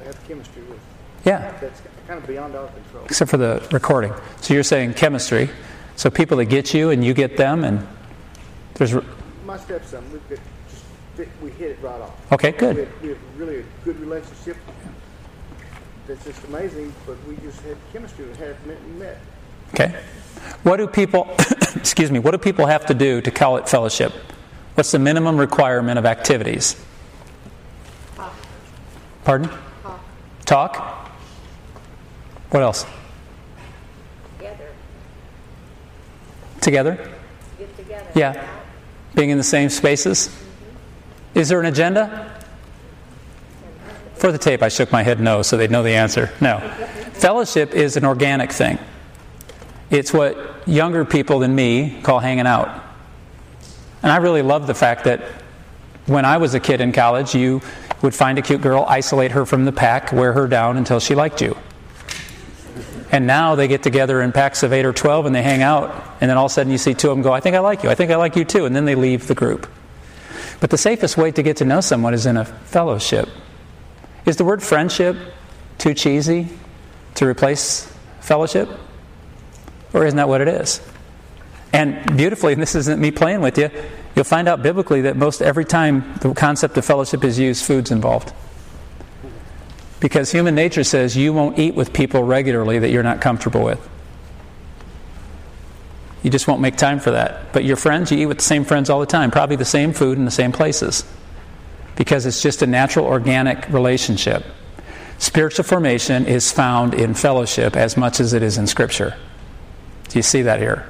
I 0.00 0.04
have 0.04 0.28
chemistry 0.28 0.62
with. 0.64 0.80
Yeah. 1.24 1.56
That's 1.60 1.80
kind 2.06 2.20
of 2.20 2.26
beyond 2.26 2.54
our 2.54 2.66
control. 2.68 3.04
Except 3.04 3.30
for 3.30 3.36
the 3.36 3.66
recording. 3.72 4.12
So 4.40 4.52
you're 4.54 4.62
saying 4.62 4.94
chemistry. 4.94 5.48
So 5.96 6.10
people 6.10 6.36
that 6.38 6.46
get 6.46 6.74
you 6.74 6.90
and 6.90 7.04
you 7.04 7.14
get 7.14 7.36
them, 7.36 7.64
and 7.64 7.86
there's. 8.74 8.94
re- 8.94 9.02
My 9.46 9.56
stepson, 9.58 10.04
we 10.12 10.18
just 10.28 10.42
we 11.42 11.50
hit 11.50 11.72
it 11.72 11.78
right 11.82 12.00
off. 12.00 12.32
Okay, 12.32 12.52
We 12.52 12.58
good. 12.58 12.76
have, 12.76 13.02
we 13.02 13.08
have 13.08 13.18
really 13.36 13.60
a 13.60 13.64
good 13.84 13.98
relationship. 14.00 14.56
That's 16.08 16.24
just 16.24 16.42
amazing, 16.44 16.94
but 17.06 17.16
we 17.28 17.36
just 17.36 17.60
had 17.60 17.76
chemistry 17.92 18.24
we 18.24 18.36
had 18.38 18.66
met 18.66 18.88
met. 18.98 19.18
Okay. 19.74 19.94
What 20.62 20.78
do 20.78 20.86
people, 20.86 21.28
excuse 21.76 22.10
me, 22.10 22.18
what 22.18 22.30
do 22.30 22.38
people 22.38 22.64
have 22.64 22.86
to 22.86 22.94
do 22.94 23.20
to 23.20 23.30
call 23.30 23.58
it 23.58 23.68
fellowship? 23.68 24.14
What's 24.74 24.90
the 24.90 24.98
minimum 24.98 25.36
requirement 25.36 25.98
of 25.98 26.06
activities? 26.06 26.82
Pardon? 29.24 29.50
Talk. 30.46 31.10
What 32.50 32.62
else? 32.62 32.86
together, 34.38 34.68
Together? 36.62 37.10
get 37.58 37.76
together. 37.76 38.10
Yeah. 38.14 38.48
Being 39.14 39.28
in 39.28 39.36
the 39.36 39.44
same 39.44 39.68
spaces? 39.68 40.28
Mm-hmm. 40.28 41.38
Is 41.40 41.50
there 41.50 41.60
an 41.60 41.66
agenda? 41.66 42.37
For 44.18 44.32
the 44.32 44.38
tape, 44.38 44.62
I 44.62 44.68
shook 44.68 44.90
my 44.90 45.02
head 45.02 45.20
no, 45.20 45.42
so 45.42 45.56
they'd 45.56 45.70
know 45.70 45.82
the 45.82 45.94
answer. 45.94 46.32
No. 46.40 46.58
Fellowship 47.12 47.72
is 47.72 47.96
an 47.96 48.04
organic 48.04 48.52
thing. 48.52 48.78
It's 49.90 50.12
what 50.12 50.68
younger 50.68 51.04
people 51.04 51.38
than 51.38 51.54
me 51.54 52.00
call 52.02 52.18
hanging 52.18 52.46
out. 52.46 52.84
And 54.02 54.12
I 54.12 54.16
really 54.16 54.42
love 54.42 54.66
the 54.66 54.74
fact 54.74 55.04
that 55.04 55.22
when 56.06 56.24
I 56.24 56.38
was 56.38 56.54
a 56.54 56.60
kid 56.60 56.80
in 56.80 56.92
college, 56.92 57.34
you 57.34 57.62
would 58.02 58.14
find 58.14 58.38
a 58.38 58.42
cute 58.42 58.60
girl, 58.60 58.84
isolate 58.88 59.32
her 59.32 59.46
from 59.46 59.64
the 59.64 59.72
pack, 59.72 60.12
wear 60.12 60.32
her 60.32 60.46
down 60.46 60.76
until 60.76 61.00
she 61.00 61.14
liked 61.14 61.40
you. 61.40 61.56
And 63.10 63.26
now 63.26 63.54
they 63.54 63.68
get 63.68 63.82
together 63.82 64.20
in 64.20 64.32
packs 64.32 64.62
of 64.62 64.72
8 64.72 64.84
or 64.84 64.92
12 64.92 65.26
and 65.26 65.34
they 65.34 65.42
hang 65.42 65.62
out, 65.62 65.90
and 66.20 66.28
then 66.28 66.36
all 66.36 66.46
of 66.46 66.50
a 66.50 66.54
sudden 66.54 66.70
you 66.70 66.78
see 66.78 66.94
two 66.94 67.10
of 67.10 67.16
them 67.16 67.22
go, 67.22 67.32
I 67.32 67.40
think 67.40 67.56
I 67.56 67.60
like 67.60 67.82
you, 67.82 67.88
I 67.88 67.94
think 67.94 68.10
I 68.10 68.16
like 68.16 68.36
you 68.36 68.44
too, 68.44 68.66
and 68.66 68.76
then 68.76 68.84
they 68.84 68.94
leave 68.94 69.26
the 69.26 69.34
group. 69.34 69.66
But 70.60 70.70
the 70.70 70.78
safest 70.78 71.16
way 71.16 71.30
to 71.30 71.42
get 71.42 71.58
to 71.58 71.64
know 71.64 71.80
someone 71.80 72.14
is 72.14 72.26
in 72.26 72.36
a 72.36 72.44
fellowship. 72.44 73.28
Is 74.28 74.36
the 74.36 74.44
word 74.44 74.62
friendship 74.62 75.16
too 75.78 75.94
cheesy 75.94 76.48
to 77.14 77.26
replace 77.26 77.90
fellowship? 78.20 78.68
Or 79.94 80.04
isn't 80.04 80.18
that 80.18 80.28
what 80.28 80.42
it 80.42 80.48
is? 80.48 80.82
And 81.72 82.14
beautifully, 82.14 82.52
and 82.52 82.60
this 82.60 82.74
isn't 82.74 83.00
me 83.00 83.10
playing 83.10 83.40
with 83.40 83.56
you, 83.56 83.70
you'll 84.14 84.26
find 84.26 84.46
out 84.46 84.62
biblically 84.62 85.00
that 85.02 85.16
most 85.16 85.40
every 85.40 85.64
time 85.64 86.12
the 86.20 86.34
concept 86.34 86.76
of 86.76 86.84
fellowship 86.84 87.24
is 87.24 87.38
used, 87.38 87.64
food's 87.64 87.90
involved. 87.90 88.34
Because 89.98 90.30
human 90.30 90.54
nature 90.54 90.84
says 90.84 91.16
you 91.16 91.32
won't 91.32 91.58
eat 91.58 91.74
with 91.74 91.94
people 91.94 92.22
regularly 92.22 92.78
that 92.80 92.90
you're 92.90 93.02
not 93.02 93.22
comfortable 93.22 93.64
with. 93.64 93.80
You 96.22 96.28
just 96.28 96.46
won't 96.46 96.60
make 96.60 96.76
time 96.76 97.00
for 97.00 97.12
that. 97.12 97.54
But 97.54 97.64
your 97.64 97.76
friends, 97.76 98.12
you 98.12 98.18
eat 98.18 98.26
with 98.26 98.36
the 98.36 98.44
same 98.44 98.66
friends 98.66 98.90
all 98.90 99.00
the 99.00 99.06
time, 99.06 99.30
probably 99.30 99.56
the 99.56 99.64
same 99.64 99.94
food 99.94 100.18
in 100.18 100.26
the 100.26 100.30
same 100.30 100.52
places. 100.52 101.02
Because 101.98 102.24
it's 102.24 102.40
just 102.40 102.62
a 102.62 102.66
natural, 102.66 103.04
organic 103.04 103.68
relationship. 103.68 104.44
Spiritual 105.18 105.64
formation 105.64 106.26
is 106.26 106.50
found 106.52 106.94
in 106.94 107.12
fellowship 107.12 107.76
as 107.76 107.96
much 107.96 108.20
as 108.20 108.32
it 108.32 108.42
is 108.42 108.56
in 108.56 108.66
Scripture. 108.68 109.16
Do 110.08 110.18
you 110.18 110.22
see 110.22 110.42
that 110.42 110.60
here? 110.60 110.88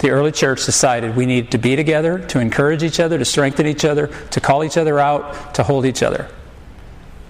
The 0.00 0.10
early 0.10 0.32
church 0.32 0.66
decided 0.66 1.14
we 1.14 1.24
need 1.24 1.52
to 1.52 1.58
be 1.58 1.76
together, 1.76 2.18
to 2.26 2.40
encourage 2.40 2.82
each 2.82 2.98
other, 2.98 3.16
to 3.16 3.24
strengthen 3.24 3.66
each 3.66 3.84
other, 3.84 4.08
to 4.32 4.40
call 4.40 4.64
each 4.64 4.76
other 4.76 4.98
out, 4.98 5.54
to 5.54 5.62
hold 5.62 5.86
each 5.86 6.02
other. 6.02 6.28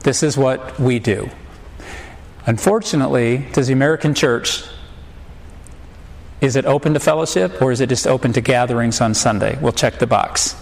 This 0.01 0.23
is 0.23 0.37
what 0.37 0.81
we 0.81 0.99
do. 0.99 1.31
Unfortunately, 2.47 3.47
does 3.53 3.67
the 3.67 3.75
American 3.75 4.15
church 4.15 4.65
is 6.41 6.57
it 6.57 6.67
open 6.67 6.93
to 6.93 7.01
fellowship 7.01 7.63
or 7.63 7.73
is 7.73 7.81
it 7.81 7.89
just 7.89 8.07
open 8.07 8.35
to 8.35 8.43
gatherings 8.43 9.01
on 9.01 9.15
Sunday? 9.15 9.59
We'll 9.63 9.73
check 9.73 9.99
the 9.99 10.07
box. 10.07 10.55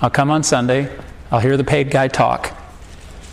I'll 0.00 0.08
come 0.08 0.30
on 0.30 0.42
Sunday, 0.42 0.90
I'll 1.30 1.40
hear 1.40 1.56
the 1.56 1.64
paid 1.64 1.90
guy 1.90 2.08
talk. 2.08 2.56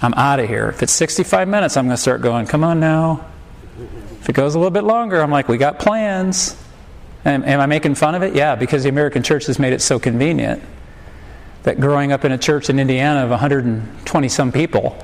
I'm 0.01 0.13
out 0.13 0.39
of 0.39 0.49
here. 0.49 0.67
If 0.69 0.83
it's 0.83 0.93
65 0.93 1.47
minutes, 1.47 1.77
I'm 1.77 1.85
going 1.85 1.95
to 1.95 2.01
start 2.01 2.21
going, 2.21 2.45
come 2.45 2.63
on 2.63 2.79
now. 2.79 3.25
If 4.19 4.29
it 4.29 4.33
goes 4.33 4.55
a 4.55 4.59
little 4.59 4.71
bit 4.71 4.83
longer, 4.83 5.21
I'm 5.21 5.31
like, 5.31 5.47
we 5.47 5.57
got 5.57 5.79
plans. 5.79 6.55
Am, 7.23 7.43
am 7.43 7.59
I 7.59 7.65
making 7.65 7.95
fun 7.95 8.15
of 8.15 8.23
it? 8.23 8.35
Yeah, 8.35 8.55
because 8.55 8.83
the 8.83 8.89
American 8.89 9.23
church 9.23 9.45
has 9.47 9.59
made 9.59 9.73
it 9.73 9.81
so 9.81 9.99
convenient 9.99 10.61
that 11.63 11.79
growing 11.79 12.11
up 12.11 12.25
in 12.25 12.31
a 12.31 12.37
church 12.37 12.69
in 12.69 12.79
Indiana 12.79 13.23
of 13.23 13.29
120 13.31 14.29
some 14.29 14.51
people, 14.51 14.97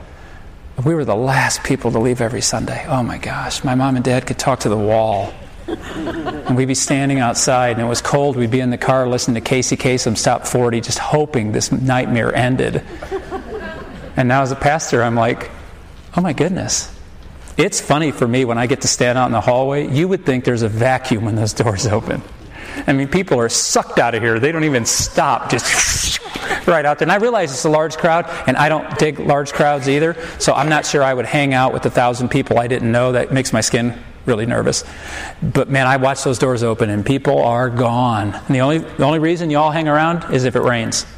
we 0.85 0.93
were 0.93 1.05
the 1.05 1.15
last 1.15 1.63
people 1.63 1.91
to 1.91 1.99
leave 1.99 2.21
every 2.21 2.41
Sunday. 2.41 2.85
Oh 2.87 3.03
my 3.03 3.17
gosh, 3.17 3.63
my 3.63 3.75
mom 3.75 3.95
and 3.95 4.05
dad 4.05 4.27
could 4.27 4.37
talk 4.37 4.61
to 4.61 4.69
the 4.69 4.77
wall. 4.77 5.33
And 5.71 6.57
we'd 6.57 6.67
be 6.67 6.75
standing 6.75 7.19
outside, 7.19 7.71
and 7.71 7.81
it 7.81 7.89
was 7.89 8.01
cold. 8.01 8.35
We'd 8.35 8.51
be 8.51 8.59
in 8.59 8.69
the 8.69 8.77
car 8.77 9.07
listening 9.07 9.35
to 9.35 9.41
Casey 9.41 9.77
Kasem's 9.77 10.21
Top 10.21 10.45
40, 10.45 10.81
just 10.81 10.99
hoping 10.99 11.51
this 11.51 11.71
nightmare 11.71 12.33
ended. 12.33 12.83
And 14.17 14.27
now, 14.27 14.41
as 14.41 14.51
a 14.51 14.55
pastor, 14.55 15.01
I'm 15.03 15.15
like, 15.15 15.49
oh 16.15 16.21
my 16.21 16.33
goodness. 16.33 16.93
It's 17.57 17.79
funny 17.79 18.11
for 18.11 18.27
me 18.27 18.45
when 18.45 18.57
I 18.57 18.67
get 18.67 18.81
to 18.81 18.87
stand 18.87 19.17
out 19.17 19.27
in 19.27 19.31
the 19.31 19.41
hallway. 19.41 19.87
You 19.87 20.07
would 20.07 20.25
think 20.25 20.45
there's 20.45 20.61
a 20.61 20.69
vacuum 20.69 21.25
when 21.25 21.35
those 21.35 21.53
doors 21.53 21.87
open. 21.87 22.21
I 22.87 22.93
mean, 22.93 23.07
people 23.07 23.39
are 23.39 23.49
sucked 23.49 23.99
out 23.99 24.15
of 24.15 24.23
here. 24.23 24.39
They 24.39 24.51
don't 24.51 24.63
even 24.63 24.85
stop, 24.85 25.49
just 25.49 26.19
right 26.67 26.85
out 26.85 26.99
there. 26.99 27.05
And 27.05 27.11
I 27.11 27.17
realize 27.17 27.51
it's 27.51 27.65
a 27.65 27.69
large 27.69 27.97
crowd, 27.97 28.25
and 28.47 28.57
I 28.57 28.69
don't 28.69 28.97
dig 28.97 29.19
large 29.19 29.53
crowds 29.53 29.89
either. 29.89 30.15
So 30.39 30.53
I'm 30.53 30.69
not 30.69 30.85
sure 30.85 31.03
I 31.03 31.13
would 31.13 31.25
hang 31.25 31.53
out 31.53 31.73
with 31.73 31.85
a 31.85 31.89
thousand 31.89 32.29
people 32.29 32.59
I 32.59 32.67
didn't 32.67 32.91
know. 32.91 33.11
That 33.11 33.31
makes 33.31 33.53
my 33.53 33.61
skin 33.61 34.01
really 34.25 34.45
nervous. 34.45 34.83
But 35.41 35.69
man, 35.69 35.87
I 35.87 35.97
watch 35.97 36.23
those 36.23 36.39
doors 36.39 36.63
open, 36.63 36.89
and 36.89 37.05
people 37.05 37.41
are 37.43 37.69
gone. 37.69 38.33
And 38.33 38.55
the 38.55 38.61
only 38.61 38.79
the 38.79 39.03
only 39.03 39.19
reason 39.19 39.49
you 39.49 39.57
all 39.57 39.71
hang 39.71 39.87
around 39.87 40.33
is 40.33 40.45
if 40.45 40.55
it 40.55 40.61
rains. 40.61 41.05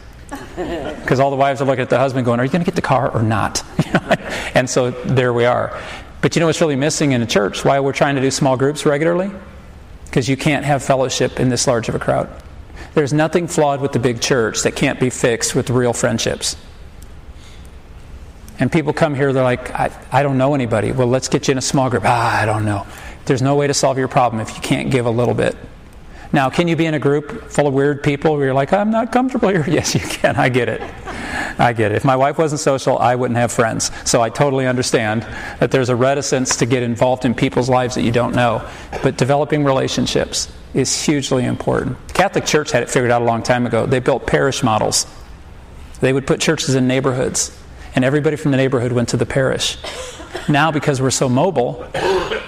Because 0.56 1.20
all 1.20 1.32
the 1.32 1.36
wives 1.36 1.62
are 1.62 1.66
looking 1.66 1.82
at 1.82 1.90
the 1.90 1.98
husband 1.98 2.26
going, 2.26 2.40
Are 2.40 2.46
you 2.46 2.52
going 2.52 2.64
to 2.64 2.66
get 2.66 2.76
the 2.76 2.82
car 2.82 3.12
or 3.12 3.22
not? 3.22 3.64
and 4.56 4.70
so 4.70 4.92
there 4.92 5.34
we 5.34 5.46
are. 5.46 5.78
But 6.22 6.36
you 6.36 6.40
know 6.40 6.46
what's 6.46 6.62
really 6.62 6.76
missing 6.76 7.12
in 7.12 7.22
a 7.22 7.26
church? 7.26 7.66
Why 7.66 7.80
we're 7.82 7.92
trying 7.92 8.16
to 8.16 8.22
do 8.22 8.32
small 8.32 8.56
groups 8.56 8.86
regularly? 8.86 9.30
Because 10.06 10.30
you 10.30 10.38
can't 10.38 10.64
have 10.64 10.82
fellowship 10.82 11.40
in 11.40 11.50
this 11.50 11.68
large 11.68 11.90
of 11.90 11.96
a 11.96 12.00
crowd. 12.00 12.30
There's 12.94 13.12
nothing 13.12 13.48
flawed 13.48 13.82
with 13.82 13.92
the 13.92 14.00
big 14.00 14.22
church 14.22 14.62
that 14.62 14.76
can't 14.76 15.00
be 15.00 15.10
fixed 15.10 15.56
with 15.56 15.70
real 15.70 15.92
friendships. 15.92 16.56
And 18.60 18.72
people 18.72 18.94
come 18.94 19.16
here, 19.16 19.34
they're 19.34 19.44
like, 19.44 19.72
I, 19.72 19.92
I 20.12 20.24
don't 20.24 20.38
know 20.38 20.54
anybody. 20.54 20.92
Well, 20.92 21.08
let's 21.08 21.28
get 21.28 21.48
you 21.48 21.54
in 21.54 21.58
a 21.58 21.62
small 21.62 21.90
group. 21.90 22.04
Ah, 22.06 22.42
I 22.42 22.46
don't 22.46 22.66
know. 22.66 22.86
There's 23.26 23.42
no 23.42 23.56
way 23.56 23.68
to 23.68 23.74
solve 23.74 23.98
your 23.98 24.08
problem 24.08 24.42
if 24.42 24.56
you 24.56 24.62
can't 24.62 24.92
give 24.92 25.06
a 25.06 25.12
little 25.12 25.34
bit. 25.34 25.56
Now, 26.34 26.50
can 26.50 26.68
you 26.68 26.76
be 26.76 26.88
in 26.88 26.96
a 26.96 27.00
group 27.00 27.52
full 27.52 27.68
of 27.68 27.76
weird 27.76 28.02
people 28.02 28.36
where 28.36 28.46
you're 28.46 28.54
like, 28.56 28.74
I'm 28.74 28.90
not 28.90 29.12
comfortable 29.12 29.50
here? 29.50 29.64
Yes, 29.74 29.94
you 29.94 30.02
can. 30.02 30.36
I 30.36 30.50
get 30.50 30.68
it. 30.68 30.82
I 31.60 31.74
get 31.74 31.92
it. 31.92 31.96
If 31.96 32.06
my 32.06 32.16
wife 32.16 32.40
wasn't 32.40 32.60
social, 32.60 32.98
I 32.98 33.16
wouldn't 33.16 33.38
have 33.38 33.52
friends. 33.52 33.92
So 34.04 34.22
I 34.22 34.30
totally 34.30 34.66
understand 34.66 35.22
that 35.60 35.70
there's 35.70 35.90
a 35.90 35.96
reticence 35.96 36.56
to 36.58 36.66
get 36.66 36.82
involved 36.82 37.24
in 37.26 37.36
people's 37.36 37.70
lives 37.70 37.94
that 37.96 38.02
you 38.02 38.12
don't 38.12 38.36
know. 38.36 38.68
But 39.04 39.18
developing 39.18 39.64
relationships 39.64 40.52
is 40.74 41.06
hugely 41.06 41.46
important. 41.46 42.08
The 42.08 42.14
Catholic 42.14 42.46
Church 42.46 42.72
had 42.72 42.82
it 42.82 42.90
figured 42.90 43.12
out 43.12 43.22
a 43.22 43.26
long 43.26 43.44
time 43.44 43.68
ago. 43.68 43.86
They 43.86 44.00
built 44.00 44.26
parish 44.26 44.64
models. 44.64 45.06
They 46.02 46.14
would 46.14 46.26
put 46.26 46.42
churches 46.42 46.74
in 46.74 46.88
neighborhoods, 46.88 47.56
and 47.96 48.04
everybody 48.04 48.36
from 48.36 48.52
the 48.52 48.58
neighborhood 48.58 48.92
went 48.92 49.10
to 49.10 49.18
the 49.18 49.26
parish. 49.26 49.78
Now, 50.50 50.72
because 50.72 51.02
we're 51.02 51.12
so 51.12 51.30
mobile, 51.30 51.88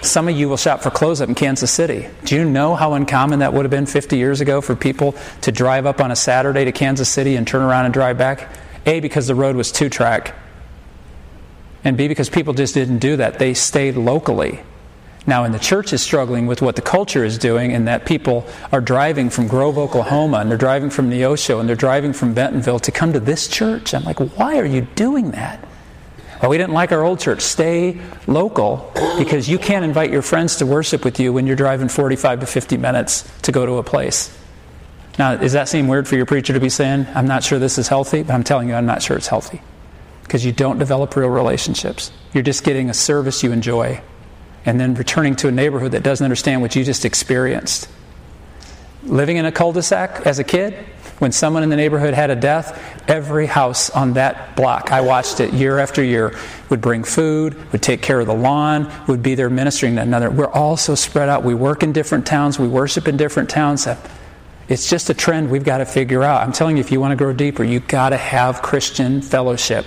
some 0.01 0.27
of 0.27 0.35
you 0.35 0.49
will 0.49 0.57
shop 0.57 0.81
for 0.81 0.89
clothes 0.89 1.21
up 1.21 1.29
in 1.29 1.35
Kansas 1.35 1.71
City. 1.71 2.07
Do 2.25 2.35
you 2.35 2.45
know 2.45 2.75
how 2.75 2.93
uncommon 2.93 3.39
that 3.39 3.53
would 3.53 3.63
have 3.63 3.71
been 3.71 3.85
50 3.85 4.17
years 4.17 4.41
ago 4.41 4.61
for 4.61 4.75
people 4.75 5.15
to 5.41 5.51
drive 5.51 5.85
up 5.85 6.01
on 6.01 6.11
a 6.11 6.15
Saturday 6.15 6.65
to 6.65 6.71
Kansas 6.71 7.09
City 7.09 7.35
and 7.35 7.47
turn 7.47 7.61
around 7.61 7.85
and 7.85 7.93
drive 7.93 8.17
back? 8.17 8.49
A, 8.85 8.99
because 8.99 9.27
the 9.27 9.35
road 9.35 9.55
was 9.55 9.71
two 9.71 9.89
track. 9.89 10.35
And 11.83 11.97
B, 11.97 12.07
because 12.07 12.29
people 12.29 12.53
just 12.53 12.73
didn't 12.73 12.99
do 12.99 13.17
that. 13.17 13.39
They 13.39 13.53
stayed 13.53 13.95
locally. 13.95 14.61
Now, 15.27 15.43
and 15.43 15.53
the 15.53 15.59
church 15.59 15.91
is 15.91 16.03
struggling 16.03 16.45
with 16.45 16.61
what 16.61 16.75
the 16.75 16.83
culture 16.83 17.23
is 17.23 17.37
doing, 17.37 17.73
and 17.73 17.87
that 17.87 18.05
people 18.05 18.45
are 18.71 18.81
driving 18.81 19.29
from 19.29 19.47
Grove, 19.47 19.77
Oklahoma, 19.77 20.37
and 20.37 20.51
they're 20.51 20.57
driving 20.57 20.91
from 20.91 21.09
Neosho, 21.09 21.59
and 21.59 21.67
they're 21.67 21.75
driving 21.75 22.13
from 22.13 22.33
Bentonville 22.33 22.79
to 22.79 22.91
come 22.91 23.11
to 23.13 23.19
this 23.19 23.47
church. 23.47 23.93
I'm 23.93 24.03
like, 24.03 24.19
why 24.37 24.59
are 24.59 24.65
you 24.65 24.81
doing 24.81 25.31
that? 25.31 25.67
Well, 26.41 26.51
we 26.51 26.57
didn't 26.57 26.73
like 26.73 26.91
our 26.91 27.03
old 27.03 27.19
church. 27.19 27.41
Stay 27.41 27.99
local 28.27 28.91
because 29.17 29.49
you 29.49 29.57
can't 29.57 29.83
invite 29.83 30.11
your 30.11 30.21
friends 30.21 30.57
to 30.57 30.65
worship 30.65 31.03
with 31.03 31.19
you 31.19 31.33
when 31.33 31.47
you're 31.47 31.55
driving 31.55 31.87
45 31.87 32.41
to 32.41 32.45
50 32.45 32.77
minutes 32.77 33.27
to 33.43 33.51
go 33.51 33.65
to 33.65 33.73
a 33.77 33.83
place. 33.83 34.37
Now, 35.17 35.37
does 35.37 35.53
that 35.53 35.69
seem 35.69 35.87
weird 35.87 36.07
for 36.07 36.17
your 36.17 36.25
preacher 36.25 36.53
to 36.53 36.59
be 36.59 36.69
saying, 36.69 37.07
I'm 37.15 37.25
not 37.25 37.43
sure 37.43 37.57
this 37.57 37.77
is 37.77 37.87
healthy? 37.87 38.21
But 38.21 38.33
I'm 38.33 38.43
telling 38.43 38.67
you, 38.67 38.75
I'm 38.75 38.85
not 38.85 39.01
sure 39.01 39.17
it's 39.17 39.27
healthy. 39.27 39.61
Because 40.23 40.45
you 40.45 40.51
don't 40.51 40.77
develop 40.77 41.15
real 41.15 41.29
relationships. 41.29 42.11
You're 42.33 42.43
just 42.43 42.63
getting 42.63 42.89
a 42.89 42.93
service 42.93 43.41
you 43.41 43.51
enjoy 43.51 44.01
and 44.65 44.79
then 44.79 44.95
returning 44.95 45.35
to 45.37 45.47
a 45.47 45.51
neighborhood 45.51 45.91
that 45.91 46.03
doesn't 46.03 46.23
understand 46.23 46.61
what 46.61 46.75
you 46.75 46.83
just 46.83 47.05
experienced. 47.05 47.87
living 49.03 49.37
in 49.37 49.45
a 49.45 49.51
cul 49.51 49.71
de 49.71 49.83
sac 49.83 50.25
as 50.25 50.39
a 50.39 50.43
kid, 50.43 50.73
when 51.19 51.31
someone 51.31 51.63
in 51.63 51.69
the 51.69 51.75
neighborhood 51.75 52.13
had 52.13 52.29
a 52.29 52.35
death, 52.35 52.77
every 53.07 53.45
house 53.45 53.89
on 53.89 54.13
that 54.13 54.55
block, 54.55 54.91
I 54.91 55.01
watched 55.01 55.39
it 55.39 55.53
year 55.53 55.79
after 55.79 56.03
year, 56.03 56.35
would 56.69 56.81
bring 56.81 57.03
food, 57.03 57.71
would 57.71 57.81
take 57.81 58.01
care 58.01 58.19
of 58.19 58.27
the 58.27 58.33
lawn, 58.33 58.91
would 59.07 59.23
be 59.23 59.35
there 59.35 59.49
ministering 59.49 59.95
to 59.95 60.01
another. 60.01 60.29
We're 60.29 60.51
all 60.51 60.75
so 60.75 60.93
spread 60.95 61.29
out. 61.29 61.43
We 61.43 61.53
work 61.53 61.83
in 61.83 61.93
different 61.93 62.25
towns, 62.25 62.59
we 62.59 62.67
worship 62.67 63.07
in 63.07 63.15
different 63.15 63.49
towns. 63.49 63.87
It's 64.67 64.89
just 64.89 65.09
a 65.09 65.13
trend 65.13 65.51
we've 65.51 65.63
got 65.63 65.77
to 65.77 65.85
figure 65.85 66.23
out. 66.23 66.41
I'm 66.41 66.51
telling 66.51 66.75
you, 66.75 66.81
if 66.81 66.91
you 66.91 66.99
want 66.99 67.11
to 67.11 67.15
grow 67.15 67.31
deeper, 67.31 67.63
you've 67.63 67.87
got 67.87 68.09
to 68.09 68.17
have 68.17 68.61
Christian 68.61 69.21
fellowship. 69.21 69.85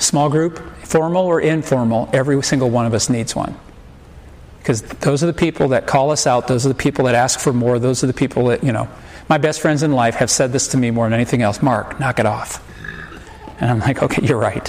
Small 0.00 0.30
group, 0.30 0.58
formal 0.82 1.26
or 1.26 1.40
informal, 1.40 2.08
every 2.12 2.42
single 2.42 2.70
one 2.70 2.86
of 2.86 2.94
us 2.94 3.10
needs 3.10 3.36
one. 3.36 3.54
Because 4.58 4.80
those 4.82 5.22
are 5.22 5.26
the 5.26 5.34
people 5.34 5.68
that 5.68 5.86
call 5.86 6.10
us 6.10 6.26
out, 6.26 6.48
those 6.48 6.64
are 6.64 6.70
the 6.70 6.74
people 6.74 7.04
that 7.04 7.14
ask 7.14 7.38
for 7.38 7.52
more, 7.52 7.78
those 7.78 8.02
are 8.02 8.06
the 8.06 8.14
people 8.14 8.46
that, 8.46 8.64
you 8.64 8.72
know, 8.72 8.88
my 9.28 9.36
best 9.36 9.60
friends 9.60 9.82
in 9.82 9.92
life 9.92 10.16
have 10.16 10.30
said 10.30 10.52
this 10.52 10.68
to 10.68 10.78
me 10.78 10.90
more 10.90 11.04
than 11.06 11.12
anything 11.12 11.42
else 11.42 11.62
Mark, 11.62 12.00
knock 12.00 12.18
it 12.18 12.24
off. 12.24 12.66
And 13.60 13.70
I'm 13.70 13.78
like, 13.78 14.02
okay, 14.02 14.24
you're 14.26 14.38
right. 14.38 14.66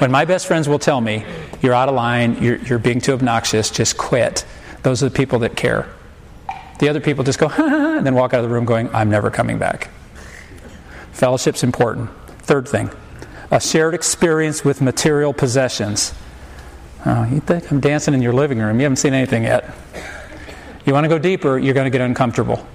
When 0.00 0.10
my 0.10 0.26
best 0.26 0.46
friends 0.46 0.68
will 0.68 0.78
tell 0.78 1.00
me, 1.00 1.24
you're 1.62 1.72
out 1.72 1.88
of 1.88 1.94
line, 1.94 2.42
you're, 2.42 2.58
you're 2.58 2.78
being 2.78 3.00
too 3.00 3.14
obnoxious, 3.14 3.70
just 3.70 3.96
quit, 3.96 4.44
those 4.82 5.02
are 5.02 5.08
the 5.08 5.16
people 5.16 5.38
that 5.40 5.56
care. 5.56 5.88
The 6.78 6.90
other 6.90 7.00
people 7.00 7.24
just 7.24 7.38
go, 7.38 7.48
ha, 7.48 7.68
ha, 7.68 7.96
and 7.96 8.06
then 8.06 8.14
walk 8.14 8.34
out 8.34 8.44
of 8.44 8.48
the 8.50 8.54
room 8.54 8.66
going, 8.66 8.94
I'm 8.94 9.08
never 9.08 9.30
coming 9.30 9.58
back. 9.58 9.88
Fellowship's 11.12 11.62
important. 11.62 12.10
Third 12.40 12.68
thing, 12.68 12.90
a 13.54 13.60
shared 13.60 13.94
experience 13.94 14.64
with 14.64 14.80
material 14.80 15.32
possessions. 15.32 16.12
Oh, 17.06 17.22
you 17.24 17.38
think 17.38 17.70
I'm 17.70 17.78
dancing 17.78 18.12
in 18.12 18.20
your 18.20 18.32
living 18.32 18.58
room? 18.58 18.80
You 18.80 18.82
haven't 18.82 18.96
seen 18.96 19.14
anything 19.14 19.44
yet. 19.44 19.72
You 20.84 20.92
want 20.92 21.04
to 21.04 21.08
go 21.08 21.20
deeper, 21.20 21.56
you're 21.56 21.72
going 21.72 21.84
to 21.84 21.96
get 21.96 22.00
uncomfortable. 22.00 22.66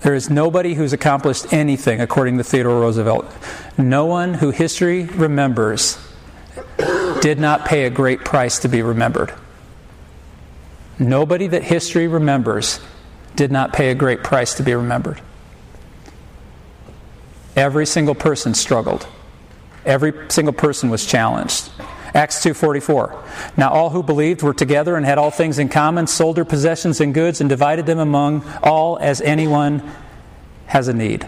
There 0.00 0.14
is 0.14 0.30
nobody 0.30 0.72
who's 0.72 0.94
accomplished 0.94 1.52
anything, 1.52 2.00
according 2.00 2.38
to 2.38 2.44
Theodore 2.44 2.80
Roosevelt. 2.80 3.26
No 3.76 4.06
one 4.06 4.34
who 4.34 4.50
history 4.50 5.04
remembers 5.04 5.98
did 7.20 7.38
not 7.38 7.66
pay 7.66 7.84
a 7.84 7.90
great 7.90 8.24
price 8.24 8.58
to 8.60 8.68
be 8.68 8.80
remembered. 8.80 9.34
Nobody 10.98 11.46
that 11.46 11.62
history 11.62 12.08
remembers 12.08 12.80
did 13.36 13.52
not 13.52 13.74
pay 13.74 13.90
a 13.90 13.94
great 13.94 14.24
price 14.24 14.54
to 14.54 14.62
be 14.62 14.74
remembered. 14.74 15.20
Every 17.56 17.86
single 17.86 18.14
person 18.14 18.54
struggled. 18.54 19.06
Every 19.84 20.12
single 20.28 20.52
person 20.52 20.90
was 20.90 21.04
challenged. 21.04 21.70
Acts 22.14 22.42
2:44. 22.42 23.14
Now 23.56 23.70
all 23.70 23.90
who 23.90 24.02
believed 24.02 24.42
were 24.42 24.54
together 24.54 24.96
and 24.96 25.06
had 25.06 25.18
all 25.18 25.30
things 25.30 25.58
in 25.58 25.68
common, 25.68 26.06
sold 26.06 26.36
their 26.36 26.44
possessions 26.44 27.00
and 27.00 27.14
goods 27.14 27.40
and 27.40 27.48
divided 27.48 27.86
them 27.86 27.98
among 27.98 28.42
all 28.62 28.98
as 29.00 29.20
anyone 29.20 29.82
has 30.66 30.88
a 30.88 30.92
need. 30.92 31.26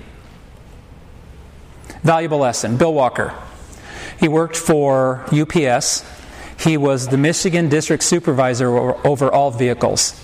Valuable 2.03 2.39
lesson. 2.39 2.77
Bill 2.77 2.93
Walker. 2.93 3.33
He 4.19 4.29
worked 4.29 4.57
for 4.57 5.25
UPS 5.33 6.05
he 6.59 6.77
was 6.77 7.09
the 7.09 7.19
Michigan 7.19 7.69
District 7.69 8.03
Supervisor 8.03 8.77
over 9.07 9.33
all 9.33 9.51
vehicles. 9.51 10.21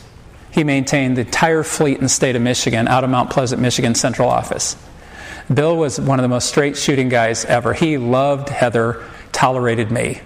He 0.51 0.64
maintained 0.64 1.16
the 1.16 1.22
entire 1.22 1.62
fleet 1.62 1.98
in 1.98 2.05
the 2.05 2.09
state 2.09 2.36
of 2.36 2.42
Michigan 2.42 2.88
out 2.88 3.05
of 3.05 3.11
Mount 3.11 3.30
Pleasant, 3.30 3.61
Michigan 3.61 3.94
central 3.94 4.28
office. 4.28 4.76
Bill 5.53 5.76
was 5.76 6.01
one 6.01 6.18
of 6.18 6.22
the 6.22 6.28
most 6.28 6.48
straight 6.48 6.76
shooting 6.76 7.09
guys 7.09 7.44
ever. 7.44 7.74
He 7.74 7.98
loved 7.98 8.48
Heather, 8.48 9.05
tolerated 9.32 9.90
me. 9.90 10.20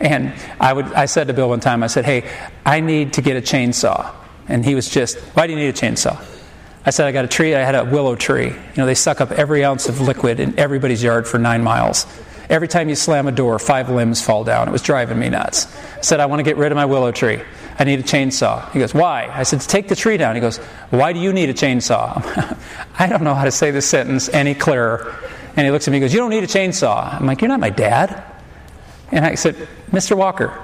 And 0.00 0.34
I, 0.60 0.72
would, 0.72 0.86
I 0.86 1.06
said 1.06 1.28
to 1.28 1.34
Bill 1.34 1.48
one 1.48 1.60
time, 1.60 1.82
I 1.82 1.86
said, 1.86 2.04
Hey, 2.04 2.30
I 2.64 2.80
need 2.80 3.14
to 3.14 3.22
get 3.22 3.36
a 3.36 3.40
chainsaw. 3.40 4.12
And 4.48 4.64
he 4.64 4.74
was 4.74 4.88
just, 4.88 5.18
Why 5.34 5.46
do 5.46 5.52
you 5.52 5.58
need 5.58 5.68
a 5.68 5.72
chainsaw? 5.72 6.22
I 6.84 6.90
said, 6.90 7.06
I 7.06 7.12
got 7.12 7.24
a 7.24 7.28
tree, 7.28 7.54
I 7.54 7.60
had 7.60 7.74
a 7.74 7.84
willow 7.84 8.14
tree. 8.14 8.46
You 8.46 8.76
know, 8.76 8.86
they 8.86 8.94
suck 8.94 9.20
up 9.20 9.32
every 9.32 9.64
ounce 9.64 9.88
of 9.88 10.00
liquid 10.00 10.38
in 10.38 10.58
everybody's 10.58 11.02
yard 11.02 11.26
for 11.26 11.38
nine 11.38 11.62
miles. 11.64 12.06
Every 12.48 12.68
time 12.68 12.88
you 12.88 12.94
slam 12.94 13.26
a 13.26 13.32
door, 13.32 13.58
five 13.58 13.90
limbs 13.90 14.22
fall 14.22 14.44
down. 14.44 14.68
It 14.68 14.72
was 14.72 14.82
driving 14.82 15.18
me 15.18 15.28
nuts. 15.28 15.66
I 15.96 16.00
said, 16.00 16.20
I 16.20 16.26
want 16.26 16.40
to 16.40 16.44
get 16.44 16.56
rid 16.56 16.70
of 16.70 16.76
my 16.76 16.84
willow 16.84 17.10
tree. 17.10 17.40
I 17.78 17.84
need 17.84 17.98
a 17.98 18.04
chainsaw. 18.04 18.70
He 18.72 18.78
goes, 18.78 18.94
Why? 18.94 19.28
I 19.32 19.42
said, 19.42 19.60
Take 19.60 19.88
the 19.88 19.96
tree 19.96 20.16
down. 20.16 20.34
He 20.34 20.40
goes, 20.40 20.58
Why 20.90 21.12
do 21.12 21.18
you 21.18 21.32
need 21.32 21.50
a 21.50 21.54
chainsaw? 21.54 22.56
I 22.98 23.08
don't 23.08 23.22
know 23.22 23.34
how 23.34 23.44
to 23.44 23.50
say 23.50 23.70
this 23.70 23.86
sentence 23.86 24.28
any 24.28 24.54
clearer. 24.54 25.14
And 25.56 25.64
he 25.66 25.70
looks 25.70 25.88
at 25.88 25.90
me 25.90 25.98
and 25.98 26.04
goes, 26.04 26.12
You 26.14 26.20
don't 26.20 26.30
need 26.30 26.44
a 26.44 26.48
chainsaw. 26.48 27.14
I'm 27.14 27.26
like, 27.26 27.40
You're 27.40 27.48
not 27.48 27.60
my 27.60 27.70
dad. 27.70 28.22
And 29.10 29.24
I 29.24 29.34
said, 29.34 29.68
Mr. 29.90 30.16
Walker, 30.16 30.58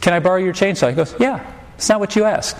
can 0.00 0.12
I 0.12 0.20
borrow 0.20 0.38
your 0.38 0.54
chainsaw? 0.54 0.90
He 0.90 0.94
goes, 0.94 1.14
Yeah, 1.18 1.44
it's 1.76 1.88
not 1.88 2.00
what 2.00 2.14
you 2.16 2.24
asked. 2.24 2.56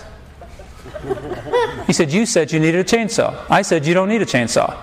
He 1.87 1.93
said, 1.93 2.11
You 2.11 2.25
said 2.25 2.51
you 2.51 2.59
needed 2.59 2.81
a 2.81 2.83
chainsaw. 2.83 3.45
I 3.49 3.61
said, 3.61 3.85
You 3.85 3.93
don't 3.93 4.09
need 4.09 4.21
a 4.21 4.25
chainsaw. 4.25 4.75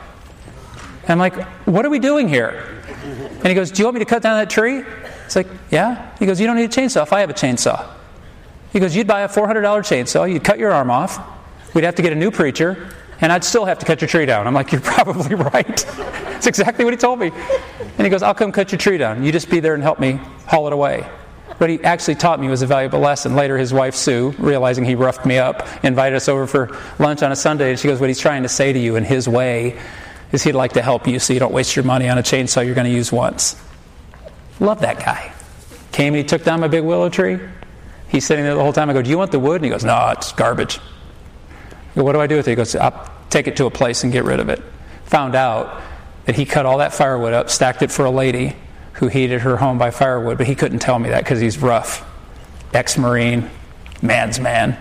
And 1.03 1.11
I'm 1.11 1.19
like, 1.19 1.35
What 1.67 1.85
are 1.85 1.91
we 1.91 1.99
doing 1.99 2.29
here? 2.29 2.76
And 3.07 3.46
he 3.46 3.54
goes, 3.54 3.70
Do 3.70 3.80
you 3.80 3.86
want 3.86 3.94
me 3.94 4.00
to 4.00 4.04
cut 4.04 4.22
down 4.22 4.38
that 4.38 4.50
tree? 4.50 4.84
It's 5.24 5.36
like, 5.36 5.46
Yeah. 5.70 6.14
He 6.18 6.26
goes, 6.26 6.40
You 6.40 6.46
don't 6.46 6.57
need 6.57 6.64
a 6.64 6.68
chainsaw 6.68 7.02
if 7.02 7.12
I 7.12 7.20
have 7.20 7.30
a 7.30 7.34
chainsaw. 7.34 7.88
He 8.72 8.80
goes, 8.80 8.94
You'd 8.96 9.07
buy 9.07 9.20
a 9.22 9.28
$400 9.28 9.62
chainsaw, 9.62 10.30
you'd 10.30 10.44
cut 10.44 10.59
your 10.59 10.72
arm 10.72 10.90
off, 10.90 11.18
we'd 11.74 11.84
have 11.84 11.94
to 11.96 12.02
get 12.02 12.12
a 12.12 12.16
new 12.16 12.30
preacher, 12.30 12.90
and 13.20 13.32
I'd 13.32 13.44
still 13.44 13.64
have 13.64 13.78
to 13.78 13.86
cut 13.86 14.00
your 14.00 14.09
tree 14.09 14.26
down. 14.26 14.46
I'm 14.46 14.54
like, 14.54 14.72
You're 14.72 14.80
probably 14.82 15.34
right. 15.34 15.76
That's 15.76 16.46
exactly 16.46 16.84
what 16.84 16.92
he 16.92 16.98
told 16.98 17.18
me. 17.18 17.30
And 17.80 18.04
he 18.04 18.09
goes, 18.09 18.22
I'll 18.22 18.34
come 18.34 18.52
cut 18.52 18.72
your 18.72 18.78
tree 18.78 18.98
down. 18.98 19.22
You 19.22 19.32
just 19.32 19.48
be 19.48 19.61
there 19.61 19.74
and 19.74 19.82
help 19.82 20.00
me 20.00 20.20
haul 20.46 20.66
it 20.66 20.72
away. 20.72 21.09
What 21.59 21.70
he 21.70 21.82
actually 21.82 22.16
taught 22.16 22.38
me 22.38 22.48
was 22.48 22.61
a 22.61 22.66
valuable 22.66 22.98
lesson. 22.98 23.34
Later, 23.34 23.57
his 23.57 23.72
wife, 23.72 23.94
Sue, 23.94 24.34
realizing 24.38 24.84
he 24.84 24.94
roughed 24.94 25.24
me 25.24 25.38
up, 25.38 25.66
invited 25.82 26.14
us 26.14 26.28
over 26.28 26.46
for 26.46 26.78
lunch 26.98 27.22
on 27.22 27.32
a 27.32 27.36
Sunday, 27.36 27.70
and 27.70 27.78
she 27.78 27.88
goes, 27.88 27.98
What 27.98 28.11
he's 28.11 28.20
trying 28.20 28.42
to 28.42 28.48
say 28.48 28.74
to 28.74 28.78
you 28.78 28.96
in 28.96 29.04
his 29.04 29.26
way 29.26 29.78
is 30.33 30.43
he'd 30.43 30.53
like 30.53 30.72
to 30.72 30.83
help 30.83 31.07
you 31.07 31.18
so 31.18 31.33
you 31.33 31.41
don't 31.41 31.53
waste 31.53 31.77
your 31.77 31.85
money 31.85 32.09
on 32.09 32.18
a 32.18 32.22
chainsaw 32.22 32.64
you're 32.64 32.74
going 32.74 32.87
to 32.87 32.93
use 32.93 33.12
once. 33.12 33.57
Love 34.61 34.81
that 34.81 34.99
guy. 34.99 35.33
Came 35.93 36.14
and 36.14 36.22
he 36.22 36.24
took 36.24 36.45
down 36.45 36.61
my 36.61 36.68
big 36.68 36.85
willow 36.85 37.09
tree. 37.09 37.39
He's 38.09 38.27
sitting 38.27 38.45
there 38.45 38.55
the 38.55 38.62
whole 38.62 38.72
time. 38.72 38.91
I 38.91 38.93
go, 38.93 39.03
Do 39.03 39.11
you 39.11 39.18
want 39.18 39.33
the 39.33 39.39
wood? 39.39 39.57
And 39.57 39.64
he 39.64 39.70
goes, 39.70 39.85
No, 39.85 40.09
it's 40.11 40.33
garbage. 40.33 40.79
Go, 41.95 42.05
What 42.05 42.12
do 42.12 42.20
I 42.20 42.27
do 42.27 42.37
with 42.37 42.47
it? 42.49 42.53
He 42.53 42.57
goes, 42.57 42.74
I'll 42.74 43.11
take 43.31 43.47
it 43.47 43.57
to 43.57 43.66
a 43.66 43.70
place 43.70 44.05
and 44.05 44.12
get 44.12 44.24
rid 44.24 44.41
of 44.41 44.49
it. 44.49 44.62
Found 45.07 45.35
out 45.35 45.83
that 46.24 46.37
he 46.37 46.45
cut 46.45 46.66
all 46.66 46.79
that 46.79 46.93
firewood 46.93 47.33
up, 47.33 47.51
stacked 47.51 47.83
it 47.83 47.91
for 47.91 48.05
a 48.05 48.11
lady 48.11 48.57
who 48.95 49.09
heated 49.09 49.43
her 49.43 49.57
home 49.57 49.79
by 49.79 49.91
firewood, 49.91 50.39
but 50.39 50.47
he 50.47 50.55
couldn't 50.55 50.79
tell 50.79 50.99
me 50.99 51.11
that 51.11 51.22
because 51.22 51.41
he's 51.41 51.59
rough. 51.59 52.05
Ex 52.72 52.99
Marine, 52.99 53.51
man's 54.03 54.41
man. 54.41 54.77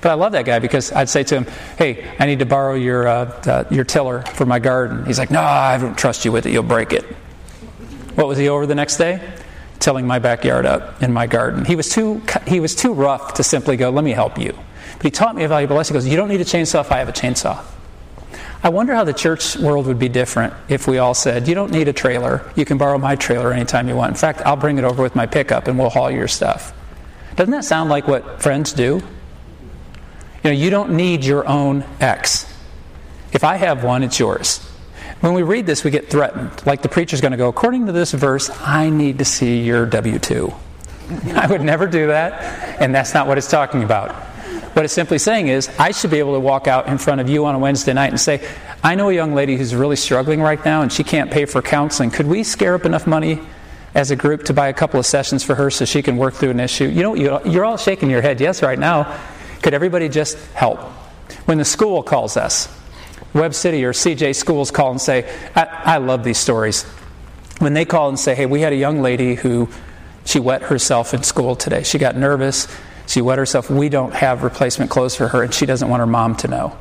But 0.00 0.10
I 0.10 0.14
love 0.14 0.32
that 0.32 0.44
guy 0.44 0.58
because 0.58 0.92
I'd 0.92 1.08
say 1.08 1.22
to 1.24 1.36
him, 1.36 1.46
"Hey, 1.76 2.10
I 2.18 2.26
need 2.26 2.38
to 2.38 2.46
borrow 2.46 2.74
your 2.74 3.06
uh, 3.06 3.24
uh, 3.46 3.64
your 3.70 3.84
tiller 3.84 4.22
for 4.22 4.46
my 4.46 4.58
garden." 4.58 5.04
He's 5.06 5.18
like, 5.18 5.30
"No, 5.30 5.40
I 5.40 5.78
don't 5.78 5.96
trust 5.96 6.24
you 6.24 6.32
with 6.32 6.46
it. 6.46 6.52
You'll 6.52 6.62
break 6.62 6.92
it." 6.92 7.04
What 8.14 8.26
was 8.26 8.38
he 8.38 8.48
over 8.48 8.66
the 8.66 8.74
next 8.74 8.96
day? 8.96 9.20
Tilling 9.78 10.06
my 10.06 10.18
backyard 10.18 10.66
up 10.66 11.02
in 11.02 11.12
my 11.12 11.26
garden. 11.26 11.64
He 11.64 11.76
was 11.76 11.88
too 11.88 12.22
he 12.46 12.60
was 12.60 12.74
too 12.74 12.92
rough 12.92 13.34
to 13.34 13.42
simply 13.42 13.76
go, 13.76 13.90
"Let 13.90 14.04
me 14.04 14.12
help 14.12 14.38
you." 14.38 14.56
But 14.96 15.04
he 15.04 15.10
taught 15.10 15.36
me 15.36 15.44
a 15.44 15.48
valuable 15.48 15.76
lesson. 15.76 15.94
He 15.94 15.98
goes, 15.98 16.08
"You 16.08 16.16
don't 16.16 16.28
need 16.28 16.40
a 16.40 16.44
chainsaw 16.44 16.80
if 16.80 16.92
I 16.92 16.98
have 16.98 17.08
a 17.08 17.12
chainsaw." 17.12 17.62
I 18.62 18.68
wonder 18.68 18.94
how 18.94 19.04
the 19.04 19.14
church 19.14 19.56
world 19.56 19.86
would 19.86 19.98
be 19.98 20.10
different 20.10 20.52
if 20.68 20.86
we 20.86 20.98
all 20.98 21.14
said, 21.14 21.48
You 21.48 21.54
don't 21.54 21.72
need 21.72 21.88
a 21.88 21.94
trailer. 21.94 22.42
You 22.56 22.66
can 22.66 22.76
borrow 22.76 22.98
my 22.98 23.16
trailer 23.16 23.54
anytime 23.54 23.88
you 23.88 23.96
want. 23.96 24.10
In 24.10 24.16
fact, 24.16 24.42
I'll 24.44 24.56
bring 24.56 24.76
it 24.76 24.84
over 24.84 25.02
with 25.02 25.16
my 25.16 25.24
pickup 25.24 25.66
and 25.66 25.78
we'll 25.78 25.88
haul 25.88 26.10
your 26.10 26.28
stuff. 26.28 26.74
Doesn't 27.36 27.52
that 27.52 27.64
sound 27.64 27.88
like 27.88 28.06
what 28.06 28.42
friends 28.42 28.74
do? 28.74 29.00
You 30.42 30.50
know, 30.50 30.56
you 30.56 30.70
don't 30.70 30.92
need 30.92 31.24
your 31.24 31.46
own 31.46 31.84
X. 32.00 32.46
If 33.32 33.44
I 33.44 33.56
have 33.56 33.84
one, 33.84 34.02
it's 34.02 34.18
yours. 34.18 34.58
When 35.20 35.34
we 35.34 35.42
read 35.42 35.66
this, 35.66 35.84
we 35.84 35.90
get 35.90 36.08
threatened. 36.08 36.66
Like 36.66 36.80
the 36.80 36.88
preacher's 36.88 37.20
going 37.20 37.32
to 37.32 37.36
go, 37.36 37.48
according 37.48 37.86
to 37.86 37.92
this 37.92 38.12
verse, 38.12 38.50
I 38.60 38.88
need 38.88 39.18
to 39.18 39.24
see 39.24 39.62
your 39.62 39.84
W 39.84 40.18
2. 40.18 40.52
I 41.34 41.46
would 41.46 41.60
never 41.60 41.86
do 41.86 42.06
that, 42.06 42.80
and 42.80 42.94
that's 42.94 43.12
not 43.12 43.26
what 43.26 43.36
it's 43.36 43.50
talking 43.50 43.82
about. 43.82 44.12
What 44.72 44.84
it's 44.84 44.94
simply 44.94 45.18
saying 45.18 45.48
is, 45.48 45.68
I 45.78 45.90
should 45.90 46.10
be 46.10 46.20
able 46.20 46.34
to 46.34 46.40
walk 46.40 46.68
out 46.68 46.86
in 46.86 46.96
front 46.96 47.20
of 47.20 47.28
you 47.28 47.44
on 47.44 47.54
a 47.54 47.58
Wednesday 47.58 47.92
night 47.92 48.10
and 48.10 48.20
say, 48.20 48.48
I 48.82 48.94
know 48.94 49.10
a 49.10 49.12
young 49.12 49.34
lady 49.34 49.56
who's 49.56 49.74
really 49.74 49.96
struggling 49.96 50.40
right 50.40 50.64
now 50.64 50.82
and 50.82 50.92
she 50.92 51.04
can't 51.04 51.30
pay 51.30 51.44
for 51.44 51.60
counseling. 51.60 52.10
Could 52.10 52.26
we 52.26 52.44
scare 52.44 52.74
up 52.76 52.84
enough 52.84 53.06
money 53.06 53.40
as 53.94 54.12
a 54.12 54.16
group 54.16 54.44
to 54.44 54.54
buy 54.54 54.68
a 54.68 54.72
couple 54.72 55.00
of 55.00 55.06
sessions 55.06 55.42
for 55.42 55.56
her 55.56 55.70
so 55.70 55.84
she 55.84 56.02
can 56.02 56.16
work 56.16 56.34
through 56.34 56.50
an 56.50 56.60
issue? 56.60 56.84
You 56.84 57.02
know, 57.02 57.44
you're 57.44 57.64
all 57.64 57.76
shaking 57.76 58.08
your 58.08 58.22
head 58.22 58.40
yes 58.40 58.62
right 58.62 58.78
now. 58.78 59.20
Could 59.62 59.74
everybody 59.74 60.08
just 60.08 60.38
help? 60.52 60.80
When 61.44 61.58
the 61.58 61.64
school 61.64 62.02
calls 62.02 62.36
us, 62.36 62.68
Webb 63.32 63.54
City 63.54 63.84
or 63.84 63.92
CJ 63.92 64.34
schools 64.34 64.70
call 64.70 64.90
and 64.90 65.00
say, 65.00 65.30
I, 65.54 65.64
I 65.84 65.96
love 65.98 66.24
these 66.24 66.38
stories. 66.38 66.82
When 67.58 67.74
they 67.74 67.84
call 67.84 68.08
and 68.08 68.18
say, 68.18 68.34
hey, 68.34 68.46
we 68.46 68.60
had 68.60 68.72
a 68.72 68.76
young 68.76 69.02
lady 69.02 69.34
who 69.34 69.68
she 70.24 70.40
wet 70.40 70.62
herself 70.62 71.14
in 71.14 71.22
school 71.22 71.56
today. 71.56 71.82
She 71.82 71.98
got 71.98 72.16
nervous. 72.16 72.66
She 73.06 73.20
wet 73.20 73.38
herself. 73.38 73.70
We 73.70 73.88
don't 73.88 74.14
have 74.14 74.42
replacement 74.42 74.90
clothes 74.90 75.16
for 75.16 75.28
her, 75.28 75.42
and 75.42 75.52
she 75.52 75.66
doesn't 75.66 75.88
want 75.88 76.00
her 76.00 76.06
mom 76.06 76.36
to 76.36 76.48
know. 76.48 76.78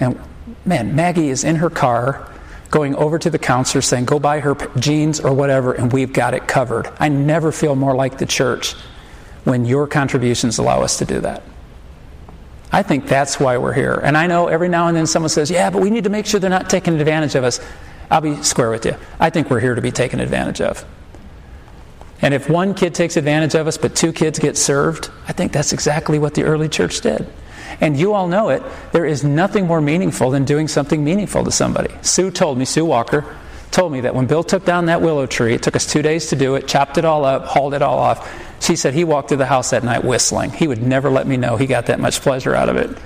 And 0.00 0.20
man, 0.64 0.94
Maggie 0.94 1.28
is 1.28 1.44
in 1.44 1.56
her 1.56 1.70
car 1.70 2.30
going 2.70 2.94
over 2.96 3.18
to 3.18 3.30
the 3.30 3.38
counselor 3.38 3.80
saying, 3.82 4.04
Go 4.04 4.18
buy 4.18 4.40
her 4.40 4.54
jeans 4.78 5.20
or 5.20 5.32
whatever, 5.32 5.72
and 5.72 5.92
we've 5.92 6.12
got 6.12 6.34
it 6.34 6.46
covered. 6.46 6.90
I 6.98 7.08
never 7.08 7.50
feel 7.52 7.74
more 7.74 7.94
like 7.94 8.18
the 8.18 8.26
church 8.26 8.74
when 9.44 9.64
your 9.64 9.86
contributions 9.86 10.58
allow 10.58 10.82
us 10.82 10.98
to 10.98 11.04
do 11.04 11.20
that. 11.20 11.42
I 12.70 12.82
think 12.82 13.06
that's 13.06 13.40
why 13.40 13.56
we're 13.58 13.72
here. 13.72 13.94
And 13.94 14.16
I 14.16 14.26
know 14.26 14.48
every 14.48 14.68
now 14.68 14.88
and 14.88 14.96
then 14.96 15.06
someone 15.06 15.30
says, 15.30 15.50
yeah, 15.50 15.70
but 15.70 15.80
we 15.80 15.90
need 15.90 16.04
to 16.04 16.10
make 16.10 16.26
sure 16.26 16.38
they're 16.38 16.50
not 16.50 16.68
taking 16.68 16.98
advantage 17.00 17.34
of 17.34 17.44
us. 17.44 17.60
I'll 18.10 18.20
be 18.20 18.42
square 18.42 18.70
with 18.70 18.84
you. 18.84 18.96
I 19.18 19.30
think 19.30 19.50
we're 19.50 19.60
here 19.60 19.74
to 19.74 19.80
be 19.80 19.90
taken 19.90 20.20
advantage 20.20 20.60
of. 20.60 20.84
And 22.20 22.34
if 22.34 22.50
one 22.50 22.74
kid 22.74 22.94
takes 22.94 23.16
advantage 23.16 23.54
of 23.54 23.66
us, 23.66 23.78
but 23.78 23.94
two 23.94 24.12
kids 24.12 24.38
get 24.38 24.56
served, 24.56 25.10
I 25.28 25.32
think 25.32 25.52
that's 25.52 25.72
exactly 25.72 26.18
what 26.18 26.34
the 26.34 26.42
early 26.42 26.68
church 26.68 27.00
did. 27.00 27.26
And 27.80 27.96
you 27.96 28.12
all 28.12 28.28
know 28.28 28.48
it. 28.48 28.62
There 28.92 29.06
is 29.06 29.22
nothing 29.22 29.66
more 29.66 29.80
meaningful 29.80 30.30
than 30.30 30.44
doing 30.44 30.68
something 30.68 31.04
meaningful 31.04 31.44
to 31.44 31.52
somebody. 31.52 31.94
Sue 32.02 32.30
told 32.30 32.58
me, 32.58 32.64
Sue 32.64 32.84
Walker 32.84 33.24
told 33.70 33.92
me 33.92 34.00
that 34.02 34.14
when 34.14 34.26
Bill 34.26 34.42
took 34.42 34.64
down 34.64 34.86
that 34.86 35.02
willow 35.02 35.26
tree, 35.26 35.54
it 35.54 35.62
took 35.62 35.76
us 35.76 35.86
two 35.86 36.02
days 36.02 36.26
to 36.28 36.36
do 36.36 36.54
it, 36.54 36.66
chopped 36.66 36.98
it 36.98 37.04
all 37.04 37.24
up, 37.24 37.44
hauled 37.44 37.74
it 37.74 37.82
all 37.82 37.98
off. 37.98 38.28
She 38.60 38.76
said 38.76 38.94
he 38.94 39.04
walked 39.04 39.28
through 39.28 39.38
the 39.38 39.46
house 39.46 39.70
that 39.70 39.84
night 39.84 40.04
whistling. 40.04 40.50
He 40.50 40.66
would 40.66 40.82
never 40.82 41.10
let 41.10 41.26
me 41.26 41.36
know 41.36 41.56
he 41.56 41.66
got 41.66 41.86
that 41.86 42.00
much 42.00 42.20
pleasure 42.20 42.54
out 42.54 42.68
of 42.68 42.76
it. 42.76 42.96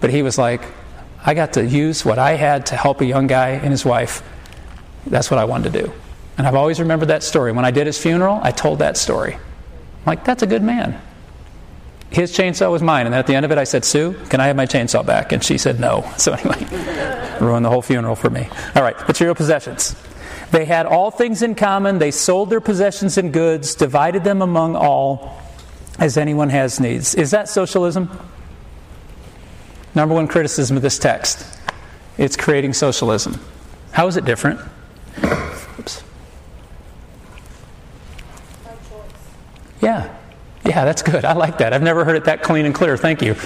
But 0.00 0.10
he 0.10 0.22
was 0.22 0.38
like, 0.38 0.62
I 1.24 1.34
got 1.34 1.54
to 1.54 1.66
use 1.66 2.04
what 2.04 2.18
I 2.18 2.32
had 2.32 2.66
to 2.66 2.76
help 2.76 3.00
a 3.00 3.04
young 3.04 3.26
guy 3.26 3.50
and 3.50 3.70
his 3.70 3.84
wife. 3.84 4.22
That's 5.06 5.30
what 5.30 5.38
I 5.38 5.44
wanted 5.44 5.72
to 5.72 5.82
do. 5.82 5.92
And 6.38 6.46
I've 6.46 6.54
always 6.54 6.80
remembered 6.80 7.08
that 7.08 7.22
story. 7.22 7.52
When 7.52 7.64
I 7.64 7.70
did 7.70 7.86
his 7.86 7.98
funeral, 7.98 8.38
I 8.42 8.52
told 8.52 8.78
that 8.80 8.96
story. 8.96 9.34
I'm 9.34 9.40
like, 10.04 10.24
that's 10.24 10.42
a 10.42 10.46
good 10.46 10.62
man. 10.62 11.00
His 12.10 12.32
chainsaw 12.32 12.70
was 12.70 12.82
mine. 12.82 13.06
And 13.06 13.14
at 13.14 13.26
the 13.26 13.34
end 13.34 13.44
of 13.44 13.52
it, 13.52 13.58
I 13.58 13.64
said, 13.64 13.84
Sue, 13.84 14.14
can 14.28 14.40
I 14.40 14.46
have 14.46 14.56
my 14.56 14.66
chainsaw 14.66 15.04
back? 15.04 15.32
And 15.32 15.42
she 15.42 15.58
said, 15.58 15.80
no. 15.80 16.10
So 16.18 16.32
anyway, 16.32 16.64
ruined 17.40 17.64
the 17.64 17.70
whole 17.70 17.82
funeral 17.82 18.16
for 18.16 18.30
me. 18.30 18.48
All 18.74 18.82
right, 18.82 18.96
material 19.06 19.34
possessions. 19.34 19.94
They 20.50 20.64
had 20.64 20.86
all 20.86 21.10
things 21.10 21.42
in 21.42 21.54
common. 21.54 21.98
They 21.98 22.10
sold 22.10 22.50
their 22.50 22.60
possessions 22.60 23.18
and 23.18 23.32
goods, 23.32 23.74
divided 23.74 24.24
them 24.24 24.42
among 24.42 24.76
all 24.76 25.42
as 25.98 26.16
anyone 26.16 26.50
has 26.50 26.78
needs. 26.78 27.14
Is 27.14 27.32
that 27.32 27.48
socialism? 27.48 28.10
Number 29.94 30.14
one 30.14 30.28
criticism 30.28 30.76
of 30.76 30.82
this 30.82 30.98
text 30.98 31.52
it's 32.18 32.36
creating 32.36 32.72
socialism. 32.72 33.38
How 33.92 34.06
is 34.06 34.16
it 34.16 34.24
different? 34.24 34.60
Oops. 35.78 36.02
Yeah. 39.82 40.15
Yeah, 40.66 40.84
that's 40.84 41.02
good. 41.02 41.24
I 41.24 41.34
like 41.34 41.58
that. 41.58 41.72
I've 41.72 41.82
never 41.82 42.04
heard 42.04 42.16
it 42.16 42.24
that 42.24 42.42
clean 42.42 42.66
and 42.66 42.74
clear. 42.74 42.96
Thank 42.96 43.22
you. 43.22 43.36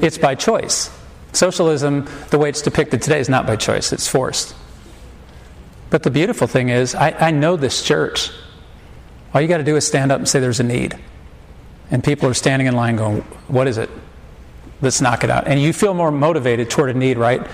It's 0.00 0.18
by 0.18 0.34
choice. 0.34 0.90
Socialism, 1.32 2.08
the 2.30 2.38
way 2.38 2.48
it's 2.48 2.62
depicted 2.62 3.02
today, 3.02 3.20
is 3.20 3.28
not 3.28 3.46
by 3.46 3.56
choice, 3.56 3.92
it's 3.92 4.08
forced. 4.08 4.54
But 5.90 6.02
the 6.02 6.10
beautiful 6.10 6.46
thing 6.46 6.68
is, 6.68 6.94
I, 6.94 7.10
I 7.10 7.30
know 7.30 7.56
this 7.56 7.82
church. 7.82 8.30
All 9.32 9.40
you 9.40 9.48
got 9.48 9.58
to 9.58 9.64
do 9.64 9.76
is 9.76 9.86
stand 9.86 10.12
up 10.12 10.18
and 10.18 10.28
say 10.28 10.40
there's 10.40 10.60
a 10.60 10.64
need. 10.64 10.98
And 11.90 12.02
people 12.02 12.28
are 12.28 12.34
standing 12.34 12.66
in 12.66 12.74
line 12.74 12.96
going, 12.96 13.20
What 13.48 13.68
is 13.68 13.78
it? 13.78 13.90
Let's 14.80 15.00
knock 15.00 15.24
it 15.24 15.30
out. 15.30 15.46
And 15.46 15.60
you 15.60 15.72
feel 15.72 15.94
more 15.94 16.10
motivated 16.10 16.68
toward 16.68 16.90
a 16.90 16.94
need, 16.94 17.16
right? 17.16 17.46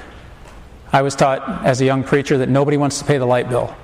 I 0.92 1.02
was 1.02 1.14
taught 1.14 1.64
as 1.64 1.80
a 1.80 1.84
young 1.84 2.04
preacher 2.04 2.38
that 2.38 2.48
nobody 2.48 2.76
wants 2.76 2.98
to 2.98 3.04
pay 3.04 3.18
the 3.18 3.26
light 3.26 3.48
bill. 3.48 3.74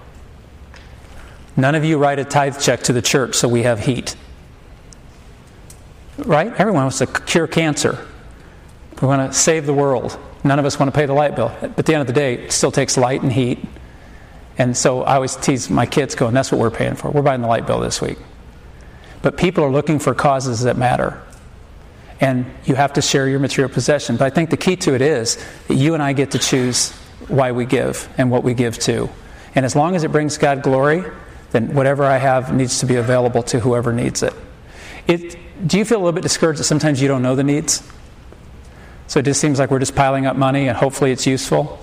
None 1.57 1.75
of 1.75 1.85
you 1.85 1.99
write 1.99 2.19
a 2.19 2.25
tithe 2.25 2.61
check 2.61 2.83
to 2.85 2.93
the 2.93 3.03
church 3.03 3.35
so 3.35 3.49
we 3.49 3.63
have 3.63 3.81
heat. 3.81 4.17
Right? 6.19 6.49
Everyone 6.49 6.83
wants 6.83 6.99
to 6.99 7.07
cure 7.07 7.47
cancer. 7.47 8.07
We 9.01 9.07
want 9.07 9.33
to 9.33 9.39
save 9.39 9.67
the 9.67 9.75
world. 9.75 10.19
None 10.45 10.59
of 10.59 10.65
us 10.65 10.79
want 10.79 10.93
to 10.93 10.99
pay 10.99 11.07
the 11.07 11.15
light 11.15 11.37
bill. 11.37 11.53
But 11.61 11.79
at 11.79 11.87
the 11.87 11.95
end 11.95 12.01
of 12.01 12.07
the 12.07 12.13
day, 12.13 12.35
it 12.35 12.53
still 12.53 12.73
takes 12.73 12.97
light 12.97 13.23
and 13.23 13.33
heat. 13.33 13.59
And 14.57 14.77
so 14.77 15.03
I 15.03 15.15
always 15.15 15.37
tease 15.37 15.71
my 15.71 15.87
kids, 15.87 16.15
going, 16.17 16.35
that's 16.35 16.51
what 16.51 16.61
we're 16.61 16.71
paying 16.71 16.97
for. 16.97 17.11
We're 17.11 17.23
buying 17.23 17.43
the 17.43 17.49
light 17.49 17.67
bill 17.67 17.81
this 17.81 18.01
week. 18.01 18.19
But 19.23 19.37
people 19.37 19.65
are 19.65 19.71
looking 19.71 19.99
for 19.99 20.15
causes 20.15 20.63
that 20.63 20.77
matter. 20.77 21.23
And 22.21 22.47
you 22.65 22.75
have 22.75 22.95
to 22.95 23.03
share 23.03 23.29
your 23.29 23.39
material 23.39 23.73
possession. 23.73 24.17
But 24.17 24.25
I 24.25 24.31
think 24.31 24.51
the 24.51 24.57
key 24.57 24.75
to 24.77 24.95
it 24.95 25.03
is 25.03 25.45
that 25.69 25.75
you 25.75 25.95
and 25.95 26.03
I 26.03 26.13
get 26.13 26.33
to 26.33 26.39
choose 26.39 26.91
why 27.29 27.53
we 27.53 27.65
give 27.65 28.09
and 28.19 28.31
what 28.31 28.43
we 28.43 28.55
give 28.55 28.79
to. 28.81 29.09
And 29.55 29.65
as 29.65 29.77
long 29.77 29.95
as 29.95 30.03
it 30.03 30.11
brings 30.11 30.39
God 30.39 30.63
glory, 30.63 31.05
then 31.53 31.75
whatever 31.75 32.05
I 32.05 32.17
have 32.17 32.55
needs 32.55 32.81
to 32.81 32.87
be 32.87 32.97
available 32.97 33.43
to 33.45 33.61
whoever 33.61 33.93
needs 33.93 34.23
it. 34.23 34.35
it 35.07 35.37
do 35.67 35.79
you 35.79 35.85
feel 35.85 35.99
a 35.99 36.03
little 36.03 36.13
bit 36.13 36.23
discouraged 36.23 36.61
that 36.61 36.65
sometimes 36.65 37.01
you 37.01 37.09
don't 37.09 37.23
know 37.23 37.35
the 37.37 37.45
needs? 37.45 37.83
So 39.07 39.21
it 39.21 39.25
just 39.25 39.41
seems 39.41 39.59
like 39.59 39.71
we're 39.71 39.79
just 39.79 39.95
piling 39.95 40.27
up 40.27 40.37
money 40.37 40.69
and 40.69 40.77
hopefully 40.77 41.13
it's 41.13 41.27
useful? 41.27 41.79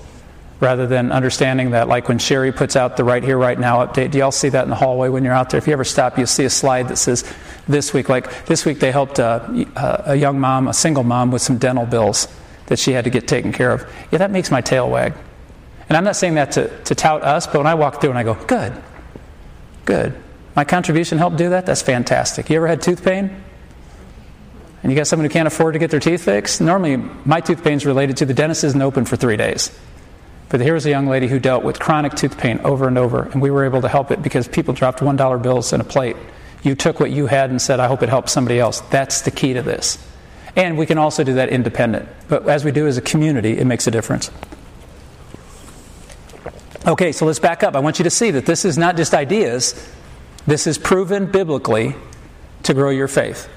rather 0.60 0.88
than 0.88 1.12
understanding 1.12 1.72
that, 1.72 1.88
like 1.88 2.08
when 2.08 2.18
Sherry 2.18 2.52
puts 2.52 2.76
out 2.76 2.98
the 2.98 3.04
Right 3.04 3.24
Here, 3.24 3.38
Right 3.38 3.60
Now 3.60 3.86
update, 3.86 4.12
do 4.12 4.20
y'all 4.20 4.32
see 4.32 4.50
that 4.50 4.64
in 4.64 4.70
the 4.70 4.76
hallway 4.76 5.10
when 5.10 5.24
you're 5.24 5.34
out 5.34 5.50
there? 5.50 5.58
If 5.58 5.68
you 5.68 5.74
ever 5.74 5.84
stop, 5.84 6.18
you'll 6.18 6.28
see 6.28 6.46
a 6.46 6.50
slide 6.50 6.88
that 6.88 6.98
says 6.98 7.24
this 7.68 7.94
week. 7.94 8.10
Like 8.10 8.46
this 8.46 8.66
week, 8.66 8.80
they 8.80 8.92
helped 8.92 9.20
uh, 9.20 9.48
a, 9.76 10.04
a 10.08 10.16
young 10.16 10.40
mom, 10.40 10.68
a 10.68 10.74
single 10.74 11.04
mom, 11.04 11.32
with 11.32 11.42
some 11.42 11.58
dental 11.58 11.86
bills 11.86 12.28
that 12.68 12.80
she 12.80 12.94
had 12.94 13.04
to 13.04 13.10
get 13.10 13.28
taken 13.28 13.52
care 13.52 13.72
of. 13.72 13.86
Yeah, 14.12 14.20
that 14.20 14.32
makes 14.32 14.50
my 14.50 14.62
tail 14.62 14.90
wag. 14.90 15.14
And 15.88 15.98
I'm 15.98 16.04
not 16.04 16.16
saying 16.16 16.36
that 16.36 16.54
to, 16.54 16.76
to 16.86 16.96
tout 16.96 17.22
us, 17.22 17.46
but 17.46 17.58
when 17.58 17.68
I 17.68 17.76
walk 17.76 18.02
through 18.02 18.12
and 18.12 18.20
I 18.20 18.24
go, 18.24 18.34
good, 18.34 18.74
good. 19.84 20.16
My 20.56 20.64
contribution 20.64 21.18
helped 21.18 21.38
do 21.38 21.50
that? 21.50 21.66
That's 21.66 21.82
fantastic. 21.82 22.50
You 22.50 22.56
ever 22.56 22.68
had 22.68 22.82
tooth 22.82 23.04
pain? 23.04 23.44
And 24.86 24.92
you 24.92 24.96
got 24.96 25.08
someone 25.08 25.26
who 25.26 25.34
can't 25.34 25.48
afford 25.48 25.74
to 25.74 25.80
get 25.80 25.90
their 25.90 26.00
teeth 26.00 26.26
fixed? 26.26 26.62
Normally, 26.62 26.98
my 26.98 27.42
tooth 27.42 27.64
pain 27.64 27.74
is 27.74 27.88
related 27.88 28.18
to 28.18 28.26
the 28.28 28.36
dentist 28.36 28.64
isn't 28.64 28.82
open 28.84 29.04
for 29.04 29.16
three 29.16 29.36
days. 29.36 29.76
But 30.50 30.62
here 30.62 30.76
was 30.76 30.86
a 30.86 30.92
young 30.92 31.08
lady 31.08 31.28
who 31.28 31.40
dealt 31.40 31.64
with 31.64 31.80
chronic 31.80 32.14
tooth 32.14 32.38
pain 32.38 32.60
over 32.60 32.88
and 32.88 32.96
over, 32.96 33.24
and 33.24 33.42
we 33.42 33.50
were 33.50 33.66
able 33.66 33.82
to 33.82 33.88
help 33.88 34.12
it 34.12 34.22
because 34.22 34.48
people 34.48 34.76
dropped 34.76 35.00
$1 35.00 35.42
bills 35.42 35.74
in 35.74 35.82
a 35.82 35.84
plate. 35.84 36.16
You 36.62 36.76
took 36.76 37.00
what 37.00 37.10
you 37.10 37.26
had 37.26 37.50
and 37.50 37.60
said, 37.60 37.80
I 37.80 37.88
hope 37.88 38.04
it 38.04 38.10
helps 38.10 38.32
somebody 38.32 38.60
else. 38.60 38.82
That's 38.92 39.22
the 39.22 39.32
key 39.32 39.54
to 39.54 39.64
this. 39.64 39.98
And 40.56 40.78
we 40.78 40.86
can 40.86 41.00
also 41.00 41.24
do 41.24 41.34
that 41.34 41.50
independent. 41.50 42.08
But 42.28 42.48
as 42.48 42.64
we 42.64 42.72
do 42.72 42.86
as 42.86 42.96
a 42.96 43.02
community, 43.02 43.58
it 43.58 43.66
makes 43.66 43.88
a 43.88 43.92
difference. 43.92 44.30
Okay, 46.86 47.12
so 47.12 47.26
let's 47.26 47.40
back 47.40 47.64
up. 47.64 47.76
I 47.76 47.80
want 47.80 47.98
you 47.98 48.04
to 48.04 48.12
see 48.12 48.30
that 48.30 48.46
this 48.46 48.66
is 48.66 48.78
not 48.78 48.98
just 48.98 49.16
ideas, 49.16 49.92
this 50.46 50.68
is 50.68 50.78
proven 50.78 51.26
biblically 51.26 51.96
to 52.62 52.76
grow 52.76 52.92
your 52.92 53.08
faith. 53.08 53.50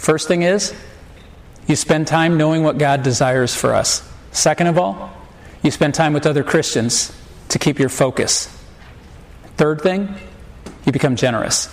First 0.00 0.28
thing 0.28 0.40
is, 0.40 0.74
you 1.66 1.76
spend 1.76 2.06
time 2.06 2.38
knowing 2.38 2.62
what 2.62 2.78
God 2.78 3.02
desires 3.02 3.54
for 3.54 3.74
us. 3.74 4.02
Second 4.32 4.68
of 4.68 4.78
all, 4.78 5.12
you 5.62 5.70
spend 5.70 5.94
time 5.94 6.14
with 6.14 6.24
other 6.24 6.42
Christians 6.42 7.14
to 7.50 7.58
keep 7.58 7.78
your 7.78 7.90
focus. 7.90 8.46
Third 9.58 9.82
thing, 9.82 10.14
you 10.86 10.92
become 10.92 11.16
generous. 11.16 11.68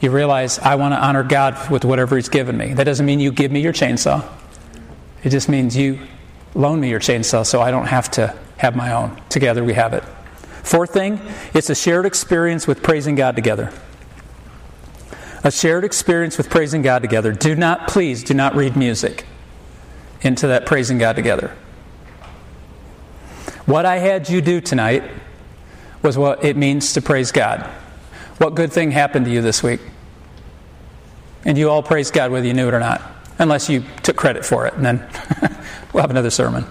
You 0.00 0.10
realize, 0.10 0.58
I 0.58 0.74
want 0.74 0.94
to 0.94 0.98
honor 0.98 1.22
God 1.22 1.70
with 1.70 1.84
whatever 1.84 2.16
He's 2.16 2.28
given 2.28 2.56
me. 2.56 2.74
That 2.74 2.84
doesn't 2.84 3.06
mean 3.06 3.20
you 3.20 3.30
give 3.30 3.52
me 3.52 3.60
your 3.60 3.72
chainsaw, 3.72 4.28
it 5.22 5.30
just 5.30 5.48
means 5.48 5.76
you 5.76 6.00
loan 6.56 6.80
me 6.80 6.90
your 6.90 6.98
chainsaw 6.98 7.46
so 7.46 7.62
I 7.62 7.70
don't 7.70 7.86
have 7.86 8.10
to 8.12 8.36
have 8.56 8.74
my 8.74 8.94
own. 8.94 9.22
Together 9.28 9.62
we 9.62 9.74
have 9.74 9.94
it. 9.94 10.02
Fourth 10.64 10.92
thing, 10.92 11.20
it's 11.54 11.70
a 11.70 11.76
shared 11.76 12.04
experience 12.04 12.66
with 12.66 12.82
praising 12.82 13.14
God 13.14 13.36
together. 13.36 13.72
A 15.44 15.50
shared 15.50 15.84
experience 15.84 16.38
with 16.38 16.48
praising 16.48 16.82
God 16.82 17.02
together. 17.02 17.32
Do 17.32 17.56
not, 17.56 17.88
please, 17.88 18.22
do 18.22 18.34
not 18.34 18.54
read 18.54 18.76
music 18.76 19.26
into 20.20 20.46
that 20.48 20.66
praising 20.66 20.98
God 20.98 21.16
together. 21.16 21.56
What 23.66 23.84
I 23.84 23.98
had 23.98 24.28
you 24.28 24.40
do 24.40 24.60
tonight 24.60 25.02
was 26.02 26.18
what 26.18 26.44
it 26.44 26.56
means 26.56 26.92
to 26.94 27.02
praise 27.02 27.32
God. 27.32 27.68
What 28.38 28.54
good 28.54 28.72
thing 28.72 28.90
happened 28.90 29.26
to 29.26 29.30
you 29.30 29.40
this 29.40 29.62
week? 29.62 29.80
And 31.44 31.58
you 31.58 31.70
all 31.70 31.82
praise 31.82 32.10
God 32.10 32.30
whether 32.30 32.46
you 32.46 32.54
knew 32.54 32.68
it 32.68 32.74
or 32.74 32.80
not, 32.80 33.02
unless 33.38 33.68
you 33.68 33.84
took 34.02 34.16
credit 34.16 34.44
for 34.44 34.66
it, 34.66 34.74
and 34.74 34.84
then 34.84 35.08
we'll 35.92 36.02
have 36.02 36.10
another 36.10 36.30
sermon. 36.30 36.64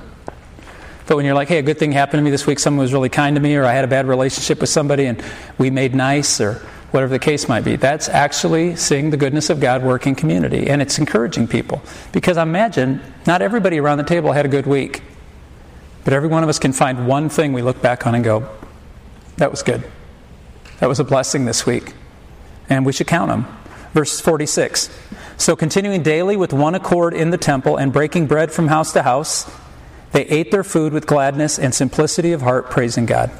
But 1.07 1.17
when 1.17 1.25
you're 1.25 1.35
like, 1.35 1.49
hey, 1.49 1.59
a 1.59 1.61
good 1.61 1.77
thing 1.77 1.91
happened 1.91 2.19
to 2.19 2.23
me 2.23 2.31
this 2.31 2.47
week, 2.47 2.59
someone 2.59 2.83
was 2.83 2.93
really 2.93 3.09
kind 3.09 3.35
to 3.35 3.41
me, 3.41 3.55
or 3.55 3.65
I 3.65 3.73
had 3.73 3.83
a 3.83 3.87
bad 3.87 4.07
relationship 4.07 4.61
with 4.61 4.69
somebody 4.69 5.05
and 5.07 5.21
we 5.57 5.69
made 5.69 5.93
nice, 5.93 6.39
or 6.39 6.65
whatever 6.91 7.11
the 7.11 7.19
case 7.19 7.47
might 7.47 7.63
be, 7.63 7.75
that's 7.75 8.09
actually 8.09 8.75
seeing 8.75 9.09
the 9.09 9.17
goodness 9.17 9.49
of 9.49 9.59
God 9.59 9.83
work 9.83 10.05
in 10.05 10.15
community. 10.15 10.69
And 10.69 10.81
it's 10.81 10.99
encouraging 10.99 11.47
people. 11.47 11.81
Because 12.11 12.37
I 12.37 12.43
imagine 12.43 13.01
not 13.25 13.41
everybody 13.41 13.79
around 13.79 13.97
the 13.97 14.03
table 14.03 14.33
had 14.33 14.45
a 14.45 14.49
good 14.49 14.67
week. 14.67 15.01
But 16.03 16.13
every 16.13 16.29
one 16.29 16.43
of 16.43 16.49
us 16.49 16.59
can 16.59 16.73
find 16.73 17.07
one 17.07 17.29
thing 17.29 17.53
we 17.53 17.61
look 17.61 17.81
back 17.81 18.05
on 18.05 18.15
and 18.15 18.23
go, 18.23 18.49
that 19.37 19.51
was 19.51 19.63
good. 19.63 19.83
That 20.79 20.87
was 20.87 20.99
a 20.99 21.03
blessing 21.03 21.45
this 21.45 21.65
week. 21.65 21.93
And 22.69 22.85
we 22.85 22.93
should 22.93 23.07
count 23.07 23.29
them. 23.29 23.45
Verse 23.93 24.19
46. 24.19 24.89
So, 25.37 25.55
continuing 25.55 26.03
daily 26.03 26.37
with 26.37 26.53
one 26.53 26.75
accord 26.75 27.13
in 27.13 27.31
the 27.31 27.37
temple 27.37 27.77
and 27.77 27.91
breaking 27.91 28.27
bread 28.27 28.51
from 28.51 28.67
house 28.67 28.93
to 28.93 29.03
house, 29.03 29.51
they 30.11 30.25
ate 30.25 30.51
their 30.51 30.63
food 30.63 30.93
with 30.93 31.07
gladness 31.07 31.57
and 31.57 31.73
simplicity 31.73 32.31
of 32.31 32.41
heart, 32.41 32.69
praising 32.69 33.05
God. 33.05 33.31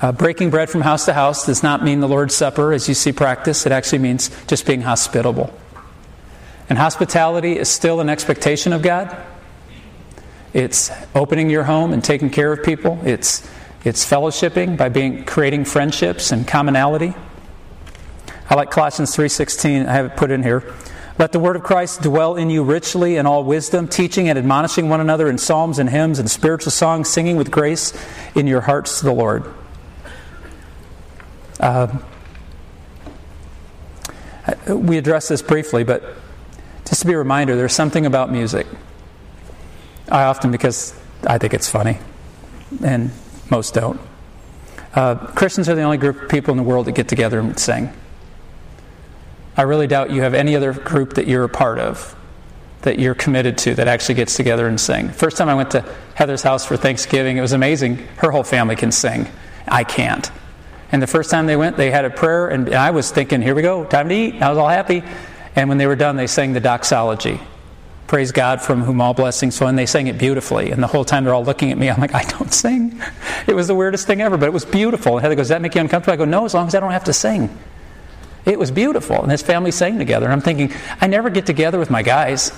Uh, 0.00 0.12
breaking 0.12 0.48
bread 0.48 0.70
from 0.70 0.80
house 0.80 1.04
to 1.04 1.12
house 1.12 1.44
does 1.44 1.62
not 1.62 1.84
mean 1.84 2.00
the 2.00 2.08
Lord's 2.08 2.34
Supper 2.34 2.72
as 2.72 2.88
you 2.88 2.94
see 2.94 3.12
practice. 3.12 3.66
It 3.66 3.72
actually 3.72 3.98
means 3.98 4.30
just 4.46 4.64
being 4.64 4.80
hospitable. 4.80 5.52
And 6.70 6.78
hospitality 6.78 7.58
is 7.58 7.68
still 7.68 8.00
an 8.00 8.08
expectation 8.08 8.72
of 8.72 8.80
God. 8.80 9.14
It's 10.54 10.90
opening 11.14 11.50
your 11.50 11.64
home 11.64 11.92
and 11.92 12.02
taking 12.02 12.30
care 12.30 12.50
of 12.50 12.64
people. 12.64 12.98
It's, 13.04 13.46
it's 13.84 14.08
fellowshipping 14.08 14.78
by 14.78 14.88
being, 14.88 15.24
creating 15.24 15.66
friendships 15.66 16.32
and 16.32 16.48
commonality. 16.48 17.14
I 18.48 18.54
like 18.54 18.70
Colossians 18.70 19.14
3.16. 19.14 19.86
I 19.86 19.92
have 19.92 20.06
it 20.06 20.16
put 20.16 20.30
in 20.30 20.42
here. 20.42 20.74
Let 21.18 21.32
the 21.32 21.38
word 21.38 21.56
of 21.56 21.62
Christ 21.62 22.00
dwell 22.00 22.36
in 22.36 22.48
you 22.48 22.64
richly 22.64 23.16
in 23.16 23.26
all 23.26 23.44
wisdom, 23.44 23.86
teaching 23.86 24.30
and 24.30 24.38
admonishing 24.38 24.88
one 24.88 25.00
another 25.00 25.28
in 25.28 25.36
psalms 25.36 25.78
and 25.78 25.90
hymns 25.90 26.18
and 26.18 26.30
spiritual 26.30 26.72
songs, 26.72 27.10
singing 27.10 27.36
with 27.36 27.50
grace 27.50 27.92
in 28.34 28.46
your 28.46 28.62
hearts 28.62 29.00
to 29.00 29.04
the 29.04 29.12
Lord. 29.12 29.44
Uh, 31.60 31.98
we 34.68 34.96
addressed 34.96 35.28
this 35.28 35.42
briefly, 35.42 35.84
but 35.84 36.02
just 36.86 37.02
to 37.02 37.06
be 37.06 37.12
a 37.12 37.18
reminder, 37.18 37.54
there's 37.54 37.74
something 37.74 38.06
about 38.06 38.32
music. 38.32 38.66
I 40.08 40.24
often, 40.24 40.50
because 40.50 40.98
I 41.26 41.38
think 41.38 41.52
it's 41.52 41.68
funny, 41.68 41.98
and 42.82 43.10
most 43.50 43.74
don't. 43.74 44.00
Uh, 44.94 45.14
Christians 45.14 45.68
are 45.68 45.74
the 45.74 45.82
only 45.82 45.98
group 45.98 46.22
of 46.22 46.28
people 46.30 46.50
in 46.50 46.56
the 46.56 46.62
world 46.64 46.86
that 46.86 46.92
get 46.92 47.08
together 47.08 47.38
and 47.38 47.58
sing. 47.58 47.92
I 49.56 49.62
really 49.62 49.86
doubt 49.86 50.10
you 50.10 50.22
have 50.22 50.34
any 50.34 50.56
other 50.56 50.72
group 50.72 51.14
that 51.14 51.28
you're 51.28 51.44
a 51.44 51.48
part 51.48 51.78
of, 51.78 52.16
that 52.82 52.98
you're 52.98 53.14
committed 53.14 53.58
to, 53.58 53.74
that 53.74 53.86
actually 53.86 54.14
gets 54.14 54.34
together 54.34 54.66
and 54.66 54.80
sing. 54.80 55.10
First 55.10 55.36
time 55.36 55.50
I 55.50 55.54
went 55.54 55.72
to 55.72 55.84
Heather's 56.14 56.42
house 56.42 56.64
for 56.64 56.78
Thanksgiving, 56.78 57.36
it 57.36 57.42
was 57.42 57.52
amazing. 57.52 57.98
Her 58.16 58.30
whole 58.30 58.44
family 58.44 58.76
can 58.76 58.90
sing. 58.90 59.28
I 59.68 59.84
can't. 59.84 60.30
And 60.92 61.02
the 61.02 61.06
first 61.06 61.30
time 61.30 61.46
they 61.46 61.56
went, 61.56 61.76
they 61.76 61.90
had 61.90 62.04
a 62.04 62.10
prayer, 62.10 62.48
and 62.48 62.74
I 62.74 62.90
was 62.90 63.10
thinking, 63.10 63.42
here 63.42 63.54
we 63.54 63.62
go, 63.62 63.84
time 63.84 64.08
to 64.08 64.14
eat. 64.14 64.42
I 64.42 64.48
was 64.48 64.58
all 64.58 64.68
happy. 64.68 65.02
And 65.54 65.68
when 65.68 65.78
they 65.78 65.86
were 65.86 65.96
done, 65.96 66.16
they 66.16 66.26
sang 66.26 66.52
the 66.52 66.60
doxology. 66.60 67.40
Praise 68.06 68.32
God 68.32 68.60
from 68.60 68.82
whom 68.82 69.00
all 69.00 69.14
blessings 69.14 69.56
flow. 69.56 69.68
And 69.68 69.78
they 69.78 69.86
sang 69.86 70.08
it 70.08 70.18
beautifully. 70.18 70.72
And 70.72 70.82
the 70.82 70.88
whole 70.88 71.04
time 71.04 71.24
they're 71.24 71.34
all 71.34 71.44
looking 71.44 71.70
at 71.70 71.78
me, 71.78 71.88
I'm 71.88 72.00
like, 72.00 72.14
I 72.14 72.24
don't 72.24 72.52
sing. 72.52 73.00
It 73.46 73.56
was 73.56 73.66
the 73.66 73.74
weirdest 73.74 74.06
thing 74.06 74.20
ever, 74.20 74.36
but 74.36 74.46
it 74.46 74.52
was 74.52 74.64
beautiful. 74.64 75.14
And 75.14 75.22
Heather 75.22 75.34
goes, 75.34 75.44
Does 75.44 75.48
that 75.48 75.62
make 75.62 75.74
you 75.74 75.80
uncomfortable? 75.80 76.12
I 76.12 76.16
go, 76.16 76.24
No, 76.24 76.44
as 76.44 76.54
long 76.54 76.66
as 76.68 76.74
I 76.74 76.80
don't 76.80 76.92
have 76.92 77.04
to 77.04 77.12
sing. 77.12 77.48
It 78.44 78.58
was 78.58 78.70
beautiful. 78.70 79.22
And 79.22 79.30
his 79.30 79.42
family 79.42 79.70
sang 79.70 79.98
together. 79.98 80.26
And 80.26 80.32
I'm 80.32 80.40
thinking, 80.40 80.72
I 81.00 81.06
never 81.06 81.30
get 81.30 81.46
together 81.46 81.78
with 81.78 81.90
my 81.90 82.02
guys 82.02 82.52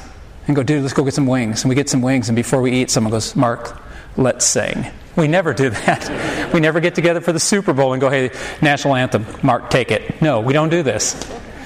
and 0.47 0.57
go, 0.57 0.63
dude, 0.63 0.83
let's 0.83 0.95
go 0.95 1.05
get 1.05 1.15
some 1.15 1.27
wings. 1.27 1.63
And 1.63 1.69
we 1.69 1.75
get 1.75 1.89
some 1.89 2.03
wings. 2.03 2.29
And 2.29 2.37
before 2.37 2.61
we 2.61 2.73
eat, 2.73 2.91
someone 2.91 3.11
goes, 3.11 3.35
Mark, 3.37 3.81
let's 4.17 4.45
sing. 4.45 4.87
We 5.17 5.29
never 5.29 5.53
do 5.53 5.71
that. 5.71 6.53
We 6.55 6.61
never 6.61 6.81
get 6.81 6.95
together 6.95 7.21
for 7.21 7.33
the 7.33 7.41
Super 7.41 7.73
Bowl 7.73 7.93
and 7.93 8.01
go, 8.01 8.09
hey, 8.09 8.31
national 8.61 8.95
anthem, 8.95 9.27
Mark, 9.43 9.71
take 9.71 9.91
it. 9.91 10.23
No, 10.23 10.41
we 10.41 10.53
don't 10.53 10.71
do 10.71 10.83
this. 10.83 11.15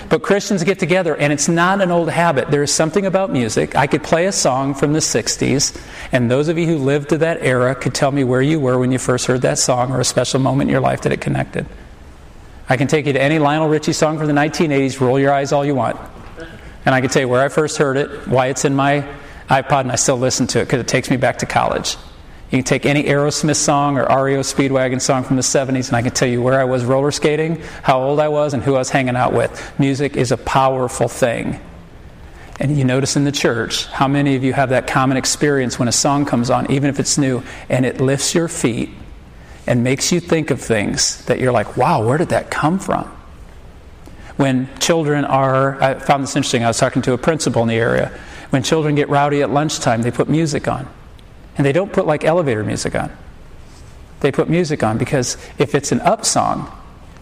But 0.08 0.22
Christians 0.22 0.62
get 0.62 0.78
together, 0.78 1.16
and 1.16 1.32
it's 1.32 1.48
not 1.48 1.80
an 1.80 1.90
old 1.90 2.10
habit. 2.10 2.50
There 2.50 2.62
is 2.62 2.72
something 2.72 3.06
about 3.06 3.30
music. 3.30 3.74
I 3.74 3.86
could 3.86 4.04
play 4.04 4.26
a 4.26 4.32
song 4.32 4.74
from 4.74 4.92
the 4.92 5.00
60s, 5.00 5.80
and 6.12 6.30
those 6.30 6.48
of 6.48 6.58
you 6.58 6.66
who 6.66 6.78
lived 6.78 7.08
to 7.08 7.18
that 7.18 7.42
era 7.42 7.74
could 7.74 7.94
tell 7.94 8.12
me 8.12 8.22
where 8.22 8.42
you 8.42 8.60
were 8.60 8.78
when 8.78 8.92
you 8.92 8.98
first 8.98 9.26
heard 9.26 9.42
that 9.42 9.58
song 9.58 9.92
or 9.92 10.00
a 10.00 10.04
special 10.04 10.38
moment 10.38 10.68
in 10.68 10.72
your 10.72 10.80
life 10.80 11.02
that 11.02 11.12
it 11.12 11.20
connected. 11.20 11.66
I 12.68 12.76
can 12.76 12.86
take 12.86 13.06
you 13.06 13.12
to 13.12 13.22
any 13.22 13.38
Lionel 13.38 13.68
Richie 13.68 13.92
song 13.92 14.18
from 14.18 14.28
the 14.28 14.32
1980s, 14.32 15.00
roll 15.00 15.18
your 15.18 15.32
eyes 15.32 15.52
all 15.52 15.64
you 15.64 15.74
want. 15.74 15.96
And 16.84 16.94
I 16.94 17.00
can 17.00 17.10
tell 17.10 17.22
you 17.22 17.28
where 17.28 17.42
I 17.42 17.48
first 17.48 17.78
heard 17.78 17.96
it, 17.96 18.28
why 18.28 18.46
it's 18.46 18.64
in 18.64 18.76
my 18.76 19.08
iPod, 19.48 19.80
and 19.80 19.92
I 19.92 19.96
still 19.96 20.18
listen 20.18 20.46
to 20.48 20.60
it 20.60 20.66
because 20.66 20.80
it 20.80 20.88
takes 20.88 21.10
me 21.10 21.16
back 21.16 21.38
to 21.38 21.46
college. 21.46 21.96
You 22.50 22.58
can 22.58 22.64
take 22.64 22.86
any 22.86 23.02
Aerosmith 23.02 23.56
song 23.56 23.98
or 23.98 24.02
REO 24.02 24.40
Speedwagon 24.40 25.00
song 25.00 25.24
from 25.24 25.34
the 25.34 25.42
70s, 25.42 25.88
and 25.88 25.96
I 25.96 26.02
can 26.02 26.12
tell 26.12 26.28
you 26.28 26.40
where 26.40 26.60
I 26.60 26.64
was 26.64 26.84
roller 26.84 27.10
skating, 27.10 27.60
how 27.82 28.00
old 28.00 28.20
I 28.20 28.28
was, 28.28 28.54
and 28.54 28.62
who 28.62 28.76
I 28.76 28.78
was 28.78 28.90
hanging 28.90 29.16
out 29.16 29.32
with. 29.32 29.72
Music 29.80 30.16
is 30.16 30.30
a 30.30 30.36
powerful 30.36 31.08
thing. 31.08 31.60
And 32.60 32.78
you 32.78 32.84
notice 32.84 33.16
in 33.16 33.24
the 33.24 33.32
church 33.32 33.86
how 33.86 34.06
many 34.06 34.36
of 34.36 34.44
you 34.44 34.52
have 34.52 34.70
that 34.70 34.86
common 34.86 35.16
experience 35.16 35.78
when 35.78 35.88
a 35.88 35.92
song 35.92 36.24
comes 36.24 36.48
on, 36.48 36.70
even 36.70 36.88
if 36.88 37.00
it's 37.00 37.18
new, 37.18 37.42
and 37.68 37.84
it 37.84 38.00
lifts 38.00 38.34
your 38.34 38.48
feet 38.48 38.90
and 39.66 39.82
makes 39.82 40.12
you 40.12 40.20
think 40.20 40.50
of 40.50 40.60
things 40.60 41.24
that 41.24 41.40
you're 41.40 41.52
like, 41.52 41.76
wow, 41.76 42.06
where 42.06 42.16
did 42.16 42.28
that 42.28 42.50
come 42.50 42.78
from? 42.78 43.04
When 44.36 44.68
children 44.78 45.24
are, 45.24 45.82
I 45.82 45.94
found 45.94 46.22
this 46.22 46.36
interesting. 46.36 46.62
I 46.62 46.68
was 46.68 46.78
talking 46.78 47.02
to 47.02 47.12
a 47.12 47.18
principal 47.18 47.62
in 47.62 47.68
the 47.68 47.74
area. 47.74 48.16
When 48.50 48.62
children 48.62 48.94
get 48.94 49.08
rowdy 49.08 49.42
at 49.42 49.50
lunchtime, 49.50 50.02
they 50.02 50.12
put 50.12 50.28
music 50.28 50.68
on. 50.68 50.88
And 51.56 51.64
they 51.64 51.72
don't 51.72 51.92
put 51.92 52.06
like 52.06 52.24
elevator 52.24 52.62
music 52.64 52.94
on. 52.94 53.10
They 54.20 54.32
put 54.32 54.48
music 54.48 54.82
on 54.82 54.98
because 54.98 55.36
if 55.58 55.74
it's 55.74 55.92
an 55.92 56.00
up 56.00 56.24
song 56.24 56.70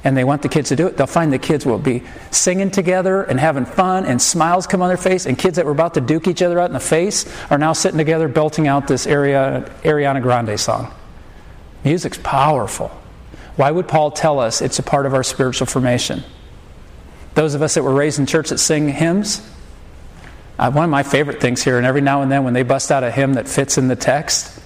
and 0.04 0.16
they 0.16 0.24
want 0.24 0.42
the 0.42 0.48
kids 0.48 0.68
to 0.68 0.76
do 0.76 0.86
it, 0.86 0.96
they'll 0.96 1.06
find 1.06 1.32
the 1.32 1.38
kids 1.38 1.64
will 1.64 1.78
be 1.78 2.02
singing 2.30 2.70
together 2.70 3.22
and 3.22 3.40
having 3.40 3.64
fun 3.64 4.04
and 4.06 4.20
smiles 4.20 4.66
come 4.66 4.82
on 4.82 4.88
their 4.88 4.96
face. 4.96 5.26
And 5.26 5.38
kids 5.38 5.56
that 5.56 5.66
were 5.66 5.72
about 5.72 5.94
to 5.94 6.00
duke 6.00 6.28
each 6.28 6.42
other 6.42 6.60
out 6.60 6.66
in 6.66 6.72
the 6.72 6.80
face 6.80 7.26
are 7.50 7.58
now 7.58 7.72
sitting 7.72 7.98
together 7.98 8.28
belting 8.28 8.68
out 8.68 8.86
this 8.86 9.06
Ariana 9.06 10.22
Grande 10.22 10.58
song. 10.60 10.92
Music's 11.84 12.18
powerful. 12.22 12.88
Why 13.56 13.70
would 13.70 13.86
Paul 13.88 14.10
tell 14.10 14.40
us 14.40 14.62
it's 14.62 14.78
a 14.78 14.82
part 14.82 15.06
of 15.06 15.14
our 15.14 15.22
spiritual 15.22 15.66
formation? 15.66 16.22
Those 17.34 17.54
of 17.54 17.62
us 17.62 17.74
that 17.74 17.82
were 17.82 17.94
raised 17.94 18.18
in 18.18 18.26
church 18.26 18.50
that 18.50 18.58
sing 18.58 18.88
hymns, 18.88 19.42
uh, 20.58 20.70
one 20.70 20.84
of 20.84 20.90
my 20.90 21.02
favorite 21.02 21.40
things 21.40 21.62
here, 21.62 21.78
and 21.78 21.86
every 21.86 22.00
now 22.00 22.22
and 22.22 22.30
then 22.30 22.44
when 22.44 22.54
they 22.54 22.62
bust 22.62 22.92
out 22.92 23.02
a 23.02 23.10
hymn 23.10 23.34
that 23.34 23.48
fits 23.48 23.78
in 23.78 23.88
the 23.88 23.96
text, 23.96 24.60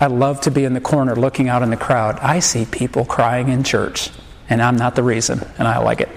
I 0.00 0.06
love 0.06 0.40
to 0.42 0.50
be 0.50 0.64
in 0.64 0.74
the 0.74 0.80
corner 0.80 1.16
looking 1.16 1.48
out 1.48 1.62
in 1.62 1.70
the 1.70 1.76
crowd. 1.76 2.18
I 2.20 2.40
see 2.40 2.64
people 2.64 3.04
crying 3.04 3.48
in 3.48 3.64
church, 3.64 4.10
and 4.48 4.62
I'm 4.62 4.76
not 4.76 4.94
the 4.94 5.02
reason, 5.02 5.40
and 5.58 5.68
I 5.68 5.78
like 5.78 6.00
it. 6.00 6.08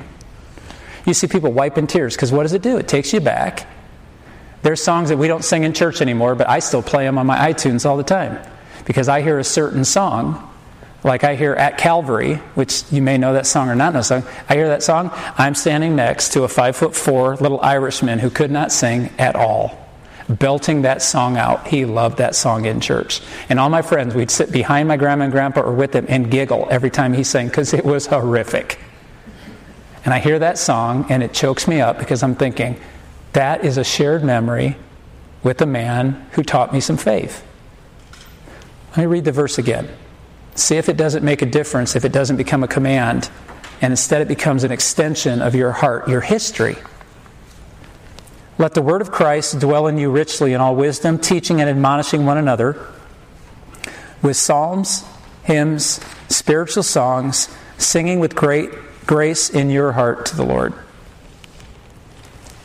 You 1.06 1.14
see 1.14 1.28
people 1.28 1.52
wiping 1.52 1.88
tears, 1.88 2.16
because 2.16 2.32
what 2.32 2.44
does 2.44 2.54
it 2.54 2.62
do? 2.62 2.78
It 2.78 2.88
takes 2.88 3.14
you 3.14 3.20
back. 3.20 3.68
There's 4.62 4.84
songs 4.84 5.10
that 5.10 5.18
we 5.18 5.28
don't 5.28 5.44
sing 5.44 5.64
in 5.64 5.74
church 5.74 6.02
anymore, 6.02 6.36
but 6.36 6.48
I 6.48 6.60
still 6.60 6.84
play 6.84 7.06
them 7.06 7.18
on 7.18 7.26
my 7.26 7.52
iTunes 7.52 7.86
all 7.86 7.98
the 7.98 8.04
time. 8.04 8.40
Because 8.86 9.10
I 9.10 9.22
hear 9.22 9.40
a 9.40 9.44
certain 9.44 9.86
song 9.86 10.51
like 11.04 11.24
I 11.24 11.36
hear 11.36 11.54
at 11.54 11.78
Calvary, 11.78 12.36
which 12.56 12.84
you 12.92 13.02
may 13.02 13.18
know 13.18 13.34
that 13.34 13.48
song 13.48 13.70
or 13.70 13.76
not 13.76 13.94
know 13.94 14.02
song. 14.02 14.24
I 14.48 14.56
hear 14.56 14.68
that 14.68 14.84
song. 14.84 15.10
I'm 15.14 15.56
standing 15.56 15.96
next 15.96 16.34
to 16.34 16.44
a 16.44 16.48
five 16.48 16.76
foot 16.76 16.96
four 16.96 17.36
little 17.38 17.60
Irishman 17.62 18.20
who 18.20 18.30
could 18.30 18.52
not 18.52 18.72
sing 18.72 19.10
at 19.18 19.36
all, 19.36 19.78
belting 20.30 20.84
that 20.84 21.02
song 21.02 21.38
out. 21.38 21.68
He 21.68 21.86
loved 21.86 22.20
that 22.20 22.36
song 22.36 22.66
in 22.66 22.82
church. 22.82 23.22
And 23.50 23.60
all 23.60 23.70
my 23.70 23.82
friends, 23.82 24.14
we'd 24.14 24.30
sit 24.30 24.52
behind 24.52 24.88
my 24.88 24.98
grandma 24.98 25.24
and 25.24 25.34
grandpa 25.34 25.62
or 25.62 25.74
with 25.74 25.92
them 25.92 26.06
and 26.08 26.30
giggle 26.30 26.68
every 26.70 26.92
time 26.92 27.14
he 27.14 27.24
sang 27.24 27.48
because 27.48 27.74
it 27.74 27.84
was 27.84 28.06
horrific. 28.06 28.80
And 30.06 30.14
I 30.14 30.20
hear 30.20 30.38
that 30.40 30.58
song 30.58 31.08
and 31.10 31.24
it 31.24 31.34
chokes 31.34 31.68
me 31.68 31.82
up 31.82 31.98
because 31.98 32.22
I'm 32.22 32.36
thinking, 32.36 32.80
that 33.34 33.64
is 33.66 33.78
a 33.78 33.84
shared 33.84 34.24
memory 34.24 34.78
with 35.42 35.62
a 35.62 35.66
man 35.66 36.28
who 36.34 36.44
taught 36.44 36.74
me 36.74 36.80
some 36.80 36.98
faith. 36.98 37.44
Let 38.92 38.98
me 38.98 39.06
read 39.06 39.26
the 39.26 39.32
verse 39.32 39.58
again. 39.58 39.90
See 40.56 40.78
if 40.78 40.90
it 40.90 40.98
doesn't 40.98 41.24
make 41.24 41.42
a 41.42 41.46
difference, 41.46 41.96
if 41.96 42.06
it 42.06 42.12
doesn't 42.12 42.38
become 42.38 42.64
a 42.64 42.68
command, 42.68 43.30
and 43.82 43.92
instead 43.92 44.22
it 44.22 44.28
becomes 44.28 44.64
an 44.64 44.72
extension 44.72 45.42
of 45.42 45.56
your 45.56 45.72
heart, 45.72 46.08
your 46.08 46.22
history. 46.22 46.76
Let 48.58 48.74
the 48.76 48.82
word 48.82 49.02
of 49.02 49.12
Christ 49.12 49.60
dwell 49.60 49.88
in 49.88 49.98
you 49.98 50.12
richly 50.12 50.54
in 50.54 50.62
all 50.62 50.76
wisdom, 50.76 51.18
teaching 51.18 51.62
and 51.62 51.70
admonishing 51.70 52.26
one 52.26 52.38
another 52.38 52.78
with 54.22 54.38
psalms, 54.38 55.04
hymns, 55.44 56.00
spiritual 56.30 56.84
songs, 56.84 57.50
singing 57.78 58.20
with 58.20 58.36
great 58.36 58.70
grace 59.08 59.50
in 59.50 59.72
your 59.72 59.94
heart 59.94 60.28
to 60.28 60.36
the 60.36 60.46
Lord. 60.46 60.74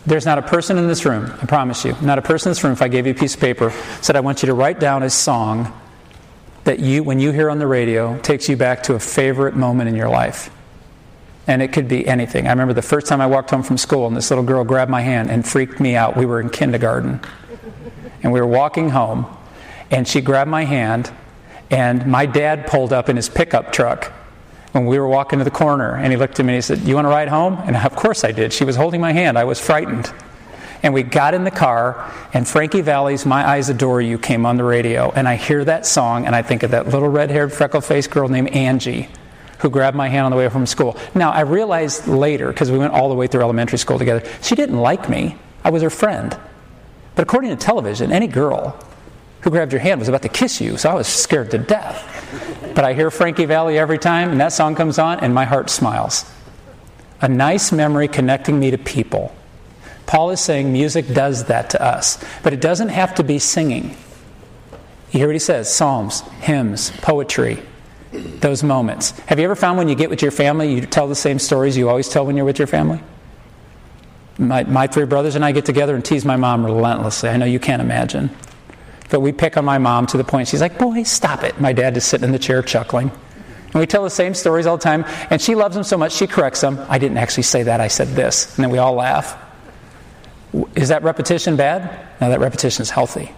There's 0.04 0.26
not 0.26 0.38
a 0.38 0.42
person 0.42 0.76
in 0.76 0.86
this 0.86 1.04
room, 1.06 1.32
I 1.42 1.46
promise 1.46 1.84
you, 1.84 1.96
not 2.02 2.18
a 2.18 2.22
person 2.22 2.50
in 2.50 2.50
this 2.50 2.62
room, 2.62 2.74
if 2.74 2.82
I 2.82 2.88
gave 2.88 3.06
you 3.06 3.12
a 3.12 3.16
piece 3.16 3.34
of 3.34 3.40
paper, 3.40 3.72
said, 4.02 4.16
I 4.16 4.20
want 4.20 4.42
you 4.42 4.46
to 4.48 4.54
write 4.54 4.78
down 4.78 5.02
a 5.02 5.10
song 5.10 5.72
that 6.66 6.80
you, 6.80 7.04
when 7.04 7.20
you 7.20 7.30
hear 7.30 7.48
on 7.48 7.60
the 7.60 7.66
radio, 7.66 8.18
takes 8.22 8.48
you 8.48 8.56
back 8.56 8.82
to 8.82 8.94
a 8.94 8.98
favorite 8.98 9.54
moment 9.54 9.88
in 9.88 9.94
your 9.94 10.08
life. 10.08 10.50
And 11.46 11.62
it 11.62 11.72
could 11.72 11.86
be 11.86 12.04
anything. 12.04 12.48
I 12.48 12.50
remember 12.50 12.74
the 12.74 12.82
first 12.82 13.06
time 13.06 13.20
I 13.20 13.26
walked 13.28 13.50
home 13.50 13.62
from 13.62 13.78
school 13.78 14.08
and 14.08 14.16
this 14.16 14.32
little 14.32 14.42
girl 14.42 14.64
grabbed 14.64 14.90
my 14.90 15.00
hand 15.00 15.30
and 15.30 15.46
freaked 15.46 15.78
me 15.78 15.94
out. 15.94 16.16
We 16.16 16.26
were 16.26 16.40
in 16.40 16.50
kindergarten. 16.50 17.20
And 18.24 18.32
we 18.32 18.40
were 18.40 18.48
walking 18.48 18.90
home 18.90 19.26
and 19.92 20.08
she 20.08 20.20
grabbed 20.20 20.50
my 20.50 20.64
hand 20.64 21.12
and 21.70 22.04
my 22.04 22.26
dad 22.26 22.66
pulled 22.66 22.92
up 22.92 23.08
in 23.08 23.14
his 23.14 23.28
pickup 23.28 23.72
truck 23.72 24.12
when 24.72 24.86
we 24.86 24.98
were 24.98 25.06
walking 25.06 25.38
to 25.38 25.44
the 25.44 25.52
corner 25.52 25.94
and 25.94 26.12
he 26.12 26.16
looked 26.16 26.40
at 26.40 26.44
me 26.44 26.54
and 26.54 26.56
he 26.56 26.62
said, 26.62 26.80
You 26.80 26.96
want 26.96 27.04
to 27.04 27.10
ride 27.10 27.28
home? 27.28 27.60
And 27.64 27.76
of 27.76 27.94
course 27.94 28.24
I 28.24 28.32
did. 28.32 28.52
She 28.52 28.64
was 28.64 28.74
holding 28.74 29.00
my 29.00 29.12
hand. 29.12 29.38
I 29.38 29.44
was 29.44 29.60
frightened. 29.60 30.12
And 30.86 30.94
we 30.94 31.02
got 31.02 31.34
in 31.34 31.42
the 31.42 31.50
car, 31.50 32.14
and 32.32 32.46
Frankie 32.46 32.80
Valli's 32.80 33.26
My 33.26 33.44
Eyes 33.44 33.68
Adore 33.68 34.00
You 34.00 34.20
came 34.20 34.46
on 34.46 34.56
the 34.56 34.62
radio. 34.62 35.10
And 35.10 35.26
I 35.26 35.34
hear 35.34 35.64
that 35.64 35.84
song, 35.84 36.26
and 36.26 36.34
I 36.36 36.42
think 36.42 36.62
of 36.62 36.70
that 36.70 36.86
little 36.86 37.08
red 37.08 37.28
haired, 37.28 37.52
freckle 37.52 37.80
faced 37.80 38.12
girl 38.12 38.28
named 38.28 38.50
Angie 38.50 39.08
who 39.58 39.68
grabbed 39.68 39.96
my 39.96 40.08
hand 40.08 40.26
on 40.26 40.30
the 40.30 40.36
way 40.36 40.48
from 40.48 40.64
school. 40.64 40.96
Now, 41.12 41.32
I 41.32 41.40
realized 41.40 42.06
later, 42.06 42.52
because 42.52 42.70
we 42.70 42.78
went 42.78 42.92
all 42.92 43.08
the 43.08 43.16
way 43.16 43.26
through 43.26 43.40
elementary 43.40 43.78
school 43.78 43.98
together, 43.98 44.30
she 44.42 44.54
didn't 44.54 44.78
like 44.78 45.08
me. 45.08 45.36
I 45.64 45.70
was 45.70 45.82
her 45.82 45.90
friend. 45.90 46.38
But 47.16 47.22
according 47.22 47.50
to 47.50 47.56
television, 47.56 48.12
any 48.12 48.28
girl 48.28 48.78
who 49.40 49.50
grabbed 49.50 49.72
your 49.72 49.80
hand 49.80 49.98
was 49.98 50.08
about 50.08 50.22
to 50.22 50.28
kiss 50.28 50.60
you, 50.60 50.76
so 50.76 50.88
I 50.88 50.94
was 50.94 51.08
scared 51.08 51.50
to 51.50 51.58
death. 51.58 52.70
But 52.76 52.84
I 52.84 52.92
hear 52.92 53.10
Frankie 53.10 53.46
Valli 53.46 53.76
every 53.76 53.98
time, 53.98 54.30
and 54.30 54.40
that 54.40 54.52
song 54.52 54.76
comes 54.76 55.00
on, 55.00 55.18
and 55.18 55.34
my 55.34 55.46
heart 55.46 55.68
smiles. 55.68 56.24
A 57.20 57.28
nice 57.28 57.72
memory 57.72 58.06
connecting 58.06 58.60
me 58.60 58.70
to 58.70 58.78
people 58.78 59.34
Paul 60.06 60.30
is 60.30 60.40
saying 60.40 60.72
music 60.72 61.08
does 61.08 61.44
that 61.44 61.70
to 61.70 61.82
us, 61.82 62.22
but 62.42 62.52
it 62.52 62.60
doesn't 62.60 62.90
have 62.90 63.16
to 63.16 63.24
be 63.24 63.38
singing. 63.38 63.96
You 65.10 65.20
hear 65.20 65.28
what 65.28 65.34
he 65.34 65.40
says 65.40 65.72
psalms, 65.72 66.20
hymns, 66.40 66.90
poetry, 67.02 67.62
those 68.12 68.62
moments. 68.62 69.10
Have 69.20 69.38
you 69.38 69.44
ever 69.44 69.56
found 69.56 69.78
when 69.78 69.88
you 69.88 69.94
get 69.94 70.10
with 70.10 70.22
your 70.22 70.30
family, 70.30 70.72
you 70.72 70.80
tell 70.82 71.08
the 71.08 71.14
same 71.14 71.38
stories 71.38 71.76
you 71.76 71.88
always 71.88 72.08
tell 72.08 72.24
when 72.24 72.36
you're 72.36 72.46
with 72.46 72.58
your 72.58 72.68
family? 72.68 73.00
My, 74.38 74.64
my 74.64 74.86
three 74.86 75.06
brothers 75.06 75.34
and 75.34 75.44
I 75.44 75.52
get 75.52 75.64
together 75.64 75.94
and 75.94 76.04
tease 76.04 76.24
my 76.24 76.36
mom 76.36 76.64
relentlessly. 76.64 77.30
I 77.30 77.36
know 77.36 77.46
you 77.46 77.58
can't 77.58 77.80
imagine. 77.80 78.30
But 79.08 79.20
we 79.20 79.32
pick 79.32 79.56
on 79.56 79.64
my 79.64 79.78
mom 79.78 80.06
to 80.08 80.16
the 80.16 80.24
point 80.24 80.48
she's 80.48 80.60
like, 80.60 80.78
Boy, 80.78 81.04
stop 81.04 81.42
it. 81.42 81.60
My 81.60 81.72
dad 81.72 81.96
is 81.96 82.04
sitting 82.04 82.24
in 82.24 82.32
the 82.32 82.38
chair 82.38 82.62
chuckling. 82.62 83.10
And 83.76 83.80
we 83.80 83.86
tell 83.86 84.04
the 84.04 84.10
same 84.10 84.34
stories 84.34 84.66
all 84.66 84.76
the 84.76 84.82
time. 84.82 85.04
And 85.30 85.40
she 85.40 85.54
loves 85.54 85.74
them 85.74 85.84
so 85.84 85.96
much, 85.96 86.12
she 86.12 86.26
corrects 86.26 86.60
them. 86.60 86.84
I 86.88 86.98
didn't 86.98 87.18
actually 87.18 87.44
say 87.44 87.62
that, 87.64 87.80
I 87.80 87.88
said 87.88 88.08
this. 88.08 88.56
And 88.56 88.64
then 88.64 88.70
we 88.70 88.78
all 88.78 88.94
laugh. 88.94 89.36
Is 90.74 90.88
that 90.88 91.02
repetition 91.02 91.56
bad? 91.56 92.06
No, 92.20 92.30
that 92.30 92.40
repetition 92.40 92.82
is 92.82 92.90
healthy. 92.90 93.32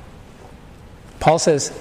Paul 1.20 1.38
says, 1.38 1.72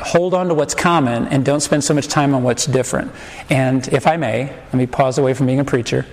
hold 0.00 0.32
on 0.32 0.48
to 0.48 0.54
what's 0.54 0.74
common 0.74 1.28
and 1.28 1.44
don't 1.44 1.60
spend 1.60 1.84
so 1.84 1.92
much 1.92 2.08
time 2.08 2.34
on 2.34 2.42
what's 2.42 2.64
different. 2.64 3.12
And 3.50 3.86
if 3.88 4.06
I 4.06 4.16
may, 4.16 4.44
let 4.46 4.74
me 4.74 4.86
pause 4.86 5.18
away 5.18 5.34
from 5.34 5.46
being 5.46 5.60
a 5.60 5.64
preacher. 5.64 6.06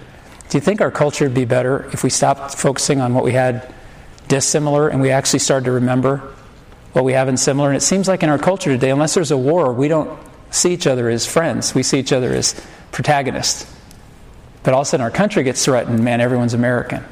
Do 0.49 0.57
you 0.57 0.61
think 0.61 0.81
our 0.81 0.91
culture 0.91 1.25
would 1.25 1.33
be 1.33 1.45
better 1.45 1.89
if 1.93 2.03
we 2.03 2.09
stopped 2.09 2.55
focusing 2.55 2.99
on 2.99 3.13
what 3.13 3.23
we 3.23 3.31
had 3.31 3.73
dissimilar 4.27 4.89
and 4.89 5.01
we 5.01 5.09
actually 5.09 5.39
started 5.39 5.65
to 5.65 5.71
remember 5.71 6.17
what 6.91 7.05
we 7.05 7.13
have 7.13 7.29
in 7.29 7.37
similar? 7.37 7.69
And 7.69 7.77
it 7.77 7.81
seems 7.81 8.07
like 8.07 8.23
in 8.23 8.29
our 8.29 8.37
culture 8.37 8.71
today, 8.71 8.89
unless 8.89 9.13
there's 9.13 9.31
a 9.31 9.37
war, 9.37 9.71
we 9.71 9.87
don't 9.87 10.19
see 10.51 10.73
each 10.73 10.85
other 10.85 11.09
as 11.09 11.25
friends. 11.25 11.73
We 11.73 11.81
see 11.81 11.99
each 11.99 12.11
other 12.11 12.33
as 12.33 12.61
protagonists. 12.91 13.73
But 14.63 14.73
all 14.73 14.81
of 14.81 14.87
a 14.87 14.89
sudden, 14.89 15.03
our 15.03 15.11
country 15.11 15.43
gets 15.43 15.63
threatened. 15.63 16.03
Man, 16.03 16.19
everyone's 16.19 16.53
American. 16.53 17.03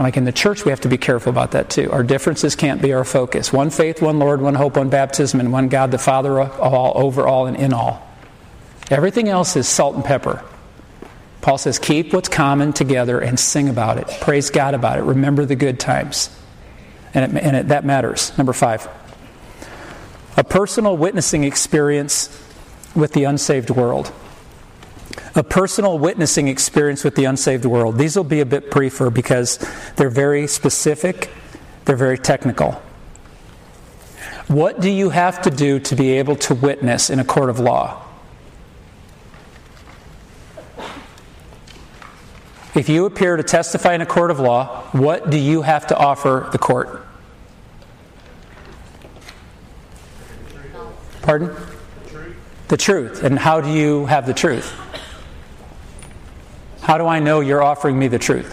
Like 0.00 0.16
in 0.16 0.24
the 0.24 0.32
church, 0.32 0.64
we 0.64 0.70
have 0.70 0.80
to 0.80 0.88
be 0.88 0.96
careful 0.96 1.30
about 1.30 1.50
that 1.50 1.68
too. 1.68 1.92
Our 1.92 2.02
differences 2.02 2.56
can't 2.56 2.80
be 2.80 2.94
our 2.94 3.04
focus. 3.04 3.52
One 3.52 3.68
faith, 3.68 4.00
one 4.00 4.18
Lord, 4.18 4.40
one 4.40 4.54
hope, 4.54 4.78
one 4.78 4.88
baptism, 4.88 5.40
and 5.40 5.52
one 5.52 5.68
God, 5.68 5.90
the 5.90 5.98
Father 5.98 6.40
of 6.40 6.58
all, 6.58 6.92
over 6.96 7.28
all, 7.28 7.46
and 7.46 7.54
in 7.54 7.74
all. 7.74 8.08
Everything 8.90 9.28
else 9.28 9.56
is 9.56 9.68
salt 9.68 9.94
and 9.94 10.04
pepper. 10.04 10.42
Paul 11.42 11.58
says, 11.58 11.78
keep 11.78 12.14
what's 12.14 12.30
common 12.30 12.72
together 12.72 13.20
and 13.20 13.38
sing 13.38 13.68
about 13.68 13.98
it. 13.98 14.08
Praise 14.22 14.48
God 14.48 14.72
about 14.72 14.98
it. 14.98 15.02
Remember 15.02 15.44
the 15.44 15.54
good 15.54 15.78
times. 15.78 16.30
And, 17.12 17.36
it, 17.36 17.42
and 17.42 17.56
it, 17.56 17.68
that 17.68 17.84
matters. 17.84 18.36
Number 18.38 18.54
five, 18.54 18.88
a 20.36 20.44
personal 20.44 20.96
witnessing 20.96 21.44
experience 21.44 22.28
with 22.94 23.12
the 23.12 23.24
unsaved 23.24 23.68
world 23.68 24.12
a 25.34 25.42
personal 25.42 25.98
witnessing 25.98 26.48
experience 26.48 27.04
with 27.04 27.14
the 27.14 27.24
unsaved 27.24 27.64
world. 27.64 27.98
These 27.98 28.16
will 28.16 28.24
be 28.24 28.40
a 28.40 28.46
bit 28.46 28.70
briefer 28.70 29.10
because 29.10 29.58
they're 29.96 30.10
very 30.10 30.46
specific, 30.46 31.30
they're 31.84 31.96
very 31.96 32.18
technical. 32.18 32.72
What 34.48 34.80
do 34.80 34.90
you 34.90 35.10
have 35.10 35.42
to 35.42 35.50
do 35.50 35.78
to 35.80 35.94
be 35.94 36.12
able 36.18 36.36
to 36.36 36.54
witness 36.54 37.10
in 37.10 37.20
a 37.20 37.24
court 37.24 37.50
of 37.50 37.60
law? 37.60 38.04
If 42.74 42.88
you 42.88 43.04
appear 43.04 43.36
to 43.36 43.42
testify 43.42 43.94
in 43.94 44.00
a 44.00 44.06
court 44.06 44.30
of 44.30 44.38
law, 44.38 44.82
what 44.92 45.30
do 45.30 45.36
you 45.36 45.62
have 45.62 45.88
to 45.88 45.96
offer 45.96 46.48
the 46.52 46.58
court? 46.58 47.04
Pardon? 51.22 51.48
The 51.48 52.10
truth. 52.10 52.36
The 52.68 52.76
truth. 52.76 53.22
And 53.24 53.38
how 53.38 53.60
do 53.60 53.70
you 53.70 54.06
have 54.06 54.26
the 54.26 54.34
truth? 54.34 54.72
How 56.90 56.98
do 56.98 57.06
I 57.06 57.20
know 57.20 57.38
you're 57.38 57.62
offering 57.62 57.96
me 57.96 58.08
the 58.08 58.18
truth? 58.18 58.52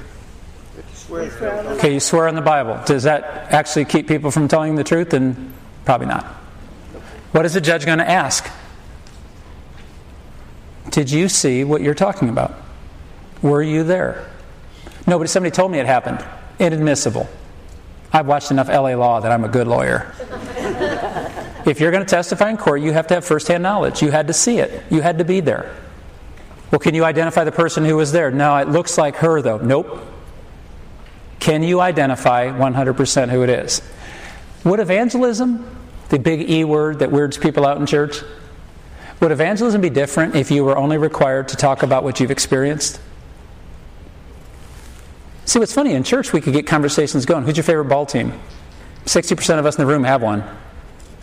Okay, 1.10 1.96
you 1.96 2.00
swear 2.00 2.28
on 2.28 2.36
the 2.36 2.42
Bible. 2.44 2.80
Does 2.86 3.02
that 3.02 3.52
actually 3.52 3.86
keep 3.86 4.08
people 4.08 4.30
from 4.30 4.48
telling 4.48 4.76
the 4.76 4.84
truth? 4.84 5.12
And 5.16 5.52
probably 5.86 6.06
not. 6.06 6.24
What 7.32 7.46
is 7.46 7.56
the 7.56 7.62
judge 7.62 7.88
going 7.88 7.98
to 7.98 8.08
ask? 8.08 8.48
Did 10.92 11.10
you 11.10 11.30
see 11.30 11.64
what 11.64 11.82
you're 11.82 11.96
talking 11.96 12.30
about? 12.30 12.54
Were 13.42 13.64
you 13.64 13.84
there? 13.84 14.30
No, 15.08 15.18
but 15.18 15.32
somebody 15.32 15.50
told 15.50 15.72
me 15.72 15.80
it 15.80 15.88
happened. 15.88 16.24
Inadmissible. 16.60 17.28
I've 18.14 18.28
watched 18.28 18.52
enough 18.52 18.68
LA 18.68 18.94
law 18.94 19.20
that 19.20 19.32
I'm 19.32 19.46
a 19.46 19.50
good 19.50 19.66
lawyer. 19.66 20.14
if 21.66 21.80
you're 21.80 21.90
going 21.90 22.06
to 22.06 22.10
testify 22.10 22.52
in 22.52 22.58
court, 22.58 22.82
you 22.82 22.92
have 22.92 23.08
to 23.08 23.16
have 23.16 23.26
firsthand 23.26 23.64
knowledge. 23.64 24.04
You 24.04 24.12
had 24.12 24.28
to 24.28 24.34
see 24.34 24.60
it, 24.60 24.84
you 24.92 25.02
had 25.02 25.18
to 25.18 25.26
be 25.26 25.40
there. 25.40 25.74
Well, 26.72 26.80
can 26.80 26.96
you 26.96 27.06
identify 27.06 27.44
the 27.44 27.52
person 27.52 27.86
who 27.86 27.96
was 27.96 28.12
there? 28.12 28.30
No, 28.30 28.58
it 28.58 28.68
looks 28.68 28.98
like 28.98 29.18
her, 29.18 29.42
though. 29.42 29.58
Nope. 29.58 30.00
Can 31.40 31.64
you 31.64 31.80
identify 31.80 32.48
100% 32.48 33.30
who 33.30 33.44
it 33.44 33.50
is? 33.50 33.82
Would 34.66 34.80
evangelism, 34.80 35.66
the 36.10 36.20
big 36.20 36.50
E 36.50 36.64
word 36.64 37.00
that 37.00 37.12
weirds 37.12 37.38
people 37.38 37.66
out 37.66 37.78
in 37.78 37.86
church, 37.86 38.22
would 39.22 39.32
evangelism 39.32 39.82
be 39.82 39.90
different 39.90 40.36
if 40.36 40.52
you 40.52 40.64
were 40.64 40.78
only 40.78 40.98
required 40.98 41.48
to 41.50 41.56
talk 41.56 41.84
about 41.84 42.04
what 42.04 42.20
you've 42.20 42.32
experienced? 42.32 43.00
See, 45.46 45.60
what's 45.60 45.74
funny, 45.74 45.94
in 45.94 46.04
church 46.04 46.34
we 46.34 46.42
could 46.42 46.54
get 46.54 46.68
conversations 46.68 47.26
going. 47.26 47.46
Who's 47.46 47.56
your 47.56 47.64
favorite 47.64 47.86
ball 47.86 48.06
team? 48.06 48.34
60% 49.06 49.60
of 49.60 49.66
us 49.66 49.78
in 49.78 49.86
the 49.86 49.92
room 49.92 50.04
have 50.04 50.22
one, 50.22 50.44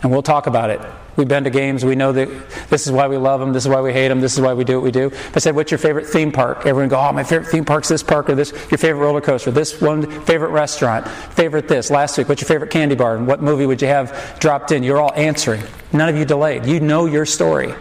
and 0.01 0.11
we'll 0.11 0.21
talk 0.21 0.47
about 0.47 0.69
it. 0.69 0.81
We've 1.15 1.27
been 1.27 1.45
to 1.45 1.49
games. 1.49 1.85
We 1.85 1.95
know 1.95 2.11
that 2.11 2.29
this 2.69 2.87
is 2.87 2.91
why 2.91 3.07
we 3.07 3.15
love 3.15 3.39
them. 3.39 3.53
This 3.53 3.63
is 3.63 3.69
why 3.69 3.79
we 3.79 3.93
hate 3.93 4.09
them. 4.09 4.19
This 4.19 4.33
is 4.33 4.41
why 4.41 4.53
we 4.53 4.65
do 4.65 4.75
what 4.75 4.83
we 4.83 4.91
do. 4.91 5.07
If 5.07 5.37
I 5.37 5.39
said, 5.39 5.55
"What's 5.55 5.71
your 5.71 5.77
favorite 5.77 6.07
theme 6.07 6.31
park?" 6.31 6.65
Everyone 6.65 6.89
go, 6.89 6.99
"Oh, 6.99 7.13
my 7.13 7.23
favorite 7.23 7.47
theme 7.47 7.63
park's 7.63 7.87
this 7.87 8.03
park 8.03 8.29
or 8.29 8.35
this." 8.35 8.51
Your 8.69 8.77
favorite 8.77 8.99
roller 8.99 9.21
coaster, 9.21 9.49
this 9.49 9.79
one. 9.79 10.05
Favorite 10.25 10.49
restaurant, 10.49 11.07
favorite 11.07 11.69
this. 11.69 11.89
Last 11.89 12.17
week, 12.17 12.27
what's 12.27 12.41
your 12.41 12.47
favorite 12.47 12.69
candy 12.69 12.95
bar? 12.95 13.15
And 13.15 13.27
what 13.27 13.41
movie 13.41 13.65
would 13.65 13.81
you 13.81 13.87
have 13.87 14.13
dropped 14.39 14.73
in? 14.73 14.83
You're 14.83 14.99
all 14.99 15.13
answering. 15.15 15.63
None 15.93 16.09
of 16.09 16.17
you 16.17 16.25
delayed. 16.25 16.65
You 16.65 16.81
know 16.81 17.05
your 17.05 17.25
story. 17.25 17.73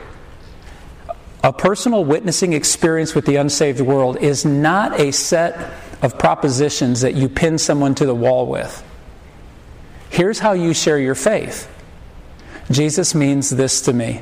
A 1.43 1.53
personal 1.53 2.05
witnessing 2.05 2.53
experience 2.53 3.17
with 3.17 3.27
the 3.27 3.37
unsaved 3.37 3.81
world 3.81 4.17
is 4.19 4.45
not 4.45 4.99
a 5.01 5.11
set 5.11 5.59
of 6.03 6.19
propositions 6.19 7.01
that 7.01 7.15
you 7.15 7.29
pin 7.29 7.59
someone 7.59 7.97
to 7.97 8.07
the 8.07 8.15
wall 8.15 8.47
with. 8.47 8.83
Here's 10.09 10.39
how 10.39 10.53
you 10.53 10.73
share 10.73 10.99
your 10.99 11.17
faith. 11.17 11.69
Jesus 12.71 13.15
means 13.15 13.51
this 13.51 13.83
to 13.83 13.93
me. 13.93 14.21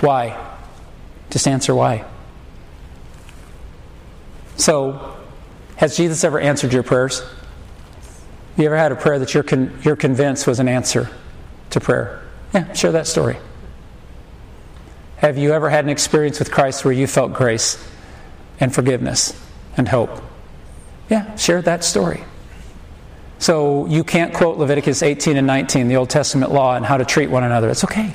Why? 0.00 0.42
Just 1.30 1.46
answer 1.46 1.74
why. 1.74 2.04
So, 4.56 5.16
has 5.76 5.96
Jesus 5.96 6.24
ever 6.24 6.40
answered 6.40 6.72
your 6.72 6.82
prayers? 6.82 7.22
You 8.56 8.64
ever 8.66 8.76
had 8.76 8.92
a 8.92 8.96
prayer 8.96 9.18
that 9.18 9.34
you're, 9.34 9.42
con- 9.42 9.78
you're 9.82 9.96
convinced 9.96 10.46
was 10.46 10.60
an 10.60 10.68
answer 10.68 11.10
to 11.70 11.80
prayer? 11.80 12.22
Yeah, 12.54 12.72
share 12.72 12.92
that 12.92 13.06
story. 13.06 13.36
Have 15.18 15.36
you 15.36 15.52
ever 15.52 15.68
had 15.68 15.84
an 15.84 15.90
experience 15.90 16.38
with 16.38 16.50
Christ 16.50 16.84
where 16.84 16.92
you 16.92 17.06
felt 17.06 17.32
grace 17.32 17.82
and 18.60 18.74
forgiveness 18.74 19.38
and 19.76 19.88
hope? 19.88 20.22
Yeah, 21.10 21.36
share 21.36 21.60
that 21.62 21.84
story. 21.84 22.24
So 23.38 23.86
you 23.86 24.02
can't 24.02 24.32
quote 24.32 24.58
Leviticus 24.58 25.02
18 25.02 25.36
and 25.36 25.46
19, 25.46 25.88
the 25.88 25.96
Old 25.96 26.10
Testament 26.10 26.52
law, 26.52 26.74
and 26.74 26.84
how 26.84 26.96
to 26.96 27.04
treat 27.04 27.30
one 27.30 27.44
another. 27.44 27.68
It's 27.68 27.84
okay. 27.84 28.14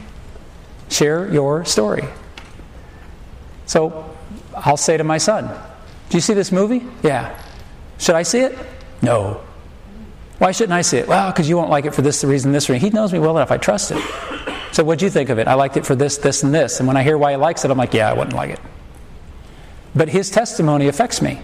Share 0.89 1.31
your 1.31 1.63
story. 1.65 2.03
So 3.65 4.15
I'll 4.55 4.77
say 4.77 4.97
to 4.97 5.03
my 5.03 5.17
son, 5.17 5.47
Do 6.09 6.17
you 6.17 6.21
see 6.21 6.33
this 6.33 6.51
movie? 6.51 6.85
Yeah. 7.03 7.37
Should 7.99 8.15
I 8.15 8.23
see 8.23 8.39
it? 8.39 8.57
No. 9.01 9.41
Why 10.39 10.51
shouldn't 10.51 10.73
I 10.73 10.81
see 10.81 10.97
it? 10.97 11.07
Well, 11.07 11.31
because 11.31 11.47
you 11.47 11.55
won't 11.55 11.69
like 11.69 11.85
it 11.85 11.93
for 11.93 12.01
this 12.01 12.23
reason, 12.23 12.51
this 12.51 12.67
reason. 12.67 12.89
He 12.89 12.93
knows 12.93 13.13
me 13.13 13.19
well 13.19 13.37
enough. 13.37 13.51
I 13.51 13.57
trust 13.57 13.91
him. 13.91 14.01
So 14.71 14.83
what'd 14.83 15.01
you 15.01 15.09
think 15.09 15.29
of 15.29 15.37
it? 15.37 15.47
I 15.47 15.53
liked 15.53 15.77
it 15.77 15.85
for 15.85 15.95
this, 15.95 16.17
this, 16.17 16.43
and 16.43 16.53
this. 16.53 16.79
And 16.79 16.87
when 16.87 16.97
I 16.97 17.03
hear 17.03 17.17
why 17.17 17.31
he 17.31 17.37
likes 17.37 17.63
it, 17.63 17.69
I'm 17.69 17.77
like, 17.77 17.93
yeah, 17.93 18.09
I 18.09 18.13
wouldn't 18.13 18.35
like 18.35 18.51
it. 18.51 18.59
But 19.93 20.09
his 20.09 20.31
testimony 20.31 20.87
affects 20.87 21.21
me. 21.21 21.41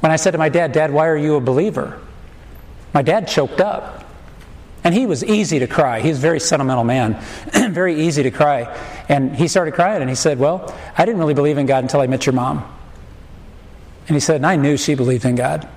When 0.00 0.12
I 0.12 0.16
said 0.16 0.30
to 0.32 0.38
my 0.38 0.48
dad, 0.48 0.72
Dad, 0.72 0.92
why 0.92 1.08
are 1.08 1.16
you 1.16 1.34
a 1.34 1.40
believer? 1.40 2.00
My 2.92 3.02
dad 3.02 3.28
choked 3.28 3.60
up. 3.60 4.04
And 4.86 4.94
he 4.94 5.04
was 5.04 5.24
easy 5.24 5.58
to 5.58 5.66
cry. 5.66 5.98
He 5.98 6.10
was 6.10 6.18
a 6.18 6.20
very 6.20 6.38
sentimental 6.38 6.84
man, 6.84 7.20
very 7.72 8.02
easy 8.02 8.22
to 8.22 8.30
cry. 8.30 8.72
And 9.08 9.34
he 9.34 9.48
started 9.48 9.74
crying 9.74 10.00
and 10.00 10.08
he 10.08 10.14
said, 10.14 10.38
Well, 10.38 10.72
I 10.96 11.04
didn't 11.04 11.18
really 11.18 11.34
believe 11.34 11.58
in 11.58 11.66
God 11.66 11.82
until 11.82 12.00
I 12.00 12.06
met 12.06 12.24
your 12.24 12.34
mom. 12.34 12.64
And 14.06 14.14
he 14.14 14.20
said, 14.20 14.36
And 14.36 14.46
I 14.46 14.54
knew 14.54 14.76
she 14.76 14.94
believed 14.94 15.24
in 15.24 15.34
God. 15.34 15.68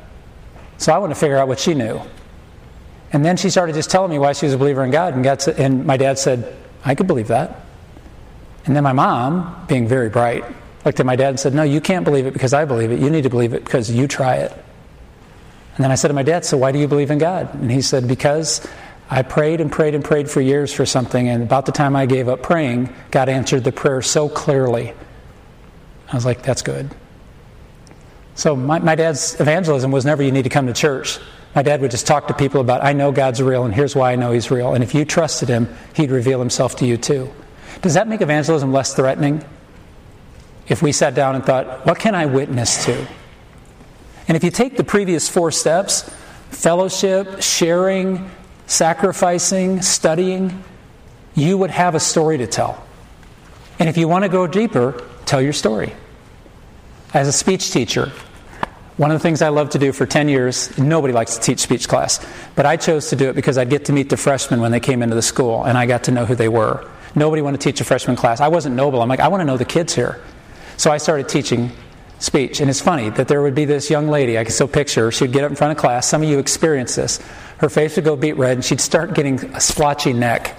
So 0.78 0.94
I 0.94 1.00
wanted 1.00 1.16
to 1.16 1.20
figure 1.20 1.38
out 1.38 1.48
what 1.48 1.60
she 1.60 1.74
knew. 1.74 2.00
And 3.12 3.26
then 3.26 3.36
she 3.36 3.50
started 3.50 3.74
just 3.74 3.90
telling 3.90 4.12
me 4.12 4.20
why 4.20 4.34
she 4.34 4.46
was 4.46 4.54
a 4.54 4.60
believer 4.60 4.84
in 4.84 4.92
God. 4.92 5.16
And, 5.16 5.24
God, 5.24 5.48
and 5.48 5.86
my 5.86 5.98
dad 5.98 6.20
said, 6.20 6.56
I 6.86 6.94
could 6.94 7.08
believe 7.08 7.30
that. 7.30 7.66
And 8.66 8.76
then 8.76 8.84
my 8.84 8.94
mom, 8.94 9.66
being 9.68 9.88
very 9.88 10.10
bright, 10.10 10.46
looked 10.86 11.00
at 11.00 11.08
my 11.08 11.16
dad 11.16 11.30
and 11.30 11.40
said, 11.40 11.56
No, 11.56 11.64
you 11.64 11.82
can't 11.82 12.06
believe 12.06 12.28
it 12.28 12.34
because 12.34 12.54
I 12.54 12.66
believe 12.66 12.92
it. 12.92 13.00
You 13.00 13.10
need 13.10 13.24
to 13.24 13.30
believe 13.32 13.56
it 13.56 13.66
because 13.66 13.90
you 13.90 14.08
try 14.08 14.36
it. 14.36 14.54
And 15.80 15.86
then 15.86 15.92
I 15.92 15.96
said 15.96 16.10
to 16.10 16.14
my 16.14 16.24
dad, 16.24 16.44
So 16.44 16.58
why 16.58 16.74
do 16.74 16.78
you 16.78 16.90
believe 16.90 17.10
in 17.10 17.20
God? 17.20 17.54
And 17.54 17.72
he 17.72 17.82
said, 17.82 18.06
Because 18.06 18.68
I 19.10 19.22
prayed 19.22 19.62
and 19.62 19.72
prayed 19.72 19.96
and 19.96 20.04
prayed 20.04 20.30
for 20.30 20.42
years 20.42 20.74
for 20.74 20.86
something, 20.86 21.30
and 21.30 21.42
about 21.42 21.66
the 21.66 21.72
time 21.72 21.96
I 21.96 22.06
gave 22.06 22.28
up 22.28 22.44
praying, 22.44 22.94
God 23.12 23.30
answered 23.30 23.64
the 23.64 23.72
prayer 23.72 24.02
so 24.02 24.28
clearly. 24.28 24.94
I 26.12 26.16
was 26.16 26.26
like, 26.26 26.42
That's 26.42 26.64
good. 26.64 26.94
So 28.36 28.58
my, 28.58 28.80
my 28.80 28.96
dad's 28.96 29.40
evangelism 29.40 29.90
was 29.90 30.04
never 30.04 30.22
you 30.22 30.34
need 30.34 30.44
to 30.44 30.50
come 30.50 30.68
to 30.68 30.74
church. 30.74 31.18
My 31.56 31.62
dad 31.62 31.80
would 31.80 31.92
just 31.92 32.06
talk 32.06 32.28
to 32.28 32.34
people 32.34 32.60
about, 32.60 32.84
I 32.84 32.92
know 32.92 33.14
God's 33.14 33.42
real, 33.42 33.64
and 33.64 33.74
here's 33.74 33.96
why 33.96 34.12
I 34.12 34.18
know 34.18 34.34
He's 34.34 34.52
real. 34.52 34.74
And 34.74 34.84
if 34.84 34.94
you 34.94 35.06
trusted 35.06 35.48
Him, 35.48 35.74
He'd 35.96 36.12
reveal 36.12 36.42
Himself 36.42 36.76
to 36.78 36.86
you 36.86 36.98
too. 36.98 37.32
Does 37.82 37.94
that 37.94 38.10
make 38.10 38.20
evangelism 38.20 38.74
less 38.74 38.94
threatening? 38.94 39.46
If 40.68 40.82
we 40.82 40.92
sat 40.92 41.16
down 41.16 41.36
and 41.36 41.46
thought, 41.46 41.86
what 41.86 42.00
can 42.00 42.16
I 42.16 42.26
witness 42.26 42.84
to? 42.84 43.08
And 44.30 44.38
if 44.38 44.46
you 44.46 44.52
take 44.52 44.78
the 44.78 44.86
previous 44.86 45.28
four 45.28 45.52
steps 45.52 46.10
fellowship, 46.52 47.42
sharing, 47.42 48.30
sacrificing, 48.66 49.82
studying 49.82 50.64
you 51.36 51.58
would 51.58 51.72
have 51.72 51.96
a 51.96 52.00
story 52.00 52.38
to 52.38 52.48
tell. 52.48 52.84
And 53.80 53.88
if 53.88 53.98
you 53.98 54.08
want 54.08 54.24
to 54.24 54.30
go 54.30 54.46
deeper, 54.46 55.04
tell 55.26 55.42
your 55.42 55.54
story. 55.54 55.94
As 57.14 57.28
a 57.28 57.32
speech 57.32 57.72
teacher, 57.72 58.12
one 58.98 59.10
of 59.10 59.16
the 59.16 59.24
things 59.24 59.42
I 59.42 59.50
love 59.50 59.70
to 59.72 59.80
do 59.80 59.94
for 59.94 60.06
10 60.06 60.28
years, 60.28 60.78
nobody 60.78 61.14
likes 61.14 61.36
to 61.36 61.42
teach 61.42 61.60
speech 61.60 61.88
class, 61.88 62.26
but 62.56 62.66
I 62.66 62.76
chose 62.76 63.10
to 63.10 63.16
do 63.16 63.30
it 63.30 63.36
because 63.36 63.58
I'd 63.58 63.70
get 63.70 63.86
to 63.86 63.94
meet 63.94 64.10
the 64.10 64.18
freshmen 64.18 64.60
when 64.60 64.72
they 64.72 64.82
came 64.82 65.02
into 65.02 65.16
the 65.16 65.22
school 65.22 65.64
and 65.64 65.78
I 65.78 65.86
got 65.86 66.04
to 66.06 66.12
know 66.12 66.26
who 66.26 66.36
they 66.36 66.50
were. 66.50 66.86
Nobody 67.16 67.42
wanted 67.42 67.62
to 67.62 67.72
teach 67.72 67.80
a 67.80 67.86
freshman 67.86 68.18
class. 68.18 68.42
I 68.42 68.50
wasn't 68.50 68.76
noble. 68.76 69.02
I'm 69.02 69.10
like, 69.10 69.22
I 69.22 69.30
want 69.30 69.42
to 69.42 69.46
know 69.46 69.58
the 69.58 69.66
kids 69.66 69.96
here. 69.96 70.22
So 70.78 70.92
I 70.92 70.98
started 70.98 71.30
teaching 71.30 71.72
speech. 72.20 72.60
And 72.60 72.70
it's 72.70 72.82
funny 72.82 73.10
that 73.10 73.28
there 73.28 73.42
would 73.42 73.56
be 73.56 73.66
this 73.66 73.90
young 73.90 74.08
lady, 74.08 74.38
I 74.38 74.44
can 74.44 74.54
still 74.54 74.68
picture 74.68 75.06
her, 75.06 75.12
she'd 75.12 75.32
get 75.32 75.44
up 75.44 75.50
in 75.50 75.56
front 75.56 75.72
of 75.72 75.78
class. 75.78 76.08
Some 76.08 76.22
of 76.22 76.30
you 76.30 76.40
experience 76.40 76.96
this. 76.96 77.20
Her 77.58 77.70
face 77.70 77.96
would 77.96 78.06
go 78.06 78.16
beet 78.16 78.38
red 78.38 78.54
and 78.54 78.64
she'd 78.64 78.82
start 78.82 79.14
getting 79.14 79.44
a 79.56 79.60
splotchy 79.60 80.14
neck 80.14 80.56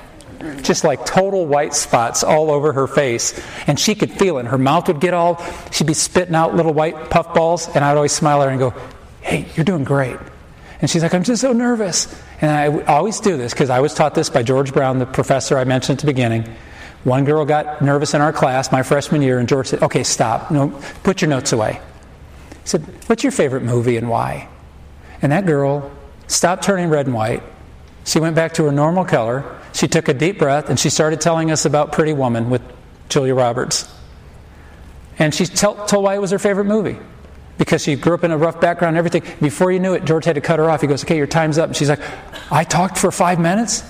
just 0.63 0.85
like 0.85 1.05
total 1.05 1.47
white 1.47 1.75
spots 1.75 2.25
all 2.25 2.51
over 2.51 2.73
her 2.73 2.87
face. 2.87 3.39
And 3.67 3.79
she 3.79 3.95
could 3.95 4.11
feel 4.11 4.39
it. 4.39 4.47
Her 4.47 4.59
mouth 4.59 4.89
would 4.89 5.01
get 5.01 5.15
all, 5.15 5.43
she'd 5.71 5.87
be 5.87 5.95
spitting 5.95 6.35
out 6.35 6.55
little 6.55 6.73
white 6.73 7.11
puff 7.11 7.35
balls. 7.35 7.69
And 7.69 7.85
I'd 7.85 7.97
always 7.97 8.13
smile 8.13 8.43
at 8.43 8.47
her 8.47 8.51
and 8.51 8.59
go, 8.59 8.75
Hey, 9.21 9.47
you're 9.55 9.65
doing 9.65 9.85
great. 9.85 10.17
And 10.81 10.91
she's 10.91 11.03
like, 11.03 11.13
I'm 11.13 11.25
just 11.25 11.43
so 11.43 11.53
nervous. 11.53 12.15
And 12.41 12.51
I 12.51 12.85
always 12.85 13.21
do 13.21 13.37
this 13.37 13.53
because 13.53 13.69
I 13.69 13.81
was 13.81 13.93
taught 13.93 14.15
this 14.15 14.31
by 14.31 14.43
George 14.43 14.73
Brown, 14.73 14.99
the 14.99 15.07
professor 15.07 15.59
I 15.59 15.65
mentioned 15.65 15.99
at 15.99 16.01
the 16.01 16.13
beginning. 16.13 16.45
One 17.05 17.24
girl 17.24 17.44
got 17.44 17.80
nervous 17.80 18.14
in 18.14 18.20
our 18.20 18.32
class 18.32 18.70
my 18.70 18.82
freshman 18.82 19.22
year, 19.22 19.38
and 19.38 19.48
George 19.48 19.68
said, 19.68 19.82
Okay, 19.82 20.03
stop. 20.03 20.51
No, 20.51 20.68
put 21.03 21.22
your 21.22 21.28
notes 21.30 21.53
away. 21.53 21.80
He 22.51 22.68
said, 22.68 22.82
What's 23.07 23.22
your 23.22 23.32
favorite 23.32 23.62
movie 23.62 23.96
and 23.96 24.09
why? 24.09 24.48
And 25.22 25.32
that 25.32 25.46
girl 25.46 25.90
stopped 26.26 26.62
turning 26.62 26.88
red 26.88 27.07
and 27.07 27.14
white. 27.14 27.42
She 28.05 28.20
went 28.20 28.36
back 28.36 28.55
to 28.55 28.64
her 28.64 28.72
normal 28.72 29.05
color 29.05 29.61
she 29.72 29.88
took 29.88 30.09
a 30.09 30.14
deep 30.14 30.38
breath 30.38 30.68
and 30.68 30.78
she 30.78 30.90
started 30.90 31.20
telling 31.20 31.51
us 31.51 31.64
about 31.64 31.92
Pretty 31.92 32.12
Woman 32.12 32.51
with 32.51 32.62
Julia 33.09 33.34
Roberts. 33.34 33.92
And 35.18 35.34
she 35.34 35.46
told 35.46 36.05
why 36.05 36.14
it 36.14 36.18
was 36.18 36.30
her 36.30 36.38
favorite 36.38 36.64
movie. 36.64 36.98
Because 37.59 37.82
she 37.82 37.94
grew 37.94 38.14
up 38.14 38.24
in 38.24 38.30
a 38.30 38.38
rough 38.38 38.61
background 38.61 38.96
and 38.96 39.07
everything. 39.07 39.22
Before 39.40 39.70
you 39.70 39.80
knew 39.80 39.92
it, 39.92 40.07
George 40.07 40.24
had 40.24 40.36
to 40.36 40.40
cut 40.40 40.59
her 40.59 40.70
off. 40.70 40.80
He 40.80 40.86
goes, 40.86 41.05
Okay, 41.05 41.18
your 41.18 41.26
time's 41.26 41.59
up. 41.59 41.68
And 41.68 41.76
she's 41.76 41.90
like, 41.90 42.01
I 42.51 42.64
talked 42.64 42.96
for 42.96 43.11
five 43.11 43.38
minutes? 43.38 43.84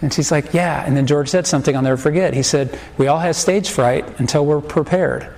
And 0.00 0.12
she's 0.12 0.30
like, 0.30 0.54
Yeah. 0.54 0.84
And 0.84 0.96
then 0.96 1.06
George 1.06 1.28
said 1.28 1.46
something 1.46 1.74
I'll 1.74 1.82
never 1.82 1.96
forget. 1.96 2.34
He 2.34 2.42
said, 2.42 2.78
We 2.96 3.06
all 3.08 3.18
have 3.18 3.36
stage 3.36 3.70
fright 3.70 4.20
until 4.20 4.46
we're 4.46 4.60
prepared. 4.60 5.28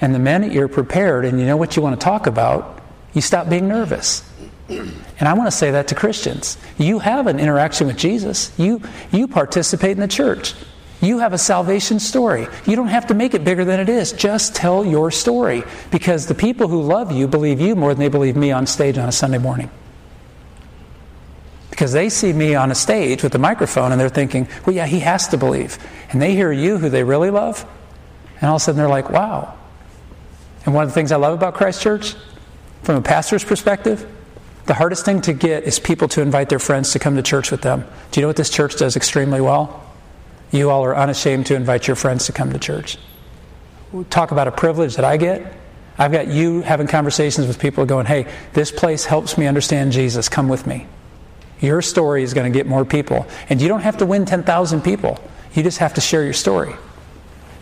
And 0.00 0.14
the 0.14 0.18
minute 0.18 0.52
you're 0.52 0.68
prepared 0.68 1.24
and 1.24 1.40
you 1.40 1.46
know 1.46 1.56
what 1.56 1.76
you 1.76 1.82
want 1.82 1.98
to 1.98 2.04
talk 2.04 2.26
about, 2.26 2.82
you 3.14 3.20
stop 3.20 3.48
being 3.48 3.68
nervous. 3.68 4.22
And 4.68 5.26
I 5.26 5.32
want 5.32 5.46
to 5.48 5.56
say 5.56 5.70
that 5.72 5.88
to 5.88 5.94
Christians. 5.94 6.58
You 6.76 6.98
have 6.98 7.26
an 7.26 7.40
interaction 7.40 7.86
with 7.86 7.96
Jesus. 7.96 8.52
You, 8.58 8.82
you 9.10 9.26
participate 9.26 9.92
in 9.92 10.00
the 10.00 10.08
church. 10.08 10.54
You 11.00 11.18
have 11.18 11.32
a 11.32 11.38
salvation 11.38 12.00
story. 12.00 12.48
You 12.66 12.76
don't 12.76 12.88
have 12.88 13.06
to 13.06 13.14
make 13.14 13.34
it 13.34 13.44
bigger 13.44 13.64
than 13.64 13.80
it 13.80 13.88
is. 13.88 14.12
Just 14.12 14.54
tell 14.54 14.84
your 14.84 15.10
story 15.10 15.62
because 15.90 16.26
the 16.26 16.34
people 16.34 16.68
who 16.68 16.82
love 16.82 17.12
you 17.12 17.28
believe 17.28 17.60
you 17.60 17.76
more 17.76 17.94
than 17.94 18.00
they 18.00 18.08
believe 18.08 18.36
me 18.36 18.50
on 18.50 18.66
stage 18.66 18.98
on 18.98 19.08
a 19.08 19.12
Sunday 19.12 19.38
morning. 19.38 19.70
Because 21.78 21.92
they 21.92 22.08
see 22.08 22.32
me 22.32 22.56
on 22.56 22.72
a 22.72 22.74
stage 22.74 23.22
with 23.22 23.32
a 23.36 23.38
microphone 23.38 23.92
and 23.92 24.00
they're 24.00 24.08
thinking, 24.08 24.48
well, 24.66 24.74
yeah, 24.74 24.86
he 24.86 24.98
has 24.98 25.28
to 25.28 25.36
believe. 25.36 25.78
And 26.10 26.20
they 26.20 26.34
hear 26.34 26.50
you, 26.50 26.76
who 26.76 26.88
they 26.88 27.04
really 27.04 27.30
love, 27.30 27.64
and 28.40 28.50
all 28.50 28.56
of 28.56 28.62
a 28.62 28.64
sudden 28.64 28.80
they're 28.80 28.88
like, 28.88 29.10
wow. 29.10 29.56
And 30.66 30.74
one 30.74 30.82
of 30.82 30.90
the 30.90 30.94
things 30.94 31.12
I 31.12 31.16
love 31.18 31.34
about 31.34 31.54
Christ 31.54 31.80
Church, 31.80 32.16
from 32.82 32.96
a 32.96 33.00
pastor's 33.00 33.44
perspective, 33.44 34.04
the 34.66 34.74
hardest 34.74 35.04
thing 35.04 35.20
to 35.20 35.32
get 35.32 35.62
is 35.62 35.78
people 35.78 36.08
to 36.08 36.20
invite 36.20 36.48
their 36.48 36.58
friends 36.58 36.94
to 36.94 36.98
come 36.98 37.14
to 37.14 37.22
church 37.22 37.52
with 37.52 37.60
them. 37.60 37.84
Do 38.10 38.18
you 38.18 38.22
know 38.22 38.28
what 38.28 38.34
this 38.34 38.50
church 38.50 38.74
does 38.74 38.96
extremely 38.96 39.40
well? 39.40 39.88
You 40.50 40.70
all 40.70 40.84
are 40.84 40.96
unashamed 40.96 41.46
to 41.46 41.54
invite 41.54 41.86
your 41.86 41.94
friends 41.94 42.26
to 42.26 42.32
come 42.32 42.52
to 42.52 42.58
church. 42.58 42.98
Talk 44.10 44.32
about 44.32 44.48
a 44.48 44.52
privilege 44.52 44.96
that 44.96 45.04
I 45.04 45.16
get. 45.16 45.54
I've 45.96 46.10
got 46.10 46.26
you 46.26 46.62
having 46.62 46.88
conversations 46.88 47.46
with 47.46 47.60
people 47.60 47.86
going, 47.86 48.06
hey, 48.06 48.26
this 48.52 48.72
place 48.72 49.04
helps 49.04 49.38
me 49.38 49.46
understand 49.46 49.92
Jesus. 49.92 50.28
Come 50.28 50.48
with 50.48 50.66
me. 50.66 50.88
Your 51.60 51.82
story 51.82 52.22
is 52.22 52.34
going 52.34 52.50
to 52.50 52.56
get 52.56 52.66
more 52.66 52.84
people. 52.84 53.26
And 53.48 53.60
you 53.60 53.68
don't 53.68 53.80
have 53.80 53.98
to 53.98 54.06
win 54.06 54.24
10,000 54.24 54.82
people, 54.82 55.18
you 55.54 55.62
just 55.62 55.78
have 55.78 55.94
to 55.94 56.00
share 56.00 56.22
your 56.22 56.32
story. 56.32 56.74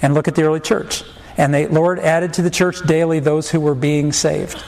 And 0.03 0.13
look 0.15 0.29
at 0.29 0.35
the 0.35 0.43
early 0.43 0.61
church. 0.61 1.03
And 1.39 1.55
the 1.55 1.67
Lord 1.67 1.99
added 1.99 2.35
to 2.35 2.43
the 2.43 2.51
church 2.51 2.83
daily 2.87 3.21
those 3.21 3.51
who 3.51 3.61
were 3.61 3.75
being 3.75 4.13
saved. 4.13 4.63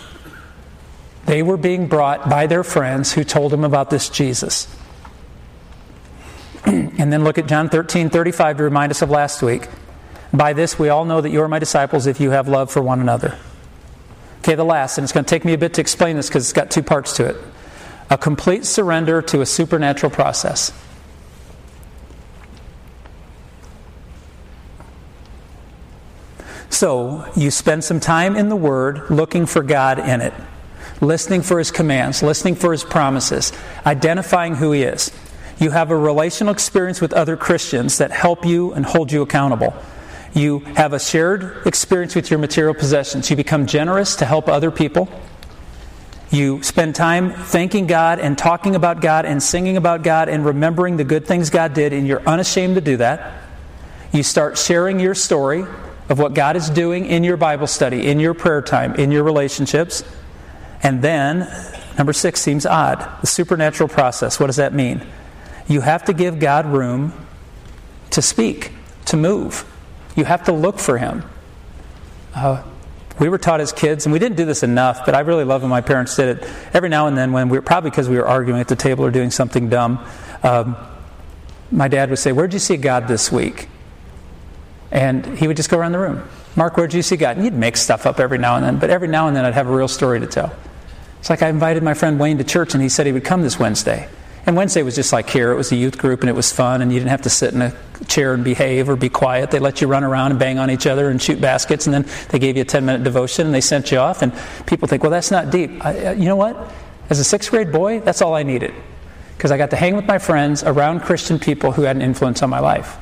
They 1.27 1.43
were 1.43 1.59
being 1.59 1.89
brought 1.89 2.31
by 2.31 2.47
their 2.47 2.65
friends 2.65 3.13
who 3.13 3.25
told 3.25 3.53
them 3.53 3.65
about 3.65 3.91
this 3.91 4.09
Jesus. 4.09 4.67
and 6.65 7.13
then 7.13 7.25
look 7.25 7.37
at 7.37 7.47
John 7.47 7.69
13 7.69 8.09
35 8.09 8.57
to 8.59 8.63
remind 8.63 8.91
us 8.91 9.03
of 9.03 9.11
last 9.11 9.43
week. 9.43 9.69
By 10.33 10.55
this 10.55 10.79
we 10.79 10.89
all 10.89 11.05
know 11.05 11.21
that 11.21 11.31
you 11.31 11.43
are 11.43 11.49
my 11.49 11.59
disciples 11.59 12.07
if 12.07 12.21
you 12.21 12.31
have 12.31 12.49
love 12.49 12.71
for 12.71 12.81
one 12.81 13.01
another. 13.01 13.39
Okay, 14.41 14.55
the 14.55 14.65
last, 14.65 14.97
and 14.97 15.05
it's 15.05 15.13
going 15.13 15.25
to 15.25 15.29
take 15.29 15.45
me 15.45 15.53
a 15.53 15.59
bit 15.59 15.75
to 15.75 15.83
explain 15.83 16.17
this 16.17 16.29
because 16.29 16.45
it's 16.45 16.55
got 16.55 16.71
two 16.71 16.83
parts 16.83 17.15
to 17.17 17.27
it 17.27 17.37
a 18.11 18.19
complete 18.19 18.65
surrender 18.65 19.23
to 19.23 19.41
a 19.41 19.47
supernatural 19.47 20.11
process. 20.11 20.73
So, 26.71 27.27
you 27.35 27.51
spend 27.51 27.83
some 27.83 27.99
time 27.99 28.37
in 28.37 28.49
the 28.49 28.57
Word 28.57 29.11
looking 29.11 29.47
for 29.47 29.63
God 29.63 29.99
in 29.99 30.21
it 30.21 30.35
listening 31.01 31.43
for 31.43 31.59
his 31.59 31.71
commands, 31.71 32.23
listening 32.23 32.55
for 32.55 32.73
his 32.73 32.85
promises, 32.85 33.53
identifying 33.87 34.57
who 34.57 34.73
he 34.73 34.83
is. 34.83 35.13
You 35.59 35.71
have 35.71 35.91
a 35.91 35.97
relational 35.97 36.53
experience 36.53 37.01
with 37.01 37.13
other 37.13 37.37
Christians 37.37 37.99
that 37.99 38.11
help 38.11 38.45
you 38.45 38.73
and 38.73 38.85
hold 38.87 39.11
you 39.11 39.23
accountable. 39.23 39.75
You 40.35 40.61
have 40.77 40.93
a 40.93 41.01
shared 41.01 41.67
experience 41.67 42.15
with 42.15 42.31
your 42.31 42.39
material 42.39 42.75
possessions. 42.75 43.31
You 43.31 43.37
become 43.37 43.67
generous 43.67 44.17
to 44.17 44.25
help 44.25 44.49
other 44.49 44.71
people. 44.71 45.09
You 46.31 46.63
spend 46.63 46.95
time 46.95 47.33
thanking 47.33 47.87
God 47.87 48.19
and 48.19 48.37
talking 48.37 48.75
about 48.75 49.01
God 49.01 49.25
and 49.25 49.43
singing 49.43 49.79
about 49.79 50.03
God 50.03 50.29
and 50.29 50.45
remembering 50.45 50.99
the 50.99 51.05
good 51.05 51.27
things 51.27 51.49
God 51.49 51.73
did, 51.73 51.93
and 51.93 52.07
you're 52.07 52.27
unashamed 52.29 52.75
to 52.75 52.81
do 52.83 52.99
that. 52.99 53.43
You 54.13 54.23
start 54.23 54.59
sharing 54.59 55.01
your 55.01 55.15
story 55.15 55.65
of 56.09 56.19
what 56.19 56.35
God 56.35 56.57
is 56.57 56.69
doing 56.69 57.07
in 57.07 57.25
your 57.25 57.37
Bible 57.37 57.67
study, 57.67 58.07
in 58.07 58.21
your 58.21 58.35
prayer 58.35 58.61
time, 58.61 58.95
in 58.97 59.11
your 59.11 59.23
relationships. 59.25 60.03
And 60.83 61.03
then, 61.03 61.49
number 61.97 62.13
six 62.13 62.41
seems 62.41 62.67
odd 62.67 63.07
the 63.21 63.27
supernatural 63.27 63.89
process. 63.89 64.39
What 64.39 64.47
does 64.47 64.57
that 64.57 64.75
mean? 64.75 65.07
You 65.67 65.81
have 65.81 66.05
to 66.07 66.13
give 66.13 66.39
God 66.39 66.67
room 66.67 67.13
to 68.11 68.23
speak, 68.23 68.73
to 69.07 69.17
move. 69.17 69.65
You 70.17 70.25
have 70.25 70.45
to 70.45 70.53
look 70.53 70.79
for 70.79 70.99
Him. 70.99 71.25
Uh, 72.35 72.63
we 73.19 73.29
were 73.29 73.39
taught 73.39 73.61
as 73.61 73.73
kids, 73.73 74.07
and 74.07 74.13
we 74.13 74.19
didn't 74.19 74.37
do 74.37 74.45
this 74.45 74.63
enough, 74.63 75.05
but 75.05 75.15
I 75.15 75.21
really 75.21 75.45
love 75.45 75.63
when 75.63 75.71
my 75.71 75.81
parents 75.81 76.15
did 76.17 76.39
it. 76.39 76.51
Every 76.73 76.89
now 76.89 77.07
and 77.07 77.17
then, 77.17 77.33
when 77.33 77.49
we 77.49 77.59
were 77.59 77.63
probably 77.63 77.91
because 77.91 78.09
we 78.09 78.17
were 78.17 78.27
arguing 78.27 78.61
at 78.61 78.69
the 78.69 78.77
table 78.77 79.05
or 79.05 79.11
doing 79.11 79.31
something 79.31 79.69
dumb, 79.69 80.05
um, 80.43 80.77
my 81.71 81.89
dad 81.89 82.11
would 82.11 82.19
say, 82.19 82.33
Where'd 82.33 82.53
you 82.53 82.59
see 82.59 82.77
God 82.77 83.09
this 83.09 83.31
week? 83.33 83.69
And 84.91 85.39
he 85.39 85.47
would 85.47 85.57
just 85.57 85.69
go 85.69 85.79
around 85.79 85.93
the 85.93 85.99
room. 85.99 86.27
Mark, 86.57 86.77
where'd 86.77 86.95
you 86.95 87.03
see 87.03 87.17
God? 87.17 87.37
And 87.37 87.45
he'd 87.45 87.55
make 87.55 87.77
stuff 87.77 88.07
up 88.07 88.21
every 88.21 88.39
now 88.39 88.57
and 88.57 88.65
then, 88.65 88.79
but 88.79 88.91
every 88.91 89.09
now 89.09 89.29
and 89.29 89.37
then 89.37 89.45
I'd 89.45 89.55
have 89.55 89.69
a 89.69 89.77
real 89.77 89.89
story 89.89 90.21
to 90.21 90.27
tell. 90.27 90.55
It's 91.21 91.31
like 91.31 91.43
I 91.43 91.49
invited 91.49 91.83
my 91.83 91.95
friend 91.95 92.19
Wayne 92.19 92.39
to 92.39 92.45
church 92.45 92.75
and 92.75 92.83
he 92.83 92.89
said 92.89 93.07
he 93.07 93.13
would 93.13 93.25
come 93.25 93.43
this 93.43 93.59
Wednesday. 93.59 94.09
And 94.47 94.57
Wednesday 94.57 94.83
was 94.83 94.95
just 94.95 95.13
like 95.13 95.29
here. 95.29 95.53
It 95.53 95.57
was 95.57 95.73
a 95.73 95.77
youth 95.77 95.99
group 95.99 96.21
and 96.21 96.31
it 96.31 96.35
was 96.35 96.53
fun 96.53 96.81
and 96.81 96.93
you 96.93 96.99
didn't 96.99 97.11
have 97.11 97.23
to 97.23 97.31
sit 97.31 97.53
in 97.53 97.63
a 97.63 97.75
chair 98.07 98.33
and 98.33 98.43
behave 98.43 98.89
or 98.89 98.97
be 98.97 99.09
quiet. 99.09 99.51
They 99.51 99.59
let 99.59 99.81
you 99.81 99.89
run 99.89 100.05
around 100.05 100.31
and 100.31 100.41
bang 100.41 100.59
on 100.59 100.71
each 100.71 100.87
other 100.87 101.11
and 101.11 101.21
shoot 101.21 101.41
baskets 101.41 101.87
and 101.87 101.95
then 101.95 102.07
they 102.31 102.39
gave 102.39 102.57
you 102.57 102.63
a 102.63 102.65
10 102.65 102.85
minute 102.85 103.05
devotion 103.05 103.47
and 103.47 103.55
they 103.55 103.61
sent 103.61 103.91
you 103.93 103.99
off. 103.99 104.23
And 104.23 104.33
people 104.67 104.89
think, 104.89 105.03
well, 105.03 105.11
that's 105.11 105.31
not 105.31 105.51
deep. 105.51 105.85
I, 105.85 106.07
uh, 106.07 106.13
you 106.13 106.25
know 106.25 106.37
what? 106.37 106.73
As 107.11 107.19
a 107.19 107.25
sixth 107.25 107.51
grade 107.51 107.73
boy, 107.73 108.01
that's 108.01 108.23
all 108.23 108.35
I 108.35 108.43
needed. 108.43 108.75
Because 109.37 109.51
I 109.51 109.59
got 109.59 109.71
to 109.71 109.77
hang 109.77 109.97
with 109.97 110.07
my 110.07 110.19
friends 110.19 110.63
around 110.65 111.01
Christian 111.01 111.39
people 111.39 111.73
who 111.73 111.83
had 111.83 111.97
an 111.97 112.03
influence 112.03 112.43
on 112.43 112.51
my 112.51 112.61
life. 112.61 112.97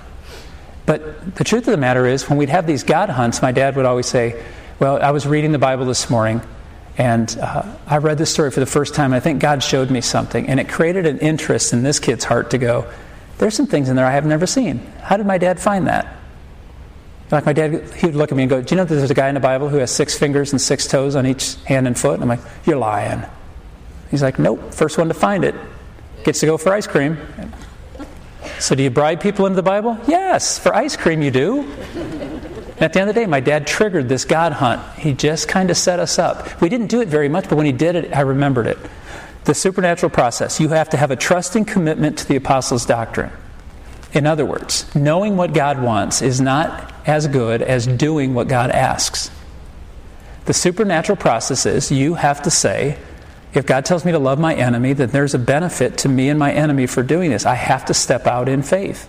But 0.85 1.35
the 1.37 1.45
truth 1.45 1.67
of 1.67 1.73
the 1.73 1.79
matter 1.79 2.07
is, 2.07 2.29
when 2.29 2.39
we'd 2.39 2.49
have 2.49 2.67
these 2.67 2.85
God 2.85 3.09
hunts, 3.09 3.43
my 3.43 3.53
dad 3.53 3.75
would 3.75 3.87
always 3.87 4.07
say, 4.07 4.45
Well, 4.79 5.03
I 5.03 5.11
was 5.11 5.27
reading 5.27 5.51
the 5.53 5.59
Bible 5.59 5.85
this 5.85 6.09
morning 6.09 6.41
and 6.99 7.37
uh, 7.41 7.77
I 7.87 7.99
read 7.99 8.19
this 8.19 8.33
story 8.33 8.51
for 8.51 8.61
the 8.61 8.67
first 8.67 8.95
time, 8.95 9.07
and 9.07 9.15
I 9.15 9.21
think 9.21 9.41
God 9.41 9.63
showed 9.63 9.91
me 9.91 10.01
something. 10.01 10.49
And 10.49 10.59
it 10.59 10.69
created 10.69 11.07
an 11.07 11.19
interest 11.19 11.73
in 11.73 11.83
this 11.83 11.99
kid's 11.99 12.25
heart 12.25 12.51
to 12.51 12.59
go, 12.59 12.91
there's 13.39 13.55
some 13.55 13.67
things 13.67 13.89
in 13.89 13.97
there 13.97 14.07
I 14.07 14.13
have 14.13 14.25
never 14.25 14.47
seen. 14.47 14.79
How 15.03 15.17
did 15.17 15.27
my 15.27 15.37
dad 15.37 15.61
find 15.61 15.87
that? 15.89 16.17
Like 17.31 17.45
my 17.45 17.53
dad, 17.53 17.93
he 17.95 18.07
would 18.07 18.15
look 18.15 18.31
at 18.31 18.37
me 18.37 18.45
and 18.45 18.51
go, 18.51 18.63
Do 18.63 18.75
you 18.75 18.77
know 18.77 18.85
that 18.85 18.95
there's 18.95 19.11
a 19.11 19.15
guy 19.15 19.29
in 19.29 19.35
the 19.35 19.41
Bible 19.41 19.69
who 19.69 19.77
has 19.79 19.91
six 19.91 20.17
fingers 20.17 20.53
and 20.53 20.61
six 20.61 20.87
toes 20.87 21.17
on 21.17 21.27
each 21.27 21.57
hand 21.65 21.87
and 21.87 21.99
foot? 21.99 22.15
And 22.15 22.23
I'm 22.23 22.29
like, 22.29 22.41
You're 22.65 22.79
lying. 22.79 23.25
He's 24.11 24.23
like, 24.23 24.39
Nope, 24.39 24.73
first 24.73 24.97
one 24.97 25.09
to 25.09 25.15
find 25.15 25.45
it 25.45 25.55
gets 26.27 26.41
to 26.41 26.47
go 26.47 26.59
for 26.59 26.73
ice 26.73 26.87
cream. 26.89 27.17
So, 28.59 28.75
do 28.75 28.83
you 28.83 28.91
bribe 28.91 29.21
people 29.21 29.47
into 29.47 29.57
the 29.57 29.63
Bible? 29.63 29.99
Yes, 30.09 30.59
for 30.59 30.75
ice 30.75 30.97
cream 30.97 31.23
you 31.23 31.31
do. 31.31 31.63
At 32.79 32.93
the 32.93 33.01
end 33.01 33.09
of 33.09 33.15
the 33.15 33.23
day, 33.23 33.27
my 33.27 33.41
dad 33.41 33.67
triggered 33.67 34.09
this 34.09 34.25
God 34.25 34.53
hunt. 34.53 34.83
He 34.99 35.15
just 35.15 35.49
kind 35.49 35.71
of 35.71 35.77
set 35.77 35.99
us 35.99 36.19
up. 36.19 36.61
We 36.61 36.69
didn't 36.69 36.89
do 36.89 37.01
it 37.01 37.09
very 37.09 37.29
much, 37.29 37.49
but 37.49 37.57
when 37.57 37.67
he 37.67 37.73
did 37.73 37.97
it, 37.97 38.15
I 38.15 38.21
remembered 38.21 38.67
it. 38.67 38.79
The 39.45 39.55
supernatural 39.55 40.11
process. 40.11 40.61
You 40.61 40.69
have 40.69 40.91
to 40.91 40.97
have 40.97 41.11
a 41.11 41.17
trusting 41.17 41.65
commitment 41.65 42.19
to 42.19 42.29
the 42.29 42.37
apostles' 42.37 42.85
doctrine. 42.85 43.31
In 44.13 44.27
other 44.27 44.45
words, 44.45 44.95
knowing 44.95 45.37
what 45.37 45.55
God 45.55 45.83
wants 45.83 46.21
is 46.21 46.41
not 46.41 46.93
as 47.07 47.27
good 47.29 47.63
as 47.63 47.87
doing 47.87 48.35
what 48.35 48.49
God 48.49 48.71
asks. 48.71 49.31
The 50.45 50.55
supernatural 50.55 51.17
process 51.17 51.67
is 51.67 51.91
you 51.91 52.15
have 52.15 52.43
to 52.43 52.51
say, 52.51 52.99
if 53.55 53.67
God 53.67 53.85
tells 53.85 54.05
me 54.05 54.13
to 54.13 54.19
love 54.19 54.39
my 54.39 54.55
enemy, 54.55 54.93
then 54.93 55.11
there's 55.11 55.35
a 55.35 55.39
benefit 55.39 55.99
to 55.99 56.09
me 56.09 56.29
and 56.29 56.39
my 56.39 56.53
enemy 56.53 56.87
for 56.87 57.03
doing 57.03 57.31
this. 57.31 57.47
I 57.47 57.55
have 57.55 57.87
to 57.87 57.95
step 57.95 58.27
out 58.27 58.49
in 58.49 58.63
faith. 58.63 59.09